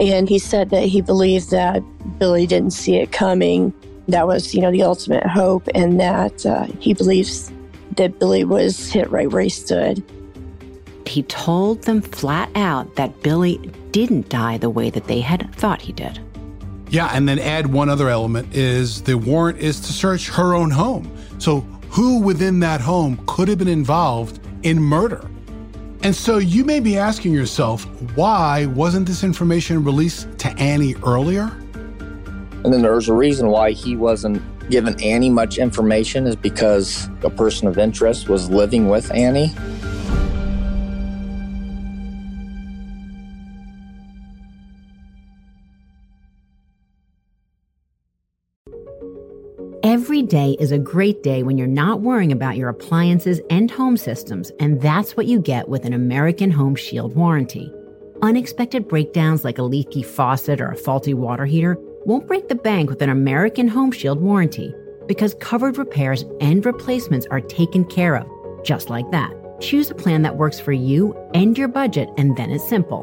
And 0.00 0.28
he 0.28 0.38
said 0.38 0.70
that 0.70 0.84
he 0.84 1.00
believed 1.00 1.50
that 1.50 1.82
Billy 2.18 2.46
didn't 2.46 2.72
see 2.72 2.96
it 2.96 3.12
coming. 3.12 3.72
That 4.08 4.26
was, 4.26 4.54
you 4.54 4.60
know, 4.60 4.70
the 4.70 4.82
ultimate 4.82 5.26
hope, 5.26 5.68
and 5.74 5.98
that 6.00 6.44
uh, 6.46 6.66
he 6.78 6.94
believes 6.94 7.52
that 7.96 8.18
Billy 8.18 8.44
was 8.44 8.92
hit 8.92 9.10
right 9.10 9.30
where 9.30 9.42
he 9.42 9.48
stood. 9.48 10.02
He 11.06 11.22
told 11.24 11.82
them 11.82 12.00
flat 12.00 12.50
out 12.54 12.96
that 12.96 13.22
Billy 13.22 13.58
didn't 13.90 14.28
die 14.28 14.58
the 14.58 14.70
way 14.70 14.90
that 14.90 15.04
they 15.06 15.20
had 15.20 15.52
thought 15.54 15.80
he 15.80 15.92
did. 15.92 16.20
Yeah, 16.90 17.10
and 17.12 17.28
then 17.28 17.38
add 17.38 17.72
one 17.72 17.88
other 17.88 18.08
element 18.08 18.54
is 18.54 19.02
the 19.02 19.18
warrant 19.18 19.58
is 19.58 19.80
to 19.80 19.92
search 19.92 20.28
her 20.30 20.54
own 20.54 20.70
home. 20.70 21.10
So 21.38 21.60
who 21.90 22.20
within 22.20 22.60
that 22.60 22.80
home 22.80 23.22
could 23.26 23.48
have 23.48 23.58
been 23.58 23.68
involved 23.68 24.40
in 24.62 24.80
murder? 24.80 25.28
And 26.02 26.14
so 26.14 26.38
you 26.38 26.64
may 26.64 26.80
be 26.80 26.98
asking 26.98 27.32
yourself, 27.32 27.84
why 28.14 28.66
wasn't 28.66 29.06
this 29.06 29.24
information 29.24 29.84
released 29.84 30.38
to 30.40 30.50
Annie 30.58 30.96
earlier? 31.06 31.50
And 32.64 32.72
then 32.72 32.82
there's 32.82 33.08
a 33.08 33.14
reason 33.14 33.48
why 33.48 33.72
he 33.72 33.96
wasn't 33.96 34.42
given 34.70 35.00
Annie 35.02 35.30
much 35.30 35.58
information 35.58 36.26
is 36.26 36.36
because 36.36 37.08
a 37.22 37.30
person 37.30 37.68
of 37.68 37.78
interest 37.78 38.28
was 38.28 38.50
living 38.50 38.88
with 38.88 39.10
Annie. 39.12 39.52
Day 50.24 50.56
is 50.58 50.72
a 50.72 50.78
great 50.78 51.22
day 51.22 51.42
when 51.42 51.58
you're 51.58 51.66
not 51.66 52.00
worrying 52.00 52.32
about 52.32 52.56
your 52.56 52.68
appliances 52.68 53.40
and 53.50 53.70
home 53.70 53.96
systems, 53.96 54.50
and 54.58 54.80
that's 54.80 55.16
what 55.16 55.26
you 55.26 55.38
get 55.38 55.68
with 55.68 55.84
an 55.84 55.92
American 55.92 56.50
Home 56.50 56.74
Shield 56.74 57.14
warranty. 57.14 57.72
Unexpected 58.22 58.88
breakdowns 58.88 59.44
like 59.44 59.58
a 59.58 59.62
leaky 59.62 60.02
faucet 60.02 60.60
or 60.60 60.68
a 60.68 60.76
faulty 60.76 61.14
water 61.14 61.44
heater 61.44 61.76
won't 62.06 62.26
break 62.26 62.48
the 62.48 62.54
bank 62.54 62.90
with 62.90 63.02
an 63.02 63.10
American 63.10 63.68
Home 63.68 63.90
Shield 63.90 64.20
warranty 64.20 64.74
because 65.06 65.34
covered 65.40 65.78
repairs 65.78 66.24
and 66.40 66.64
replacements 66.64 67.26
are 67.30 67.40
taken 67.40 67.84
care 67.84 68.16
of, 68.16 68.26
just 68.64 68.90
like 68.90 69.10
that. 69.10 69.32
Choose 69.60 69.90
a 69.90 69.94
plan 69.94 70.22
that 70.22 70.36
works 70.36 70.58
for 70.58 70.72
you 70.72 71.14
and 71.34 71.56
your 71.56 71.68
budget, 71.68 72.08
and 72.16 72.36
then 72.36 72.50
it's 72.50 72.68
simple. 72.68 73.02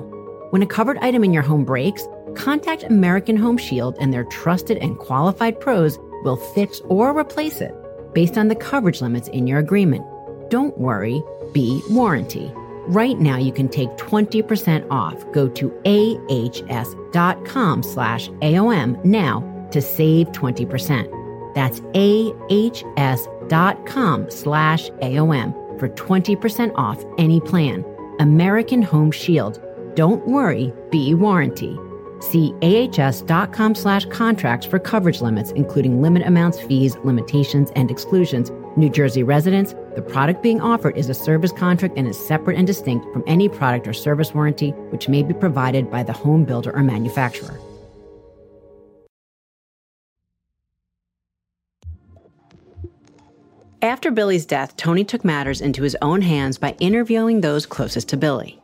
When 0.51 0.61
a 0.61 0.67
covered 0.67 0.97
item 0.97 1.23
in 1.23 1.33
your 1.33 1.43
home 1.43 1.65
breaks, 1.65 2.07
contact 2.35 2.83
American 2.83 3.37
Home 3.37 3.57
Shield 3.57 3.95
and 3.99 4.13
their 4.13 4.25
trusted 4.25 4.77
and 4.77 4.97
qualified 4.97 5.59
pros 5.59 5.97
will 6.23 6.37
fix 6.37 6.81
or 6.85 7.17
replace 7.17 7.61
it 7.61 7.75
based 8.13 8.37
on 8.37 8.47
the 8.47 8.55
coverage 8.55 9.01
limits 9.01 9.27
in 9.29 9.47
your 9.47 9.59
agreement. 9.59 10.05
Don't 10.49 10.77
worry, 10.77 11.23
be 11.53 11.81
warranty. 11.89 12.51
Right 12.87 13.19
now 13.19 13.37
you 13.37 13.51
can 13.51 13.69
take 13.69 13.89
20% 13.91 14.85
off. 14.89 15.23
Go 15.31 15.47
to 15.49 15.71
ahs.com 15.85 17.83
slash 17.83 18.29
AOM 18.29 19.05
now 19.05 19.67
to 19.71 19.81
save 19.81 20.27
20%. 20.27 21.21
That's 21.53 21.79
ahs.com 23.09 24.29
slash 24.29 24.89
AOM 24.89 25.79
for 25.79 25.89
20% 25.89 26.71
off 26.75 27.03
any 27.17 27.39
plan. 27.39 27.85
American 28.19 28.81
Home 28.81 29.11
Shield. 29.11 29.61
Don't 29.95 30.27
worry, 30.27 30.73
be 30.89 31.13
warranty. 31.13 31.77
See 32.21 32.53
ahs.com 32.61 33.75
slash 33.75 34.05
contracts 34.05 34.65
for 34.65 34.79
coverage 34.79 35.21
limits, 35.21 35.51
including 35.51 36.01
limit 36.01 36.25
amounts, 36.25 36.59
fees, 36.59 36.95
limitations, 37.03 37.71
and 37.75 37.91
exclusions. 37.91 38.51
New 38.77 38.89
Jersey 38.89 39.23
residents, 39.23 39.75
the 39.95 40.01
product 40.01 40.41
being 40.41 40.61
offered 40.61 40.95
is 40.95 41.09
a 41.09 41.13
service 41.13 41.51
contract 41.51 41.97
and 41.97 42.07
is 42.07 42.17
separate 42.17 42.57
and 42.57 42.65
distinct 42.65 43.11
from 43.11 43.23
any 43.27 43.49
product 43.49 43.87
or 43.87 43.93
service 43.93 44.33
warranty 44.33 44.69
which 44.91 45.09
may 45.09 45.23
be 45.23 45.33
provided 45.33 45.91
by 45.91 46.03
the 46.03 46.13
home 46.13 46.45
builder 46.45 46.71
or 46.71 46.83
manufacturer. 46.83 47.59
After 53.83 54.11
Billy's 54.11 54.45
death, 54.45 54.77
Tony 54.77 55.03
took 55.03 55.25
matters 55.25 55.59
into 55.59 55.81
his 55.81 55.97
own 56.03 56.21
hands 56.21 56.59
by 56.59 56.75
interviewing 56.79 57.41
those 57.41 57.65
closest 57.65 58.09
to 58.09 58.17
Billy. 58.17 58.61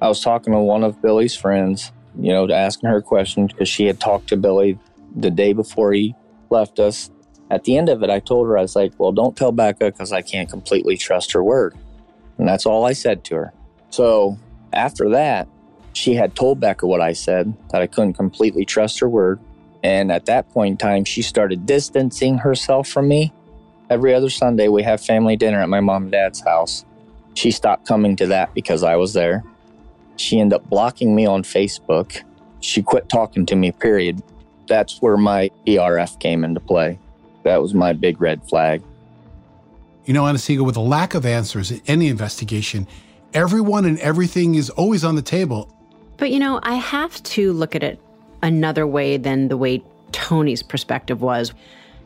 I 0.00 0.08
was 0.08 0.22
talking 0.22 0.54
to 0.54 0.58
one 0.58 0.82
of 0.82 1.02
Billy's 1.02 1.36
friends, 1.36 1.92
you 2.18 2.32
know, 2.32 2.50
asking 2.50 2.90
her 2.90 3.00
questions 3.00 3.52
because 3.52 3.68
she 3.68 3.86
had 3.86 4.00
talked 4.00 4.28
to 4.28 4.36
Billy 4.36 4.78
the 5.16 5.30
day 5.30 5.52
before 5.52 5.92
he 5.92 6.14
left 6.50 6.78
us. 6.78 7.10
At 7.50 7.64
the 7.64 7.76
end 7.76 7.88
of 7.88 8.02
it, 8.02 8.10
I 8.10 8.20
told 8.20 8.46
her, 8.46 8.56
I 8.56 8.62
was 8.62 8.76
like, 8.76 8.92
well, 8.98 9.12
don't 9.12 9.36
tell 9.36 9.52
Becca 9.52 9.86
because 9.86 10.12
I 10.12 10.22
can't 10.22 10.48
completely 10.48 10.96
trust 10.96 11.32
her 11.32 11.42
word. 11.42 11.74
And 12.38 12.48
that's 12.48 12.66
all 12.66 12.86
I 12.86 12.92
said 12.92 13.24
to 13.24 13.36
her. 13.36 13.52
So 13.90 14.38
after 14.72 15.10
that, 15.10 15.48
she 15.92 16.14
had 16.14 16.34
told 16.34 16.60
Becca 16.60 16.86
what 16.86 17.02
I 17.02 17.12
said, 17.12 17.52
that 17.70 17.82
I 17.82 17.86
couldn't 17.86 18.14
completely 18.14 18.64
trust 18.64 19.00
her 19.00 19.08
word. 19.08 19.38
And 19.82 20.10
at 20.10 20.26
that 20.26 20.48
point 20.50 20.72
in 20.72 20.76
time, 20.78 21.04
she 21.04 21.22
started 21.22 21.66
distancing 21.66 22.38
herself 22.38 22.88
from 22.88 23.08
me. 23.08 23.32
Every 23.90 24.14
other 24.14 24.30
Sunday, 24.30 24.68
we 24.68 24.82
have 24.84 25.02
family 25.02 25.36
dinner 25.36 25.60
at 25.60 25.68
my 25.68 25.80
mom 25.80 26.04
and 26.04 26.12
dad's 26.12 26.40
house. 26.40 26.86
She 27.34 27.50
stopped 27.50 27.86
coming 27.86 28.16
to 28.16 28.26
that 28.28 28.54
because 28.54 28.82
I 28.82 28.96
was 28.96 29.12
there. 29.12 29.44
She 30.16 30.40
ended 30.40 30.56
up 30.56 30.68
blocking 30.68 31.14
me 31.14 31.26
on 31.26 31.42
Facebook. 31.42 32.22
She 32.60 32.82
quit 32.82 33.08
talking 33.08 33.46
to 33.46 33.56
me, 33.56 33.72
period. 33.72 34.22
That's 34.68 35.00
where 35.02 35.16
my 35.16 35.50
ERF 35.66 36.18
came 36.20 36.44
into 36.44 36.60
play. 36.60 36.98
That 37.42 37.60
was 37.60 37.74
my 37.74 37.92
big 37.92 38.20
red 38.20 38.42
flag. 38.48 38.82
You 40.04 40.14
know, 40.14 40.26
Anna-Sigga, 40.26 40.64
with 40.64 40.76
a 40.76 40.80
lack 40.80 41.14
of 41.14 41.26
answers 41.26 41.70
in 41.70 41.80
any 41.86 42.08
investigation, 42.08 42.86
everyone 43.34 43.84
and 43.84 43.98
everything 43.98 44.54
is 44.54 44.70
always 44.70 45.04
on 45.04 45.14
the 45.14 45.22
table. 45.22 45.74
But 46.16 46.30
you 46.30 46.38
know, 46.38 46.60
I 46.62 46.74
have 46.74 47.22
to 47.24 47.52
look 47.52 47.74
at 47.74 47.82
it 47.82 48.00
another 48.42 48.86
way 48.86 49.16
than 49.16 49.48
the 49.48 49.56
way 49.56 49.82
Tony's 50.12 50.62
perspective 50.62 51.20
was. 51.20 51.52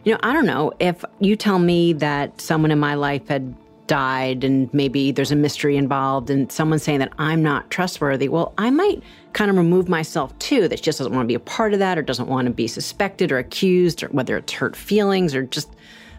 You 0.05 0.13
know, 0.13 0.21
I 0.23 0.33
don't 0.33 0.47
know 0.47 0.73
if 0.79 1.05
you 1.19 1.37
tell 1.37 1.59
me 1.59 1.93
that 1.95 2.41
someone 2.41 2.71
in 2.71 2.79
my 2.79 2.95
life 2.95 3.29
had 3.29 3.55
died 3.87 4.45
and 4.45 4.73
maybe 4.73 5.13
there's 5.13 5.33
a 5.33 5.37
mystery 5.37 5.77
involved 5.77 6.31
and 6.31 6.51
someone 6.51 6.79
saying 6.79 6.99
that 6.99 7.13
I'm 7.19 7.43
not 7.43 7.71
trustworthy, 7.71 8.29
well, 8.29 8.53
I 8.59 8.71
might 8.71 9.03
kind 9.33 9.51
of 9.51 9.57
remove 9.57 9.89
myself 9.89 10.37
too, 10.39 10.69
that 10.69 10.83
just 10.83 10.99
doesn't 10.99 11.13
want 11.13 11.25
to 11.25 11.29
be 11.29 11.35
a 11.35 11.41
part 11.41 11.73
of 11.73 11.79
that 11.79 11.99
or 11.99 12.03
doesn't 12.03 12.29
want 12.29 12.47
to 12.47 12.53
be 12.53 12.67
suspected 12.67 13.33
or 13.33 13.39
accused 13.39 14.03
or 14.03 14.09
whether 14.09 14.37
it's 14.37 14.53
hurt 14.53 14.77
feelings 14.77 15.35
or 15.35 15.43
just 15.43 15.71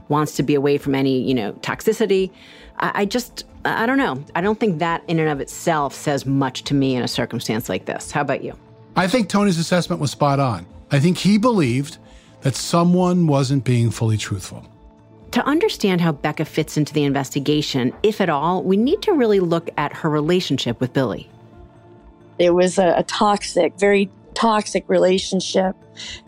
wants 0.09 0.35
to 0.35 0.43
be 0.43 0.55
away 0.55 0.77
from 0.77 0.95
any, 0.95 1.19
you 1.19 1.33
know, 1.33 1.53
toxicity. 1.53 2.31
I, 2.79 3.01
I 3.01 3.05
just, 3.05 3.45
I 3.65 3.85
don't 3.85 3.97
know. 3.97 4.23
I 4.35 4.41
don't 4.41 4.59
think 4.59 4.79
that 4.79 5.03
in 5.07 5.19
and 5.19 5.29
of 5.29 5.41
itself 5.41 5.93
says 5.93 6.25
much 6.25 6.63
to 6.65 6.73
me 6.73 6.95
in 6.95 7.03
a 7.03 7.07
circumstance 7.07 7.69
like 7.69 7.85
this. 7.85 8.11
How 8.11 8.21
about 8.21 8.43
you? 8.43 8.53
I 8.95 9.07
think 9.07 9.29
Tony's 9.29 9.59
assessment 9.59 10.01
was 10.01 10.11
spot 10.11 10.39
on. 10.39 10.65
I 10.91 10.99
think 10.99 11.17
he 11.17 11.37
believed 11.37 11.97
that 12.41 12.55
someone 12.55 13.27
wasn't 13.27 13.63
being 13.63 13.91
fully 13.91 14.17
truthful. 14.17 14.65
To 15.37 15.45
understand 15.45 16.01
how 16.01 16.13
Becca 16.13 16.45
fits 16.45 16.77
into 16.77 16.95
the 16.95 17.03
investigation, 17.03 17.93
if 18.01 18.21
at 18.21 18.27
all, 18.27 18.63
we 18.63 18.75
need 18.75 19.03
to 19.03 19.13
really 19.13 19.39
look 19.39 19.69
at 19.77 19.93
her 19.93 20.09
relationship 20.09 20.81
with 20.81 20.93
Billy. 20.93 21.29
It 22.39 22.55
was 22.55 22.79
a, 22.79 22.95
a 22.97 23.03
toxic, 23.03 23.77
very 23.77 24.09
toxic 24.33 24.89
relationship. 24.89 25.75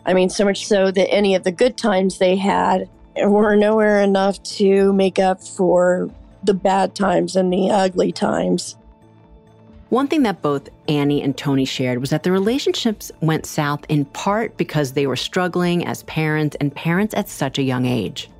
I 0.06 0.14
mean, 0.14 0.30
so 0.30 0.44
much 0.44 0.64
so 0.64 0.92
that 0.92 1.10
any 1.10 1.34
of 1.34 1.42
the 1.42 1.50
good 1.50 1.76
times 1.76 2.18
they 2.18 2.36
had 2.36 2.88
were 3.16 3.56
nowhere 3.56 4.00
enough 4.00 4.40
to 4.44 4.92
make 4.92 5.18
up 5.18 5.42
for 5.42 6.08
the 6.44 6.54
bad 6.54 6.94
times 6.94 7.34
and 7.34 7.52
the 7.52 7.68
ugly 7.68 8.12
times. 8.12 8.76
One 9.88 10.06
thing 10.06 10.22
that 10.22 10.40
both 10.40 10.68
Annie 10.86 11.20
and 11.20 11.36
Tony 11.36 11.64
shared 11.64 11.98
was 11.98 12.10
that 12.10 12.22
the 12.22 12.30
relationships 12.30 13.10
went 13.20 13.44
south 13.44 13.84
in 13.88 14.04
part 14.04 14.56
because 14.56 14.92
they 14.92 15.08
were 15.08 15.16
struggling 15.16 15.84
as 15.84 16.04
parents 16.04 16.56
and 16.60 16.72
parents 16.72 17.12
at 17.12 17.28
such 17.28 17.58
a 17.58 17.62
young 17.64 17.86
age. 17.86 18.30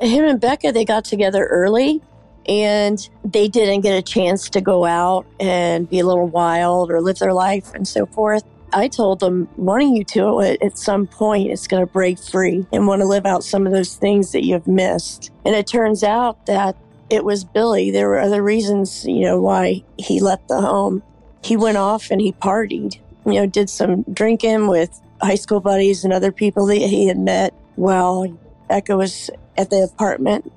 Him 0.00 0.24
and 0.24 0.40
Becca, 0.40 0.72
they 0.72 0.84
got 0.84 1.04
together 1.04 1.46
early 1.46 2.00
and 2.48 3.08
they 3.24 3.48
didn't 3.48 3.82
get 3.82 3.96
a 3.96 4.02
chance 4.02 4.48
to 4.50 4.60
go 4.60 4.84
out 4.84 5.26
and 5.38 5.88
be 5.88 6.00
a 6.00 6.06
little 6.06 6.26
wild 6.26 6.90
or 6.90 7.00
live 7.00 7.18
their 7.18 7.34
life 7.34 7.74
and 7.74 7.86
so 7.86 8.06
forth. 8.06 8.42
I 8.72 8.88
told 8.88 9.20
them, 9.20 9.48
one 9.56 9.82
of 9.82 9.88
you 9.88 10.04
two 10.04 10.40
at 10.40 10.78
some 10.78 11.06
point, 11.06 11.50
is 11.50 11.66
going 11.66 11.84
to 11.84 11.92
break 11.92 12.18
free 12.18 12.66
and 12.72 12.86
want 12.86 13.02
to 13.02 13.06
live 13.06 13.26
out 13.26 13.44
some 13.44 13.66
of 13.66 13.72
those 13.72 13.96
things 13.96 14.32
that 14.32 14.44
you've 14.44 14.68
missed. 14.68 15.30
And 15.44 15.54
it 15.54 15.66
turns 15.66 16.02
out 16.04 16.46
that 16.46 16.76
it 17.10 17.24
was 17.24 17.44
Billy. 17.44 17.90
There 17.90 18.08
were 18.08 18.20
other 18.20 18.42
reasons, 18.42 19.04
you 19.04 19.22
know, 19.22 19.40
why 19.40 19.82
he 19.98 20.20
left 20.20 20.48
the 20.48 20.60
home. 20.60 21.02
He 21.42 21.56
went 21.56 21.78
off 21.78 22.10
and 22.10 22.20
he 22.20 22.32
partied, 22.32 23.00
you 23.26 23.34
know, 23.34 23.46
did 23.46 23.68
some 23.68 24.02
drinking 24.04 24.68
with 24.68 25.00
high 25.20 25.34
school 25.34 25.60
buddies 25.60 26.04
and 26.04 26.12
other 26.12 26.32
people 26.32 26.66
that 26.66 26.76
he 26.76 27.08
had 27.08 27.18
met 27.18 27.52
while 27.74 28.26
Becca 28.70 28.96
was 28.96 29.30
at 29.58 29.68
the 29.68 29.82
apartment. 29.82 30.50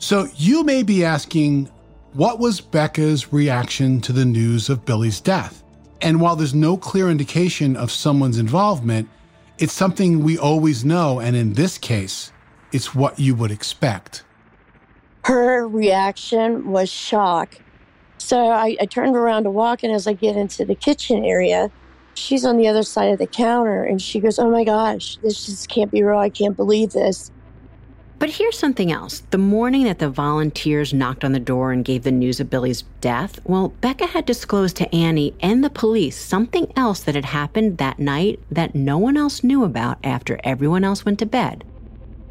So 0.00 0.26
you 0.34 0.64
may 0.64 0.82
be 0.82 1.04
asking, 1.04 1.70
what 2.14 2.40
was 2.40 2.60
Becca's 2.60 3.32
reaction 3.32 4.00
to 4.00 4.12
the 4.12 4.24
news 4.24 4.68
of 4.68 4.84
Billy's 4.84 5.20
death? 5.20 5.62
And 6.00 6.20
while 6.20 6.34
there's 6.34 6.52
no 6.52 6.76
clear 6.76 7.08
indication 7.08 7.76
of 7.76 7.92
someone's 7.92 8.38
involvement, 8.38 9.08
it's 9.58 9.72
something 9.72 10.24
we 10.24 10.36
always 10.36 10.84
know. 10.84 11.20
And 11.20 11.36
in 11.36 11.52
this 11.52 11.78
case, 11.78 12.32
it's 12.72 12.92
what 12.92 13.20
you 13.20 13.36
would 13.36 13.52
expect. 13.52 14.24
Her 15.24 15.68
reaction 15.68 16.72
was 16.72 16.90
shock. 16.90 17.54
So 18.18 18.48
I, 18.48 18.76
I 18.80 18.86
turned 18.86 19.14
around 19.14 19.44
to 19.44 19.50
walk, 19.50 19.84
and 19.84 19.92
as 19.92 20.08
I 20.08 20.14
get 20.14 20.36
into 20.36 20.64
the 20.64 20.74
kitchen 20.74 21.24
area, 21.24 21.70
she's 22.14 22.44
on 22.44 22.56
the 22.56 22.68
other 22.68 22.82
side 22.82 23.12
of 23.12 23.18
the 23.18 23.26
counter 23.26 23.84
and 23.84 24.00
she 24.00 24.20
goes, 24.20 24.38
Oh 24.38 24.50
my 24.50 24.64
gosh, 24.64 25.16
this 25.18 25.46
just 25.46 25.68
can't 25.68 25.90
be 25.90 26.02
real. 26.02 26.18
I 26.18 26.30
can't 26.30 26.56
believe 26.56 26.92
this. 26.92 27.30
But 28.18 28.30
here's 28.30 28.56
something 28.56 28.92
else. 28.92 29.24
The 29.30 29.38
morning 29.38 29.82
that 29.82 29.98
the 29.98 30.08
volunteers 30.08 30.94
knocked 30.94 31.24
on 31.24 31.32
the 31.32 31.40
door 31.40 31.72
and 31.72 31.84
gave 31.84 32.04
the 32.04 32.12
news 32.12 32.38
of 32.38 32.48
Billy's 32.48 32.82
death, 33.00 33.40
well, 33.42 33.70
Becca 33.80 34.06
had 34.06 34.26
disclosed 34.26 34.76
to 34.76 34.94
Annie 34.94 35.34
and 35.40 35.64
the 35.64 35.70
police 35.70 36.16
something 36.16 36.72
else 36.76 37.00
that 37.00 37.16
had 37.16 37.24
happened 37.24 37.78
that 37.78 37.98
night 37.98 38.38
that 38.48 38.76
no 38.76 38.96
one 38.96 39.16
else 39.16 39.42
knew 39.42 39.64
about 39.64 39.98
after 40.04 40.38
everyone 40.44 40.84
else 40.84 41.04
went 41.04 41.18
to 41.18 41.26
bed. 41.26 41.64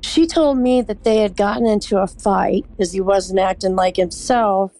She 0.01 0.25
told 0.27 0.59
me 0.59 0.81
that 0.81 1.03
they 1.03 1.17
had 1.17 1.35
gotten 1.35 1.65
into 1.65 1.97
a 1.97 2.07
fight 2.07 2.65
because 2.71 2.93
he 2.93 3.01
wasn't 3.01 3.39
acting 3.39 3.75
like 3.75 3.97
himself 3.97 4.71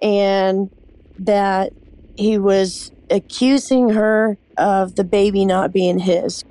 and 0.00 0.70
that 1.18 1.74
he 2.16 2.38
was 2.38 2.92
accusing 3.10 3.90
her 3.90 4.36
of 4.56 4.96
the 4.96 5.04
baby 5.04 5.44
not 5.44 5.72
being 5.72 5.98
his. 5.98 6.44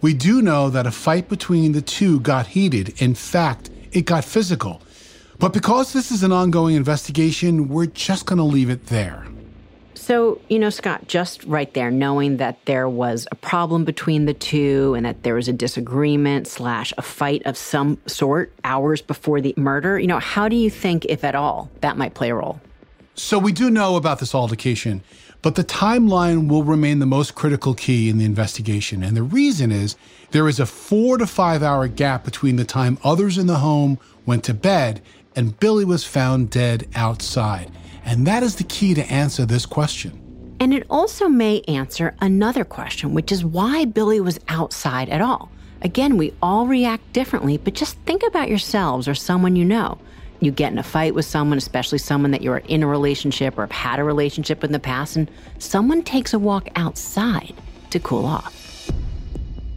We 0.00 0.14
do 0.14 0.42
know 0.42 0.70
that 0.70 0.86
a 0.86 0.90
fight 0.90 1.28
between 1.28 1.72
the 1.72 1.82
two 1.82 2.20
got 2.20 2.48
heated. 2.48 3.00
In 3.00 3.14
fact, 3.14 3.70
it 3.92 4.02
got 4.02 4.24
physical. 4.24 4.82
But 5.38 5.52
because 5.52 5.92
this 5.92 6.10
is 6.10 6.22
an 6.22 6.32
ongoing 6.32 6.76
investigation, 6.76 7.68
we're 7.68 7.86
just 7.86 8.26
going 8.26 8.38
to 8.38 8.44
leave 8.44 8.70
it 8.70 8.86
there. 8.86 9.26
So, 9.94 10.40
you 10.48 10.58
know, 10.60 10.70
Scott, 10.70 11.08
just 11.08 11.42
right 11.44 11.72
there, 11.74 11.90
knowing 11.90 12.36
that 12.36 12.64
there 12.66 12.88
was 12.88 13.26
a 13.32 13.34
problem 13.34 13.84
between 13.84 14.26
the 14.26 14.34
two 14.34 14.94
and 14.94 15.04
that 15.04 15.24
there 15.24 15.34
was 15.34 15.48
a 15.48 15.52
disagreement 15.52 16.46
slash 16.46 16.92
a 16.96 17.02
fight 17.02 17.42
of 17.44 17.56
some 17.56 17.98
sort 18.06 18.52
hours 18.62 19.02
before 19.02 19.40
the 19.40 19.52
murder, 19.56 19.98
you 19.98 20.06
know, 20.06 20.20
how 20.20 20.48
do 20.48 20.54
you 20.54 20.70
think, 20.70 21.04
if 21.06 21.24
at 21.24 21.34
all, 21.34 21.70
that 21.80 21.96
might 21.96 22.14
play 22.14 22.30
a 22.30 22.36
role? 22.36 22.60
So 23.14 23.38
we 23.38 23.50
do 23.50 23.68
know 23.68 23.96
about 23.96 24.20
this 24.20 24.34
altercation, 24.34 25.02
but 25.46 25.54
the 25.54 25.62
timeline 25.62 26.48
will 26.48 26.64
remain 26.64 26.98
the 26.98 27.06
most 27.06 27.36
critical 27.36 27.72
key 27.72 28.08
in 28.08 28.18
the 28.18 28.24
investigation. 28.24 29.04
And 29.04 29.16
the 29.16 29.22
reason 29.22 29.70
is 29.70 29.94
there 30.32 30.48
is 30.48 30.58
a 30.58 30.66
four 30.66 31.18
to 31.18 31.26
five 31.28 31.62
hour 31.62 31.86
gap 31.86 32.24
between 32.24 32.56
the 32.56 32.64
time 32.64 32.98
others 33.04 33.38
in 33.38 33.46
the 33.46 33.58
home 33.58 34.00
went 34.24 34.42
to 34.42 34.54
bed 34.54 35.00
and 35.36 35.56
Billy 35.60 35.84
was 35.84 36.02
found 36.02 36.50
dead 36.50 36.88
outside. 36.96 37.70
And 38.04 38.26
that 38.26 38.42
is 38.42 38.56
the 38.56 38.64
key 38.64 38.92
to 38.94 39.08
answer 39.08 39.46
this 39.46 39.66
question. 39.66 40.56
And 40.58 40.74
it 40.74 40.84
also 40.90 41.28
may 41.28 41.60
answer 41.68 42.16
another 42.20 42.64
question, 42.64 43.14
which 43.14 43.30
is 43.30 43.44
why 43.44 43.84
Billy 43.84 44.18
was 44.18 44.40
outside 44.48 45.08
at 45.10 45.20
all. 45.20 45.52
Again, 45.80 46.16
we 46.16 46.34
all 46.42 46.66
react 46.66 47.12
differently, 47.12 47.56
but 47.56 47.74
just 47.74 47.96
think 47.98 48.24
about 48.26 48.48
yourselves 48.48 49.06
or 49.06 49.14
someone 49.14 49.54
you 49.54 49.64
know. 49.64 49.98
You 50.40 50.50
get 50.50 50.72
in 50.72 50.78
a 50.78 50.82
fight 50.82 51.14
with 51.14 51.24
someone, 51.24 51.58
especially 51.58 51.98
someone 51.98 52.30
that 52.32 52.42
you're 52.42 52.58
in 52.58 52.82
a 52.82 52.86
relationship 52.86 53.56
or 53.58 53.62
have 53.62 53.70
had 53.70 53.98
a 53.98 54.04
relationship 54.04 54.62
in 54.64 54.72
the 54.72 54.78
past, 54.78 55.16
and 55.16 55.30
someone 55.58 56.02
takes 56.02 56.34
a 56.34 56.38
walk 56.38 56.68
outside 56.76 57.54
to 57.90 57.98
cool 58.00 58.26
off. 58.26 58.66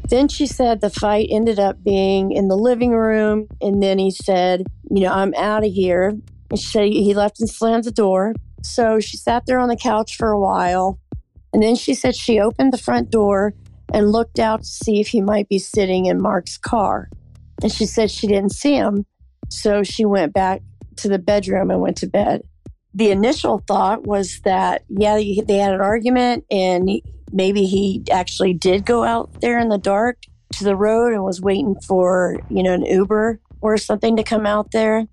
Then 0.09 0.27
she 0.27 0.47
said 0.47 0.81
the 0.81 0.89
fight 0.89 1.27
ended 1.29 1.59
up 1.59 1.83
being 1.83 2.31
in 2.31 2.47
the 2.47 2.57
living 2.57 2.91
room. 2.91 3.47
And 3.61 3.81
then 3.81 3.99
he 3.99 4.09
said, 4.09 4.65
You 4.89 5.01
know, 5.01 5.13
I'm 5.13 5.35
out 5.35 5.63
of 5.63 5.71
here. 5.71 6.09
And 6.49 6.59
she 6.59 6.65
said 6.65 6.85
he 6.87 7.13
left 7.13 7.39
and 7.39 7.49
slammed 7.49 7.83
the 7.83 7.91
door. 7.91 8.33
So 8.63 8.99
she 8.99 9.17
sat 9.17 9.45
there 9.45 9.59
on 9.59 9.69
the 9.69 9.77
couch 9.77 10.15
for 10.15 10.31
a 10.31 10.39
while. 10.39 10.99
And 11.53 11.61
then 11.61 11.75
she 11.75 11.93
said 11.93 12.15
she 12.15 12.39
opened 12.39 12.73
the 12.73 12.77
front 12.77 13.11
door 13.11 13.53
and 13.93 14.11
looked 14.11 14.39
out 14.39 14.61
to 14.61 14.67
see 14.67 14.99
if 14.99 15.07
he 15.07 15.21
might 15.21 15.47
be 15.47 15.59
sitting 15.59 16.07
in 16.07 16.21
Mark's 16.21 16.57
car. 16.57 17.09
And 17.61 17.71
she 17.71 17.85
said 17.85 18.09
she 18.09 18.27
didn't 18.27 18.51
see 18.51 18.73
him. 18.73 19.05
So 19.49 19.83
she 19.83 20.05
went 20.05 20.33
back 20.33 20.61
to 20.97 21.09
the 21.09 21.19
bedroom 21.19 21.71
and 21.71 21.81
went 21.81 21.97
to 21.97 22.07
bed. 22.07 22.43
The 22.93 23.11
initial 23.11 23.63
thought 23.67 24.05
was 24.05 24.39
that, 24.41 24.83
yeah, 24.89 25.15
they 25.15 25.57
had 25.57 25.73
an 25.73 25.81
argument 25.81 26.45
and 26.49 26.89
maybe 27.31 27.65
he 27.65 28.03
actually 28.11 28.53
did 28.53 28.85
go 28.85 29.03
out 29.03 29.41
there 29.41 29.59
in 29.59 29.69
the 29.69 29.77
dark 29.77 30.17
to 30.53 30.63
the 30.63 30.75
road 30.75 31.13
and 31.13 31.23
was 31.23 31.41
waiting 31.41 31.75
for, 31.87 32.39
you 32.49 32.63
know, 32.63 32.73
an 32.73 32.85
Uber 32.85 33.39
or 33.61 33.77
something 33.77 34.17
to 34.17 34.23
come 34.23 34.45
out 34.45 34.71
there. 34.71 35.05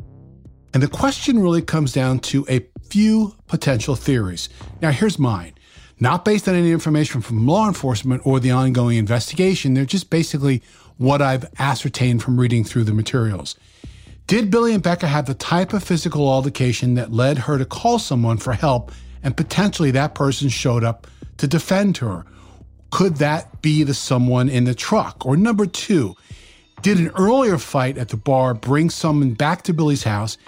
And 0.73 0.83
the 0.83 0.89
question 0.89 1.41
really 1.41 1.63
comes 1.63 1.93
down 1.93 2.21
to 2.21 2.47
a 2.49 2.67
few 2.89 3.35
potential 3.47 3.95
theories. 3.95 4.49
Now, 4.81 4.91
here's 4.91 5.19
mine. 5.19 5.53
Not 5.99 6.25
based 6.25 6.47
on 6.49 6.55
any 6.55 6.73
information 6.73 7.23
from 7.23 7.47
law 7.47 7.67
enforcement 7.67 8.27
or 8.27 8.39
the 8.39 8.51
ongoing 8.51 8.99
investigation, 8.99 9.75
they're 9.75 9.87
just 9.87 10.11
basically 10.11 10.63
what 10.99 11.23
I've 11.23 11.47
ascertained 11.59 12.23
from 12.23 12.39
reading 12.39 12.65
through 12.65 12.85
the 12.85 12.93
materials. 12.93 13.57
Did 14.27 14.51
Billy 14.51 14.75
and 14.75 14.83
Becca 14.83 15.07
have 15.07 15.27
the 15.27 15.35
type 15.35 15.73
of 15.73 15.85
physical 15.85 16.29
altercation 16.29 16.95
that 16.95 17.13
led 17.13 17.39
her 17.39 17.59
to 17.59 17.65
call 17.65 18.01
someone 18.01 18.39
for 18.39 18.55
help 18.55 18.91
and 19.23 19.37
potentially 19.37 19.93
that 19.93 20.17
person 20.17 20.49
showed 20.49 20.83
up 20.83 21.07
to 21.37 21.47
defend 21.47 21.99
her? 21.99 22.25
Could 22.91 23.17
that 23.17 23.63
be 23.63 23.85
the 23.85 23.95
someone 23.95 24.49
in 24.49 24.65
the 24.65 24.75
truck? 24.75 25.25
Or 25.25 25.37
number 25.37 25.65
two, 25.65 26.17
did 26.83 26.99
an 26.99 27.13
earlier 27.17 27.57
fight 27.57 27.99
at 27.99 28.09
the 28.09 28.17
bar 28.17 28.53
bring 28.53 28.91
someone 28.91 29.35
back 29.35 29.63
to 29.63 29.73
Billy's 29.73 30.03
house? 30.03 30.39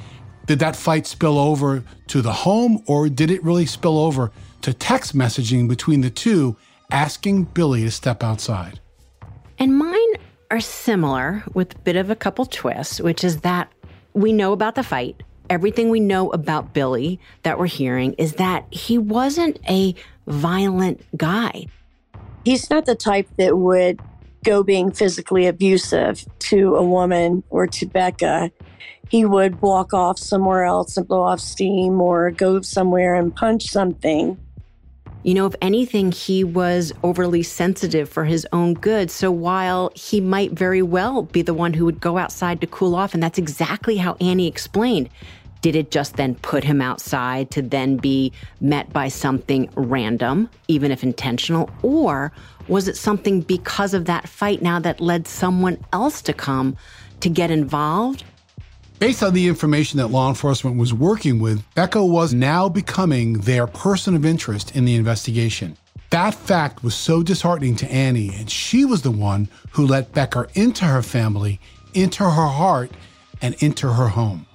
Did 0.47 0.59
that 0.59 0.75
fight 0.75 1.07
spill 1.07 1.39
over 1.39 1.85
to 2.09 2.21
the 2.21 2.33
home 2.33 2.83
or 2.87 3.09
did 3.09 3.31
it 3.31 3.45
really 3.45 3.67
spill 3.67 3.99
over 3.99 4.33
to 4.63 4.75
text 4.75 5.17
messaging 5.17 5.69
between 5.69 6.01
the 6.01 6.11
two 6.11 6.57
asking 6.91 7.45
Billy 7.45 7.85
to 7.85 7.93
step 7.93 8.25
outside? 8.25 8.81
And 9.61 9.79
mine 9.79 10.15
are 10.51 10.61
similar 10.61 11.45
with 11.55 11.75
a 11.75 11.79
bit 11.81 11.97
of 11.97 12.11
a 12.11 12.17
couple 12.17 12.47
twists, 12.47 13.01
which 13.01 13.23
is 13.23 13.41
that 13.43 13.71
we 14.15 14.33
know 14.33 14.53
about 14.53 14.75
the 14.75 14.83
fight. 14.83 15.23
Everything 15.51 15.89
we 15.89 16.01
know 16.01 16.31
about 16.31 16.75
Billy 16.75 17.21
that 17.43 17.59
we're 17.59 17.67
hearing 17.67 18.15
is 18.15 18.35
that 18.35 18.67
he 18.71 18.99
wasn't 18.99 19.59
a 19.69 19.95
violent 20.27 21.05
guy. 21.17 21.67
He's 22.45 22.71
not 22.71 22.87
the 22.87 22.95
type 22.95 23.29
that 23.37 23.57
would 23.57 24.01
go 24.45 24.63
being 24.63 24.91
physically 24.91 25.47
abusive 25.47 26.25
to 26.39 26.77
a 26.77 26.85
woman 26.85 27.43
or 27.51 27.67
to 27.67 27.87
Becca. 27.87 28.51
He 29.09 29.25
would 29.25 29.61
walk 29.61 29.93
off 29.95 30.19
somewhere 30.19 30.65
else 30.65 30.97
and 30.97 31.09
blow 31.09 31.23
off 31.23 31.41
steam 31.41 32.01
or 32.01 32.31
go 32.31 32.61
somewhere 32.61 33.15
and 33.15 33.35
punch 33.35 33.65
something. 33.69 34.39
You 35.29 35.35
know, 35.35 35.45
if 35.45 35.55
anything, 35.61 36.11
he 36.11 36.43
was 36.43 36.91
overly 37.03 37.43
sensitive 37.43 38.09
for 38.09 38.25
his 38.25 38.47
own 38.51 38.73
good. 38.73 39.11
So 39.11 39.31
while 39.31 39.93
he 39.95 40.23
might 40.23 40.53
very 40.53 40.81
well 40.81 41.25
be 41.25 41.43
the 41.43 41.53
one 41.53 41.75
who 41.75 41.85
would 41.85 42.01
go 42.01 42.17
outside 42.17 42.63
to 42.63 42.67
cool 42.67 42.95
off, 42.95 43.13
and 43.13 43.23
that's 43.23 43.37
exactly 43.37 43.99
how 43.99 44.17
Annie 44.23 44.47
explained, 44.47 45.11
did 45.61 45.77
it 45.77 45.91
just 45.91 46.17
then 46.17 46.37
put 46.37 46.65
him 46.65 46.81
outside 46.81 47.51
to 47.51 47.61
then 47.61 47.99
be 47.99 48.33
met 48.63 48.91
by 48.91 49.09
something 49.09 49.69
random, 49.77 50.49
even 50.67 50.91
if 50.91 51.03
intentional? 51.03 51.69
Or 51.83 52.33
was 52.67 52.89
it 52.89 52.97
something 52.97 53.43
because 53.43 53.93
of 53.93 54.07
that 54.07 54.31
fight 54.31 54.63
now 54.63 54.79
that 54.79 54.99
led 54.99 55.29
someone 55.29 55.77
else 55.93 56.23
to 56.23 56.33
come 56.33 56.75
to 57.21 57.29
get 57.29 57.51
involved 57.51 58.25
Based 58.99 59.23
on 59.23 59.33
the 59.33 59.47
information 59.47 59.99
that 59.99 60.09
law 60.09 60.29
enforcement 60.29 60.77
was 60.77 60.93
working 60.93 61.39
with, 61.39 61.63
Becca 61.77 62.05
was 62.05 62.35
now 62.35 62.69
becoming 62.69 63.35
their 63.35 63.69
person 63.69 64.17
of 64.17 64.27
interest 64.27 64.75
in 64.75 64.85
the 64.87 64.97
investigation. 64.97 65.77
That 66.11 66.35
fact 66.35 66.83
was 66.83 66.97
so 66.97 67.23
disheartening 67.23 67.77
to 67.77 67.93
Annie, 67.93 68.35
and 68.35 68.51
she 68.51 68.85
was 68.85 69.03
the 69.03 69.13
one 69.13 69.49
who 69.71 69.87
let 69.87 70.13
Becca 70.13 70.49
into 70.55 70.85
her 70.85 71.03
family, 71.03 71.61
into 71.95 72.25
her 72.25 72.49
heart, 72.49 72.91
and 73.41 73.55
into 73.63 73.93
her 73.93 74.09
home. 74.09 74.47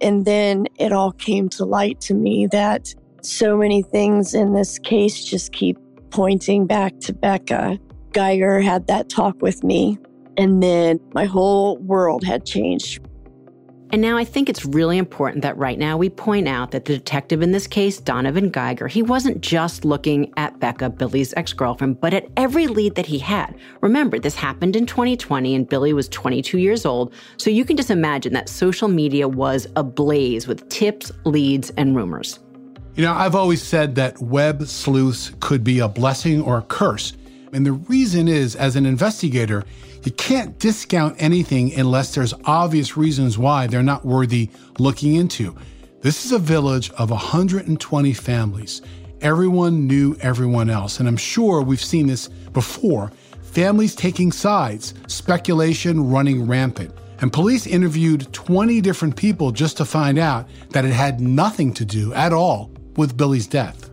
And 0.00 0.24
then 0.24 0.66
it 0.78 0.92
all 0.92 1.10
came 1.10 1.48
to 1.50 1.64
light 1.64 2.00
to 2.02 2.14
me 2.14 2.46
that 2.52 2.94
so 3.20 3.56
many 3.56 3.82
things 3.82 4.32
in 4.32 4.52
this 4.52 4.78
case 4.78 5.24
just 5.24 5.52
keep 5.52 5.76
pointing 6.10 6.68
back 6.68 7.00
to 7.00 7.12
Becca. 7.12 7.80
Geiger 8.12 8.60
had 8.60 8.86
that 8.86 9.08
talk 9.08 9.42
with 9.42 9.64
me, 9.64 9.98
and 10.36 10.62
then 10.62 11.00
my 11.14 11.24
whole 11.24 11.78
world 11.78 12.22
had 12.22 12.46
changed. 12.46 13.00
And 13.94 14.02
now 14.02 14.16
I 14.16 14.24
think 14.24 14.48
it's 14.48 14.64
really 14.64 14.98
important 14.98 15.42
that 15.42 15.56
right 15.56 15.78
now 15.78 15.96
we 15.96 16.10
point 16.10 16.48
out 16.48 16.72
that 16.72 16.84
the 16.84 16.94
detective 16.94 17.42
in 17.42 17.52
this 17.52 17.68
case, 17.68 18.00
Donovan 18.00 18.50
Geiger, 18.50 18.88
he 18.88 19.02
wasn't 19.02 19.40
just 19.40 19.84
looking 19.84 20.32
at 20.36 20.58
Becca, 20.58 20.90
Billy's 20.90 21.32
ex 21.34 21.52
girlfriend, 21.52 22.00
but 22.00 22.12
at 22.12 22.26
every 22.36 22.66
lead 22.66 22.96
that 22.96 23.06
he 23.06 23.20
had. 23.20 23.54
Remember, 23.82 24.18
this 24.18 24.34
happened 24.34 24.74
in 24.74 24.84
2020 24.84 25.54
and 25.54 25.68
Billy 25.68 25.92
was 25.92 26.08
22 26.08 26.58
years 26.58 26.84
old. 26.84 27.14
So 27.36 27.50
you 27.50 27.64
can 27.64 27.76
just 27.76 27.88
imagine 27.88 28.32
that 28.32 28.48
social 28.48 28.88
media 28.88 29.28
was 29.28 29.68
ablaze 29.76 30.48
with 30.48 30.68
tips, 30.68 31.12
leads, 31.24 31.70
and 31.76 31.94
rumors. 31.94 32.40
You 32.96 33.04
know, 33.04 33.12
I've 33.12 33.36
always 33.36 33.62
said 33.62 33.94
that 33.94 34.20
web 34.20 34.66
sleuths 34.66 35.30
could 35.38 35.62
be 35.62 35.78
a 35.78 35.86
blessing 35.86 36.42
or 36.42 36.58
a 36.58 36.62
curse. 36.62 37.12
And 37.52 37.64
the 37.64 37.74
reason 37.74 38.26
is, 38.26 38.56
as 38.56 38.74
an 38.74 38.86
investigator, 38.86 39.62
you 40.04 40.12
can't 40.12 40.58
discount 40.58 41.16
anything 41.18 41.72
unless 41.74 42.14
there's 42.14 42.34
obvious 42.44 42.96
reasons 42.96 43.38
why 43.38 43.66
they're 43.66 43.82
not 43.82 44.04
worthy 44.04 44.50
looking 44.78 45.14
into. 45.14 45.56
This 46.02 46.26
is 46.26 46.32
a 46.32 46.38
village 46.38 46.90
of 46.92 47.10
120 47.10 48.12
families. 48.12 48.82
Everyone 49.22 49.86
knew 49.86 50.16
everyone 50.20 50.68
else. 50.68 51.00
And 51.00 51.08
I'm 51.08 51.16
sure 51.16 51.62
we've 51.62 51.82
seen 51.82 52.06
this 52.06 52.28
before 52.28 53.10
families 53.40 53.94
taking 53.94 54.30
sides, 54.30 54.92
speculation 55.06 56.10
running 56.10 56.46
rampant. 56.46 56.94
And 57.20 57.32
police 57.32 57.66
interviewed 57.66 58.30
20 58.34 58.82
different 58.82 59.16
people 59.16 59.52
just 59.52 59.78
to 59.78 59.86
find 59.86 60.18
out 60.18 60.46
that 60.70 60.84
it 60.84 60.92
had 60.92 61.20
nothing 61.20 61.72
to 61.74 61.84
do 61.86 62.12
at 62.12 62.34
all 62.34 62.70
with 62.96 63.16
Billy's 63.16 63.46
death. 63.46 63.90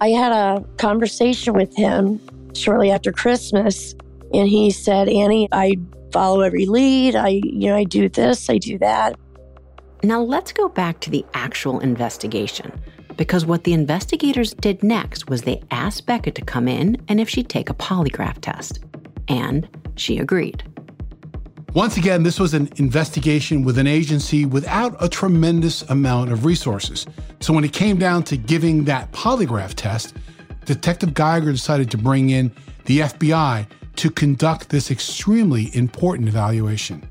I 0.00 0.10
had 0.10 0.32
a 0.32 0.64
conversation 0.78 1.52
with 1.52 1.76
him 1.76 2.20
shortly 2.54 2.90
after 2.90 3.12
Christmas 3.12 3.94
and 4.32 4.48
he 4.48 4.70
said, 4.70 5.08
Annie, 5.08 5.48
I 5.52 5.76
follow 6.12 6.40
every 6.40 6.66
lead. 6.66 7.16
I, 7.16 7.40
you 7.44 7.68
know, 7.68 7.76
I 7.76 7.84
do 7.84 8.08
this, 8.08 8.48
I 8.50 8.58
do 8.58 8.78
that. 8.78 9.18
Now 10.02 10.22
let's 10.22 10.52
go 10.52 10.68
back 10.68 11.00
to 11.00 11.10
the 11.10 11.24
actual 11.34 11.80
investigation. 11.80 12.72
Because 13.16 13.44
what 13.44 13.64
the 13.64 13.72
investigators 13.72 14.54
did 14.54 14.82
next 14.82 15.28
was 15.28 15.42
they 15.42 15.60
asked 15.72 16.06
Becca 16.06 16.30
to 16.30 16.42
come 16.42 16.68
in 16.68 16.96
and 17.08 17.20
if 17.20 17.28
she'd 17.28 17.48
take 17.48 17.68
a 17.68 17.74
polygraph 17.74 18.38
test. 18.40 18.84
And 19.26 19.68
she 19.96 20.18
agreed. 20.18 20.62
Once 21.74 21.96
again, 21.96 22.22
this 22.22 22.40
was 22.40 22.54
an 22.54 22.68
investigation 22.76 23.62
with 23.62 23.76
an 23.76 23.86
agency 23.86 24.46
without 24.46 24.96
a 25.00 25.08
tremendous 25.08 25.82
amount 25.90 26.32
of 26.32 26.44
resources. 26.44 27.06
So 27.40 27.52
when 27.52 27.64
it 27.64 27.72
came 27.72 27.98
down 27.98 28.22
to 28.24 28.36
giving 28.36 28.84
that 28.84 29.12
polygraph 29.12 29.74
test, 29.74 30.14
Detective 30.64 31.12
Geiger 31.12 31.52
decided 31.52 31.90
to 31.90 31.98
bring 31.98 32.30
in 32.30 32.52
the 32.86 33.00
FBI 33.00 33.66
to 33.98 34.10
conduct 34.10 34.68
this 34.70 34.90
extremely 34.90 35.74
important 35.74 36.28
evaluation. 36.28 37.08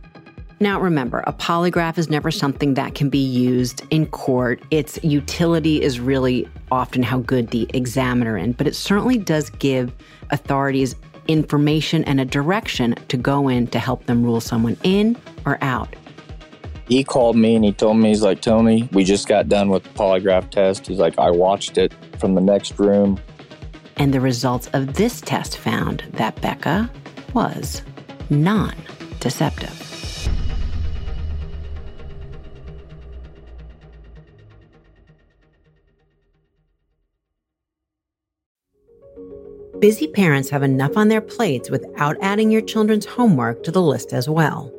Now, 0.59 0.79
remember, 0.79 1.23
a 1.27 1.33
polygraph 1.33 1.97
is 1.97 2.09
never 2.09 2.31
something 2.31 2.73
that 2.73 2.95
can 2.95 3.09
be 3.09 3.19
used 3.19 3.83
in 3.91 4.07
court. 4.07 4.63
Its 4.71 4.97
utility 5.03 5.81
is 5.81 5.99
really 5.99 6.49
often 6.71 7.03
how 7.03 7.19
good 7.19 7.49
the 7.49 7.69
examiner 7.73 8.37
is, 8.37 8.55
but 8.55 8.67
it 8.67 8.75
certainly 8.75 9.17
does 9.17 9.49
give 9.51 9.93
authorities 10.31 10.95
information 11.27 12.05
and 12.05 12.21
a 12.21 12.25
direction 12.25 12.95
to 13.09 13.17
go 13.17 13.49
in 13.49 13.67
to 13.67 13.79
help 13.79 14.05
them 14.05 14.23
rule 14.23 14.39
someone 14.39 14.77
in 14.83 15.17
or 15.45 15.57
out. 15.61 15.93
He 16.87 17.03
called 17.03 17.35
me 17.35 17.55
and 17.55 17.65
he 17.65 17.73
told 17.73 17.97
me, 17.97 18.09
he's 18.09 18.23
like, 18.23 18.41
Tony, 18.41 18.87
we 18.93 19.03
just 19.03 19.27
got 19.27 19.49
done 19.49 19.69
with 19.69 19.83
the 19.83 19.89
polygraph 19.89 20.49
test. 20.51 20.87
He's 20.87 20.99
like, 20.99 21.19
I 21.19 21.29
watched 21.31 21.77
it 21.77 21.93
from 22.17 22.33
the 22.33 22.41
next 22.41 22.79
room. 22.79 23.19
And 23.97 24.13
the 24.13 24.21
results 24.21 24.67
of 24.73 24.93
this 24.93 25.21
test 25.21 25.57
found 25.57 26.03
that 26.13 26.39
Becca 26.41 26.89
was 27.33 27.81
non 28.29 28.75
deceptive. 29.19 29.87
Busy 39.79 40.07
parents 40.07 40.49
have 40.49 40.63
enough 40.63 40.97
on 40.97 41.07
their 41.07 41.21
plates 41.21 41.69
without 41.69 42.17
adding 42.19 42.49
your 42.49 42.61
children's 42.61 43.05
homework 43.05 43.61
to 43.61 43.69
the 43.69 43.81
list 43.81 44.11
as 44.11 44.27
well. 44.27 44.71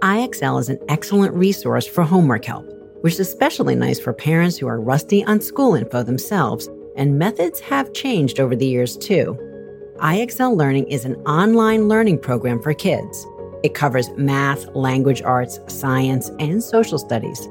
IXL 0.00 0.58
is 0.58 0.70
an 0.70 0.78
excellent 0.88 1.34
resource 1.34 1.86
for 1.86 2.04
homework 2.04 2.46
help, 2.46 2.66
which 3.02 3.14
is 3.14 3.20
especially 3.20 3.74
nice 3.74 4.00
for 4.00 4.14
parents 4.14 4.56
who 4.56 4.66
are 4.66 4.80
rusty 4.80 5.22
on 5.26 5.42
school 5.42 5.74
info 5.74 6.02
themselves, 6.02 6.70
and 6.96 7.18
methods 7.18 7.60
have 7.60 7.92
changed 7.92 8.40
over 8.40 8.56
the 8.56 8.66
years 8.66 8.96
too. 8.96 9.38
IXL 9.98 10.56
Learning 10.56 10.86
is 10.88 11.04
an 11.04 11.16
online 11.26 11.88
learning 11.88 12.18
program 12.18 12.60
for 12.60 12.74
kids. 12.74 13.26
It 13.62 13.74
covers 13.74 14.10
math, 14.16 14.66
language 14.74 15.22
arts, 15.22 15.60
science, 15.68 16.30
and 16.38 16.62
social 16.62 16.98
studies. 16.98 17.48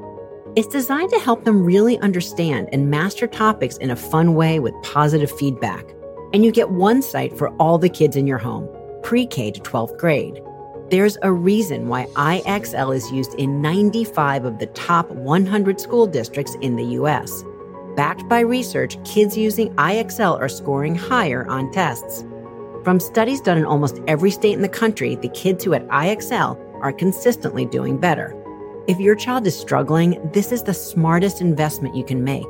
It's 0.54 0.68
designed 0.68 1.10
to 1.10 1.18
help 1.20 1.44
them 1.44 1.64
really 1.64 1.98
understand 1.98 2.68
and 2.72 2.90
master 2.90 3.26
topics 3.26 3.76
in 3.78 3.90
a 3.90 3.96
fun 3.96 4.34
way 4.34 4.58
with 4.58 4.74
positive 4.82 5.30
feedback 5.30 5.96
and 6.32 6.44
you 6.44 6.52
get 6.52 6.70
one 6.70 7.02
site 7.02 7.36
for 7.36 7.48
all 7.56 7.78
the 7.78 7.88
kids 7.88 8.16
in 8.16 8.26
your 8.26 8.38
home, 8.38 8.68
pre 9.02 9.26
K 9.26 9.50
to 9.50 9.60
12th 9.60 9.96
grade. 9.98 10.42
There's 10.90 11.16
a 11.22 11.32
reason 11.32 11.88
why 11.88 12.06
IXL 12.14 12.94
is 12.94 13.10
used 13.10 13.34
in 13.34 13.60
95 13.60 14.44
of 14.44 14.58
the 14.58 14.66
top 14.66 15.10
100 15.10 15.80
school 15.80 16.06
districts 16.06 16.54
in 16.60 16.76
the 16.76 16.84
US. 17.00 17.42
Backed 17.96 18.28
by 18.28 18.40
research, 18.40 19.02
kids 19.04 19.36
using 19.36 19.74
IXL 19.76 20.38
are 20.38 20.48
scoring 20.48 20.94
higher 20.94 21.46
on 21.46 21.70
tests. 21.72 22.24
From 22.84 23.00
studies 23.00 23.40
done 23.40 23.58
in 23.58 23.64
almost 23.64 24.00
every 24.06 24.30
state 24.30 24.52
in 24.52 24.62
the 24.62 24.68
country, 24.68 25.16
the 25.16 25.28
kids 25.30 25.64
who 25.64 25.72
had 25.72 25.88
IXL 25.88 26.56
are 26.82 26.92
consistently 26.92 27.64
doing 27.64 27.98
better. 27.98 28.34
If 28.86 29.00
your 29.00 29.16
child 29.16 29.46
is 29.46 29.58
struggling, 29.58 30.20
this 30.32 30.52
is 30.52 30.62
the 30.62 30.74
smartest 30.74 31.40
investment 31.40 31.96
you 31.96 32.04
can 32.04 32.22
make. 32.22 32.46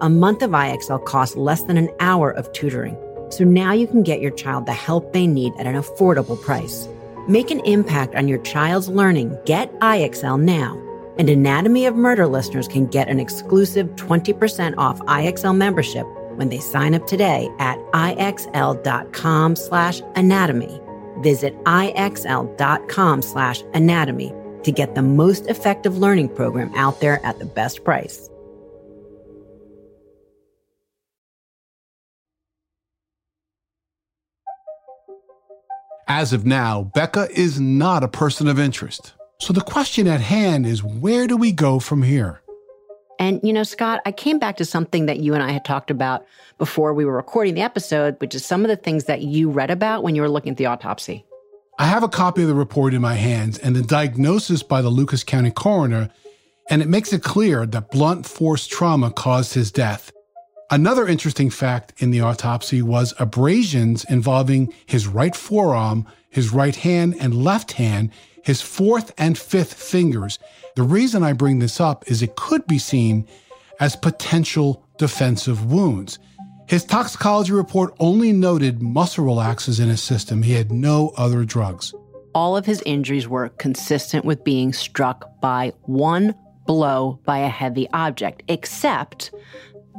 A 0.00 0.10
month 0.10 0.42
of 0.42 0.50
IXL 0.50 1.04
costs 1.04 1.36
less 1.36 1.62
than 1.62 1.76
an 1.76 1.90
hour 2.00 2.32
of 2.32 2.52
tutoring 2.52 2.96
so 3.30 3.44
now 3.44 3.72
you 3.72 3.86
can 3.86 4.02
get 4.02 4.20
your 4.20 4.30
child 4.30 4.66
the 4.66 4.72
help 4.72 5.12
they 5.12 5.26
need 5.26 5.52
at 5.58 5.66
an 5.66 5.74
affordable 5.74 6.40
price. 6.40 6.88
Make 7.28 7.50
an 7.50 7.60
impact 7.60 8.14
on 8.14 8.28
your 8.28 8.38
child's 8.38 8.88
learning. 8.88 9.36
Get 9.44 9.72
IXL 9.80 10.40
now. 10.40 10.82
And 11.18 11.28
Anatomy 11.28 11.86
of 11.86 11.96
Murder 11.96 12.26
listeners 12.28 12.68
can 12.68 12.86
get 12.86 13.08
an 13.08 13.18
exclusive 13.18 13.88
20% 13.96 14.74
off 14.78 15.00
IXL 15.00 15.56
membership 15.56 16.06
when 16.36 16.48
they 16.48 16.60
sign 16.60 16.94
up 16.94 17.06
today 17.08 17.50
at 17.58 17.78
ixl.com 17.92 19.56
slash 19.56 20.00
anatomy. 20.14 20.80
Visit 21.18 21.54
ixl.com 21.64 23.22
slash 23.22 23.62
anatomy 23.74 24.32
to 24.62 24.70
get 24.70 24.94
the 24.94 25.02
most 25.02 25.46
effective 25.46 25.98
learning 25.98 26.28
program 26.28 26.72
out 26.76 27.00
there 27.00 27.24
at 27.26 27.40
the 27.40 27.44
best 27.44 27.82
price. 27.82 28.30
As 36.06 36.32
of 36.32 36.46
now, 36.46 36.84
Becca 36.94 37.28
is 37.32 37.60
not 37.60 38.02
a 38.02 38.08
person 38.08 38.48
of 38.48 38.58
interest. 38.58 39.12
So 39.40 39.52
the 39.52 39.60
question 39.60 40.08
at 40.08 40.20
hand 40.20 40.66
is 40.66 40.82
where 40.82 41.28
do 41.28 41.36
we 41.36 41.52
go 41.52 41.78
from 41.78 42.02
here? 42.02 42.40
And, 43.20 43.40
you 43.42 43.52
know, 43.52 43.62
Scott, 43.62 44.00
I 44.04 44.12
came 44.12 44.38
back 44.38 44.56
to 44.56 44.64
something 44.64 45.06
that 45.06 45.20
you 45.20 45.32
and 45.34 45.42
I 45.42 45.52
had 45.52 45.64
talked 45.64 45.90
about 45.90 46.26
before 46.58 46.92
we 46.92 47.04
were 47.04 47.16
recording 47.16 47.54
the 47.54 47.60
episode, 47.60 48.16
which 48.20 48.34
is 48.34 48.44
some 48.44 48.62
of 48.62 48.68
the 48.68 48.76
things 48.76 49.04
that 49.04 49.22
you 49.22 49.48
read 49.48 49.70
about 49.70 50.02
when 50.02 50.16
you 50.16 50.22
were 50.22 50.28
looking 50.28 50.52
at 50.52 50.56
the 50.56 50.66
autopsy. 50.66 51.24
I 51.78 51.86
have 51.86 52.02
a 52.02 52.08
copy 52.08 52.42
of 52.42 52.48
the 52.48 52.54
report 52.54 52.94
in 52.94 53.00
my 53.00 53.14
hands 53.14 53.58
and 53.58 53.76
the 53.76 53.82
diagnosis 53.82 54.64
by 54.64 54.82
the 54.82 54.88
Lucas 54.88 55.22
County 55.22 55.52
coroner, 55.52 56.10
and 56.68 56.82
it 56.82 56.88
makes 56.88 57.12
it 57.12 57.22
clear 57.22 57.64
that 57.64 57.92
blunt 57.92 58.26
force 58.26 58.66
trauma 58.66 59.12
caused 59.12 59.54
his 59.54 59.70
death. 59.70 60.12
Another 60.70 61.06
interesting 61.06 61.50
fact 61.50 61.92
in 61.98 62.10
the 62.10 62.20
autopsy 62.20 62.82
was 62.82 63.14
abrasions 63.20 64.04
involving 64.04 64.72
his 64.86 65.06
right 65.06 65.34
forearm, 65.34 66.06
his 66.28 66.52
right 66.52 66.76
hand, 66.76 67.16
and 67.20 67.42
left 67.42 67.72
hand, 67.72 68.10
his 68.48 68.62
fourth 68.62 69.12
and 69.18 69.36
fifth 69.36 69.74
fingers. 69.74 70.38
The 70.74 70.82
reason 70.82 71.22
I 71.22 71.34
bring 71.34 71.58
this 71.58 71.82
up 71.82 72.10
is 72.10 72.22
it 72.22 72.34
could 72.34 72.66
be 72.66 72.78
seen 72.78 73.28
as 73.78 73.94
potential 73.94 74.82
defensive 74.96 75.70
wounds. 75.70 76.18
His 76.66 76.82
toxicology 76.82 77.52
report 77.52 77.94
only 78.00 78.32
noted 78.32 78.80
muscle 78.80 79.26
relaxers 79.26 79.78
in 79.78 79.90
his 79.90 80.02
system. 80.02 80.40
He 80.40 80.54
had 80.54 80.72
no 80.72 81.12
other 81.18 81.44
drugs. 81.44 81.92
All 82.34 82.56
of 82.56 82.64
his 82.64 82.82
injuries 82.86 83.28
were 83.28 83.50
consistent 83.50 84.24
with 84.24 84.42
being 84.44 84.72
struck 84.72 85.38
by 85.42 85.74
one 85.82 86.34
blow 86.66 87.20
by 87.26 87.40
a 87.40 87.50
heavy 87.50 87.86
object, 87.92 88.44
except 88.48 89.30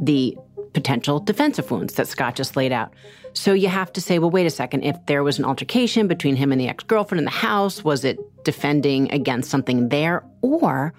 the 0.01 0.35
potential 0.73 1.19
defensive 1.19 1.69
wounds 1.69 1.93
that 1.93 2.07
Scott 2.07 2.35
just 2.35 2.55
laid 2.55 2.71
out. 2.71 2.95
So 3.33 3.53
you 3.53 3.67
have 3.67 3.93
to 3.93 4.01
say, 4.01 4.19
well, 4.19 4.29
wait 4.29 4.45
a 4.45 4.49
second. 4.49 4.83
If 4.83 4.97
there 5.05 5.23
was 5.23 5.39
an 5.39 5.45
altercation 5.45 6.07
between 6.07 6.35
him 6.35 6.51
and 6.51 6.59
the 6.59 6.67
ex 6.67 6.83
girlfriend 6.83 7.19
in 7.19 7.25
the 7.25 7.31
house, 7.31 7.83
was 7.83 8.03
it 8.03 8.19
defending 8.43 9.11
against 9.11 9.49
something 9.49 9.89
there? 9.89 10.23
Or 10.41 10.93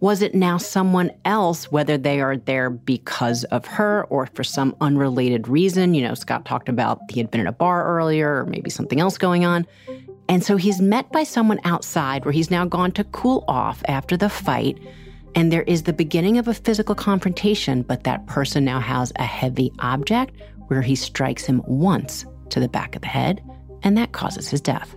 was 0.00 0.22
it 0.22 0.34
now 0.34 0.58
someone 0.58 1.10
else, 1.24 1.70
whether 1.70 1.96
they 1.96 2.20
are 2.20 2.36
there 2.36 2.68
because 2.68 3.44
of 3.44 3.64
her 3.66 4.04
or 4.10 4.26
for 4.26 4.44
some 4.44 4.76
unrelated 4.80 5.48
reason? 5.48 5.94
You 5.94 6.06
know, 6.06 6.14
Scott 6.14 6.44
talked 6.44 6.68
about 6.68 7.00
he 7.10 7.20
had 7.20 7.30
been 7.30 7.40
in 7.40 7.46
a 7.46 7.52
bar 7.52 7.86
earlier 7.86 8.40
or 8.40 8.46
maybe 8.46 8.70
something 8.70 9.00
else 9.00 9.16
going 9.16 9.44
on. 9.44 9.66
And 10.28 10.44
so 10.44 10.56
he's 10.56 10.80
met 10.80 11.10
by 11.12 11.24
someone 11.24 11.60
outside 11.64 12.24
where 12.24 12.32
he's 12.32 12.50
now 12.50 12.64
gone 12.64 12.92
to 12.92 13.04
cool 13.04 13.44
off 13.46 13.82
after 13.88 14.16
the 14.16 14.28
fight 14.28 14.78
and 15.34 15.52
there 15.52 15.62
is 15.62 15.82
the 15.82 15.92
beginning 15.92 16.38
of 16.38 16.46
a 16.46 16.54
physical 16.54 16.94
confrontation, 16.94 17.82
but 17.82 18.04
that 18.04 18.26
person 18.26 18.64
now 18.64 18.78
has 18.80 19.12
a 19.16 19.24
heavy 19.24 19.72
object 19.80 20.34
where 20.68 20.82
he 20.82 20.94
strikes 20.94 21.44
him 21.44 21.62
once 21.66 22.24
to 22.50 22.60
the 22.60 22.68
back 22.68 22.94
of 22.96 23.02
the 23.02 23.08
head, 23.08 23.42
and 23.82 23.96
that 23.96 24.12
causes 24.12 24.48
his 24.48 24.60
death. 24.60 24.94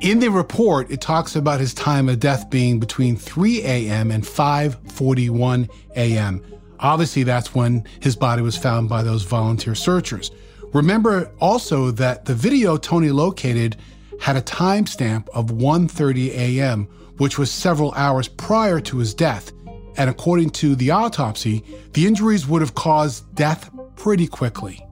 In 0.00 0.18
the 0.18 0.30
report, 0.30 0.90
it 0.90 1.00
talks 1.00 1.36
about 1.36 1.60
his 1.60 1.72
time 1.72 2.08
of 2.08 2.20
death 2.20 2.50
being 2.50 2.80
between 2.80 3.16
3 3.16 3.62
a.m. 3.62 4.10
and 4.10 4.24
5:41 4.24 5.70
a.m. 5.96 6.42
Obviously, 6.80 7.22
that's 7.22 7.54
when 7.54 7.84
his 8.00 8.16
body 8.16 8.42
was 8.42 8.56
found 8.56 8.88
by 8.88 9.02
those 9.02 9.22
volunteer 9.22 9.74
searchers. 9.74 10.30
Remember 10.72 11.30
also 11.40 11.92
that 11.92 12.24
the 12.24 12.34
video 12.34 12.76
Tony 12.76 13.10
located 13.10 13.76
had 14.20 14.36
a 14.36 14.42
timestamp 14.42 15.28
of 15.28 15.46
1:30 15.46 16.30
a.m., 16.30 16.88
which 17.18 17.38
was 17.38 17.50
several 17.50 17.92
hours 17.92 18.26
prior 18.26 18.80
to 18.80 18.98
his 18.98 19.14
death. 19.14 19.52
And 19.96 20.10
according 20.10 20.50
to 20.50 20.74
the 20.74 20.90
autopsy, 20.90 21.62
the 21.92 22.06
injuries 22.06 22.48
would 22.48 22.60
have 22.60 22.74
caused 22.74 23.32
death 23.36 23.70
pretty 23.94 24.26
quickly. 24.26 24.84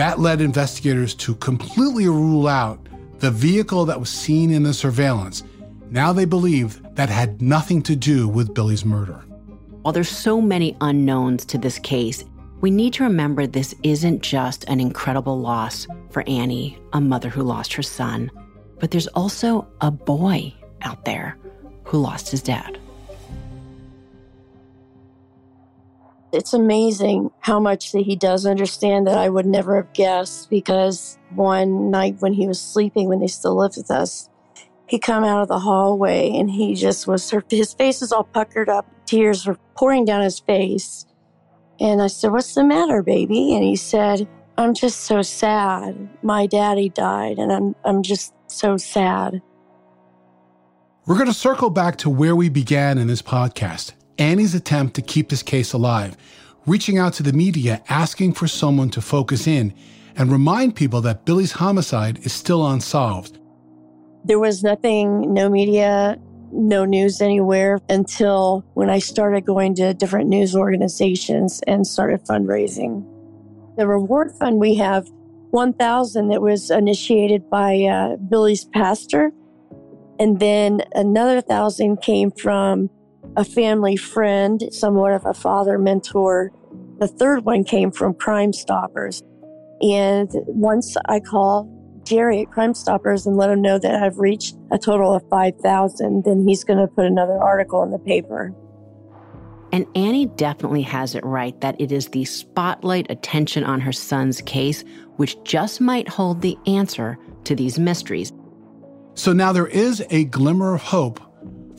That 0.00 0.18
led 0.18 0.40
investigators 0.40 1.14
to 1.16 1.34
completely 1.34 2.08
rule 2.08 2.48
out 2.48 2.80
the 3.18 3.30
vehicle 3.30 3.84
that 3.84 4.00
was 4.00 4.08
seen 4.08 4.50
in 4.50 4.62
the 4.62 4.72
surveillance. 4.72 5.44
Now 5.90 6.10
they 6.10 6.24
believe 6.24 6.80
that 6.94 7.10
had 7.10 7.42
nothing 7.42 7.82
to 7.82 7.94
do 7.94 8.26
with 8.26 8.54
Billy's 8.54 8.86
murder. 8.86 9.22
While 9.82 9.92
there's 9.92 10.08
so 10.08 10.40
many 10.40 10.74
unknowns 10.80 11.44
to 11.44 11.58
this 11.58 11.78
case, 11.78 12.24
we 12.62 12.70
need 12.70 12.94
to 12.94 13.02
remember 13.02 13.46
this 13.46 13.74
isn't 13.82 14.22
just 14.22 14.64
an 14.70 14.80
incredible 14.80 15.38
loss 15.38 15.86
for 16.08 16.26
Annie, 16.26 16.78
a 16.94 17.00
mother 17.02 17.28
who 17.28 17.42
lost 17.42 17.74
her 17.74 17.82
son, 17.82 18.30
but 18.78 18.92
there's 18.92 19.08
also 19.08 19.68
a 19.82 19.90
boy 19.90 20.54
out 20.80 21.04
there 21.04 21.36
who 21.84 21.98
lost 21.98 22.30
his 22.30 22.40
dad. 22.40 22.78
It's 26.32 26.54
amazing 26.54 27.30
how 27.40 27.58
much 27.58 27.90
that 27.92 28.02
he 28.02 28.14
does 28.14 28.46
understand 28.46 29.06
that 29.06 29.18
I 29.18 29.28
would 29.28 29.46
never 29.46 29.76
have 29.76 29.92
guessed 29.92 30.48
because 30.48 31.18
one 31.34 31.90
night 31.90 32.16
when 32.20 32.32
he 32.32 32.46
was 32.46 32.60
sleeping, 32.60 33.08
when 33.08 33.18
they 33.18 33.26
still 33.26 33.56
lived 33.56 33.76
with 33.76 33.90
us, 33.90 34.28
he 34.86 34.98
come 34.98 35.24
out 35.24 35.42
of 35.42 35.48
the 35.48 35.58
hallway 35.58 36.30
and 36.30 36.50
he 36.50 36.74
just 36.74 37.08
was, 37.08 37.32
his 37.48 37.74
face 37.74 38.00
was 38.00 38.12
all 38.12 38.24
puckered 38.24 38.68
up. 38.68 38.86
Tears 39.06 39.44
were 39.46 39.56
pouring 39.76 40.04
down 40.04 40.22
his 40.22 40.38
face. 40.38 41.04
And 41.80 42.00
I 42.00 42.06
said, 42.06 42.30
What's 42.30 42.54
the 42.54 42.62
matter, 42.62 43.02
baby? 43.02 43.54
And 43.54 43.64
he 43.64 43.74
said, 43.74 44.28
I'm 44.56 44.74
just 44.74 45.00
so 45.02 45.22
sad. 45.22 46.08
My 46.22 46.46
daddy 46.46 46.90
died 46.90 47.38
and 47.38 47.52
I'm, 47.52 47.74
I'm 47.84 48.02
just 48.02 48.34
so 48.46 48.76
sad. 48.76 49.40
We're 51.06 51.14
going 51.16 51.28
to 51.28 51.34
circle 51.34 51.70
back 51.70 51.96
to 51.98 52.10
where 52.10 52.36
we 52.36 52.48
began 52.48 52.98
in 52.98 53.06
this 53.06 53.22
podcast 53.22 53.94
Annie's 54.20 54.54
attempt 54.54 54.94
to 54.94 55.02
keep 55.02 55.30
this 55.30 55.42
case 55.42 55.72
alive, 55.72 56.14
reaching 56.66 56.98
out 56.98 57.14
to 57.14 57.22
the 57.22 57.32
media, 57.32 57.82
asking 57.88 58.34
for 58.34 58.46
someone 58.46 58.90
to 58.90 59.00
focus 59.00 59.46
in 59.46 59.72
and 60.14 60.30
remind 60.30 60.76
people 60.76 61.00
that 61.00 61.24
Billy's 61.24 61.52
homicide 61.52 62.18
is 62.26 62.32
still 62.32 62.68
unsolved. 62.68 63.38
There 64.24 64.38
was 64.38 64.62
nothing, 64.62 65.32
no 65.32 65.48
media, 65.48 66.18
no 66.52 66.84
news 66.84 67.22
anywhere 67.22 67.78
until 67.88 68.62
when 68.74 68.90
I 68.90 68.98
started 68.98 69.46
going 69.46 69.74
to 69.76 69.94
different 69.94 70.28
news 70.28 70.54
organizations 70.54 71.62
and 71.66 71.86
started 71.86 72.20
fundraising. 72.26 73.06
The 73.78 73.86
reward 73.86 74.32
fund 74.32 74.58
we 74.60 74.74
have 74.74 75.08
1000 75.52 76.28
that 76.28 76.42
was 76.42 76.70
initiated 76.70 77.48
by 77.48 77.84
uh, 77.84 78.16
Billy's 78.16 78.64
pastor 78.66 79.32
and 80.18 80.38
then 80.38 80.82
another 80.94 81.36
1000 81.36 82.02
came 82.02 82.30
from 82.30 82.90
a 83.36 83.44
family 83.44 83.96
friend, 83.96 84.62
somewhat 84.70 85.12
of 85.12 85.24
a 85.24 85.34
father 85.34 85.78
mentor. 85.78 86.52
The 86.98 87.08
third 87.08 87.44
one 87.44 87.64
came 87.64 87.90
from 87.90 88.14
Crime 88.14 88.52
Stoppers. 88.52 89.22
And 89.80 90.30
once 90.46 90.96
I 91.06 91.20
call 91.20 91.68
Jerry 92.04 92.42
at 92.42 92.50
Crime 92.50 92.74
Stoppers 92.74 93.26
and 93.26 93.36
let 93.36 93.50
him 93.50 93.62
know 93.62 93.78
that 93.78 94.02
I've 94.02 94.18
reached 94.18 94.56
a 94.70 94.78
total 94.78 95.14
of 95.14 95.22
5,000, 95.30 96.24
then 96.24 96.46
he's 96.46 96.64
going 96.64 96.78
to 96.78 96.86
put 96.86 97.06
another 97.06 97.38
article 97.38 97.82
in 97.82 97.90
the 97.90 97.98
paper. 97.98 98.54
And 99.72 99.86
Annie 99.94 100.26
definitely 100.26 100.82
has 100.82 101.14
it 101.14 101.24
right 101.24 101.58
that 101.60 101.80
it 101.80 101.92
is 101.92 102.08
the 102.08 102.24
spotlight 102.24 103.08
attention 103.10 103.62
on 103.62 103.80
her 103.80 103.92
son's 103.92 104.40
case 104.42 104.84
which 105.16 105.36
just 105.44 105.80
might 105.80 106.08
hold 106.08 106.40
the 106.40 106.56
answer 106.66 107.18
to 107.44 107.54
these 107.54 107.78
mysteries. 107.78 108.32
So 109.14 109.32
now 109.32 109.52
there 109.52 109.66
is 109.66 110.02
a 110.10 110.24
glimmer 110.24 110.74
of 110.74 110.80
hope 110.80 111.20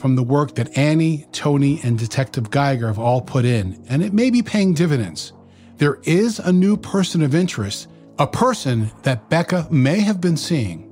from 0.01 0.15
the 0.15 0.23
work 0.23 0.55
that 0.55 0.75
Annie, 0.75 1.27
Tony, 1.31 1.79
and 1.83 1.97
Detective 1.97 2.49
Geiger 2.49 2.87
have 2.87 2.97
all 2.97 3.21
put 3.21 3.45
in, 3.45 3.81
and 3.87 4.01
it 4.01 4.13
may 4.13 4.31
be 4.31 4.41
paying 4.41 4.73
dividends. 4.73 5.31
There 5.77 5.99
is 6.03 6.39
a 6.39 6.51
new 6.51 6.75
person 6.75 7.21
of 7.21 7.35
interest, 7.35 7.87
a 8.17 8.25
person 8.25 8.91
that 9.03 9.29
Becca 9.29 9.67
may 9.69 9.99
have 9.99 10.19
been 10.19 10.37
seeing. 10.37 10.87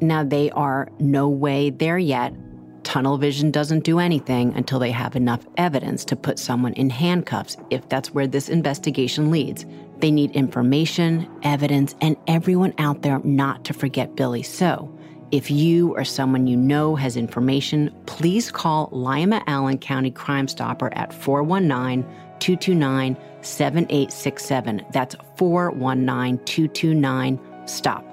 Now, 0.00 0.24
they 0.24 0.50
are 0.50 0.90
no 0.98 1.28
way 1.28 1.70
there 1.70 1.98
yet. 1.98 2.34
Tunnel 2.82 3.18
vision 3.18 3.52
doesn't 3.52 3.84
do 3.84 4.00
anything 4.00 4.52
until 4.54 4.80
they 4.80 4.90
have 4.90 5.14
enough 5.14 5.46
evidence 5.56 6.04
to 6.06 6.16
put 6.16 6.38
someone 6.38 6.72
in 6.72 6.90
handcuffs, 6.90 7.56
if 7.70 7.88
that's 7.88 8.12
where 8.12 8.26
this 8.26 8.48
investigation 8.48 9.30
leads. 9.30 9.64
They 9.98 10.10
need 10.10 10.32
information, 10.32 11.28
evidence, 11.44 11.94
and 12.00 12.16
everyone 12.26 12.74
out 12.78 13.02
there 13.02 13.20
not 13.20 13.64
to 13.66 13.74
forget 13.74 14.16
Billy 14.16 14.42
So. 14.42 14.92
If 15.32 15.48
you 15.48 15.94
or 15.94 16.04
someone 16.04 16.48
you 16.48 16.56
know 16.56 16.96
has 16.96 17.16
information, 17.16 17.94
please 18.06 18.50
call 18.50 18.88
Lima 18.90 19.42
Allen 19.46 19.78
County 19.78 20.10
Crime 20.10 20.48
Stopper 20.48 20.92
at 20.94 21.14
419 21.14 22.02
229 22.40 23.16
7867. 23.42 24.82
That's 24.92 25.14
419 25.36 26.44
229 26.44 27.40
STOP. 27.66 28.04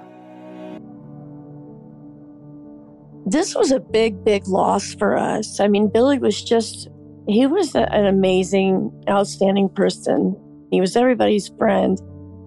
This 3.26 3.54
was 3.54 3.72
a 3.72 3.80
big, 3.80 4.24
big 4.24 4.46
loss 4.46 4.94
for 4.94 5.16
us. 5.16 5.58
I 5.58 5.66
mean, 5.66 5.88
Billy 5.88 6.18
was 6.18 6.42
just, 6.42 6.88
he 7.26 7.46
was 7.46 7.74
an 7.74 8.06
amazing, 8.06 8.92
outstanding 9.08 9.68
person. 9.70 10.36
He 10.70 10.80
was 10.80 10.96
everybody's 10.96 11.48
friend. 11.58 12.00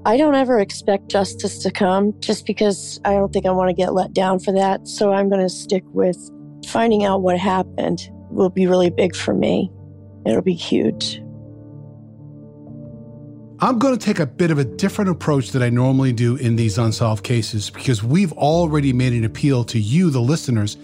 I 0.04 0.18
don't 0.18 0.34
ever 0.34 0.60
expect 0.60 1.10
justice 1.10 1.60
to 1.60 1.72
come 1.72 2.20
just 2.22 2.47
because 2.47 2.99
I 3.06 3.14
don't 3.14 3.32
think 3.32 3.45
I 3.45 3.52
want 3.52 3.70
to 3.70 3.74
get 3.74 3.93
let 3.93 4.14
down 4.14 4.39
for 4.39 4.52
that. 4.54 4.88
So 4.88 5.14
I'm 5.14 5.30
going 5.30 5.41
to 5.41 5.49
stick 5.49 5.84
with 5.88 6.18
finding 6.66 7.06
out 7.06 7.22
what 7.22 7.38
happened 7.38 8.10
will 8.32 8.49
be 8.49 8.66
really 8.66 8.89
big 8.89 9.16
for 9.16 9.36
me. 9.36 9.72
It'll 10.26 10.41
be 10.41 10.56
huge. 10.56 11.22
I'm 13.60 13.78
going 13.78 13.95
to 13.95 14.04
take 14.04 14.18
a 14.18 14.26
bit 14.26 14.49
of 14.49 14.58
a 14.58 14.64
different 14.64 15.12
approach 15.12 15.52
that 15.52 15.62
I 15.62 15.70
normally 15.70 16.14
do 16.14 16.36
in 16.36 16.56
these 16.56 16.80
unsolved 16.80 17.24
cases 17.24 17.70
because 17.70 18.02
we've 18.02 18.34
already 18.34 18.93
made 18.93 19.14
an 19.14 19.24
appeal 19.24 19.64
to 19.66 19.80
you, 19.80 20.10
the 20.10 20.20
listeners, 20.20 20.78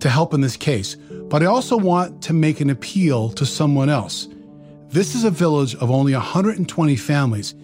to 0.00 0.10
help 0.10 0.34
in 0.34 0.40
this 0.40 0.56
case. 0.56 0.96
But 0.96 1.44
I 1.44 1.46
also 1.46 1.76
want 1.76 2.24
to 2.24 2.32
make 2.32 2.60
an 2.60 2.70
appeal 2.70 3.30
to 3.30 3.46
someone 3.46 3.88
else. 3.88 4.26
This 4.88 5.14
is 5.14 5.22
a 5.22 5.30
village 5.30 5.76
of 5.76 5.92
only 5.92 6.12
120 6.12 6.96
families 6.96 7.54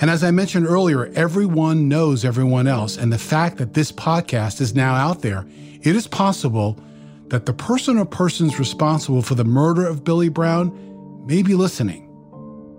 and 0.00 0.10
as 0.10 0.24
I 0.24 0.30
mentioned 0.30 0.66
earlier, 0.66 1.06
everyone 1.14 1.88
knows 1.88 2.24
everyone 2.24 2.66
else. 2.66 2.96
And 2.96 3.12
the 3.12 3.18
fact 3.18 3.58
that 3.58 3.74
this 3.74 3.92
podcast 3.92 4.60
is 4.60 4.74
now 4.74 4.94
out 4.94 5.22
there, 5.22 5.46
it 5.82 5.94
is 5.94 6.06
possible 6.06 6.78
that 7.28 7.46
the 7.46 7.52
person 7.52 7.98
or 7.98 8.04
persons 8.04 8.58
responsible 8.58 9.22
for 9.22 9.34
the 9.34 9.44
murder 9.44 9.86
of 9.86 10.04
Billy 10.04 10.28
Brown 10.28 11.26
may 11.26 11.42
be 11.42 11.54
listening. 11.54 12.10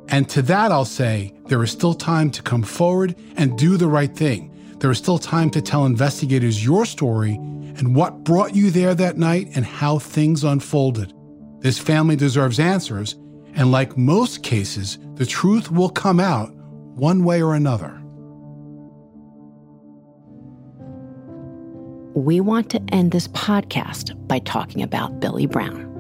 And 0.10 0.30
to 0.30 0.42
that, 0.44 0.72
I'll 0.72 0.86
say 0.86 1.34
there 1.48 1.64
is 1.64 1.72
still 1.72 1.94
time 1.94 2.30
to 2.32 2.44
come 2.44 2.64
forward 2.64 3.16
and 3.38 3.58
do 3.58 3.78
the 3.78 3.88
right 3.88 4.14
thing. 4.16 4.52
There 4.80 4.92
is 4.92 4.98
still 4.98 5.18
time 5.18 5.50
to 5.52 5.62
tell 5.62 5.86
investigators 5.86 6.64
your 6.64 6.86
story 6.86 7.36
and 7.36 7.96
what 7.96 8.24
brought 8.24 8.56
you 8.56 8.72
there 8.72 8.94
that 8.94 9.18
night 9.18 9.50
and 9.56 9.66
how 9.66 10.00
things 10.00 10.44
unfolded. 10.44 11.14
This 11.60 11.80
family 11.80 12.16
deserves 12.16 12.60
answers, 12.60 13.16
and 13.56 13.72
like 13.72 13.98
most 13.98 14.44
cases, 14.44 15.00
the 15.16 15.26
truth 15.26 15.72
will 15.72 15.90
come 15.90 16.20
out 16.20 16.55
one 16.96 17.24
way 17.26 17.42
or 17.42 17.56
another. 17.56 18.02
We 22.16 22.40
want 22.40 22.70
to 22.70 22.82
end 22.94 23.12
this 23.12 23.28
podcast 23.30 24.16
by 24.28 24.40
talking 24.40 24.82
about 24.82 25.20
Billy 25.20 25.46
Brown. 25.46 25.92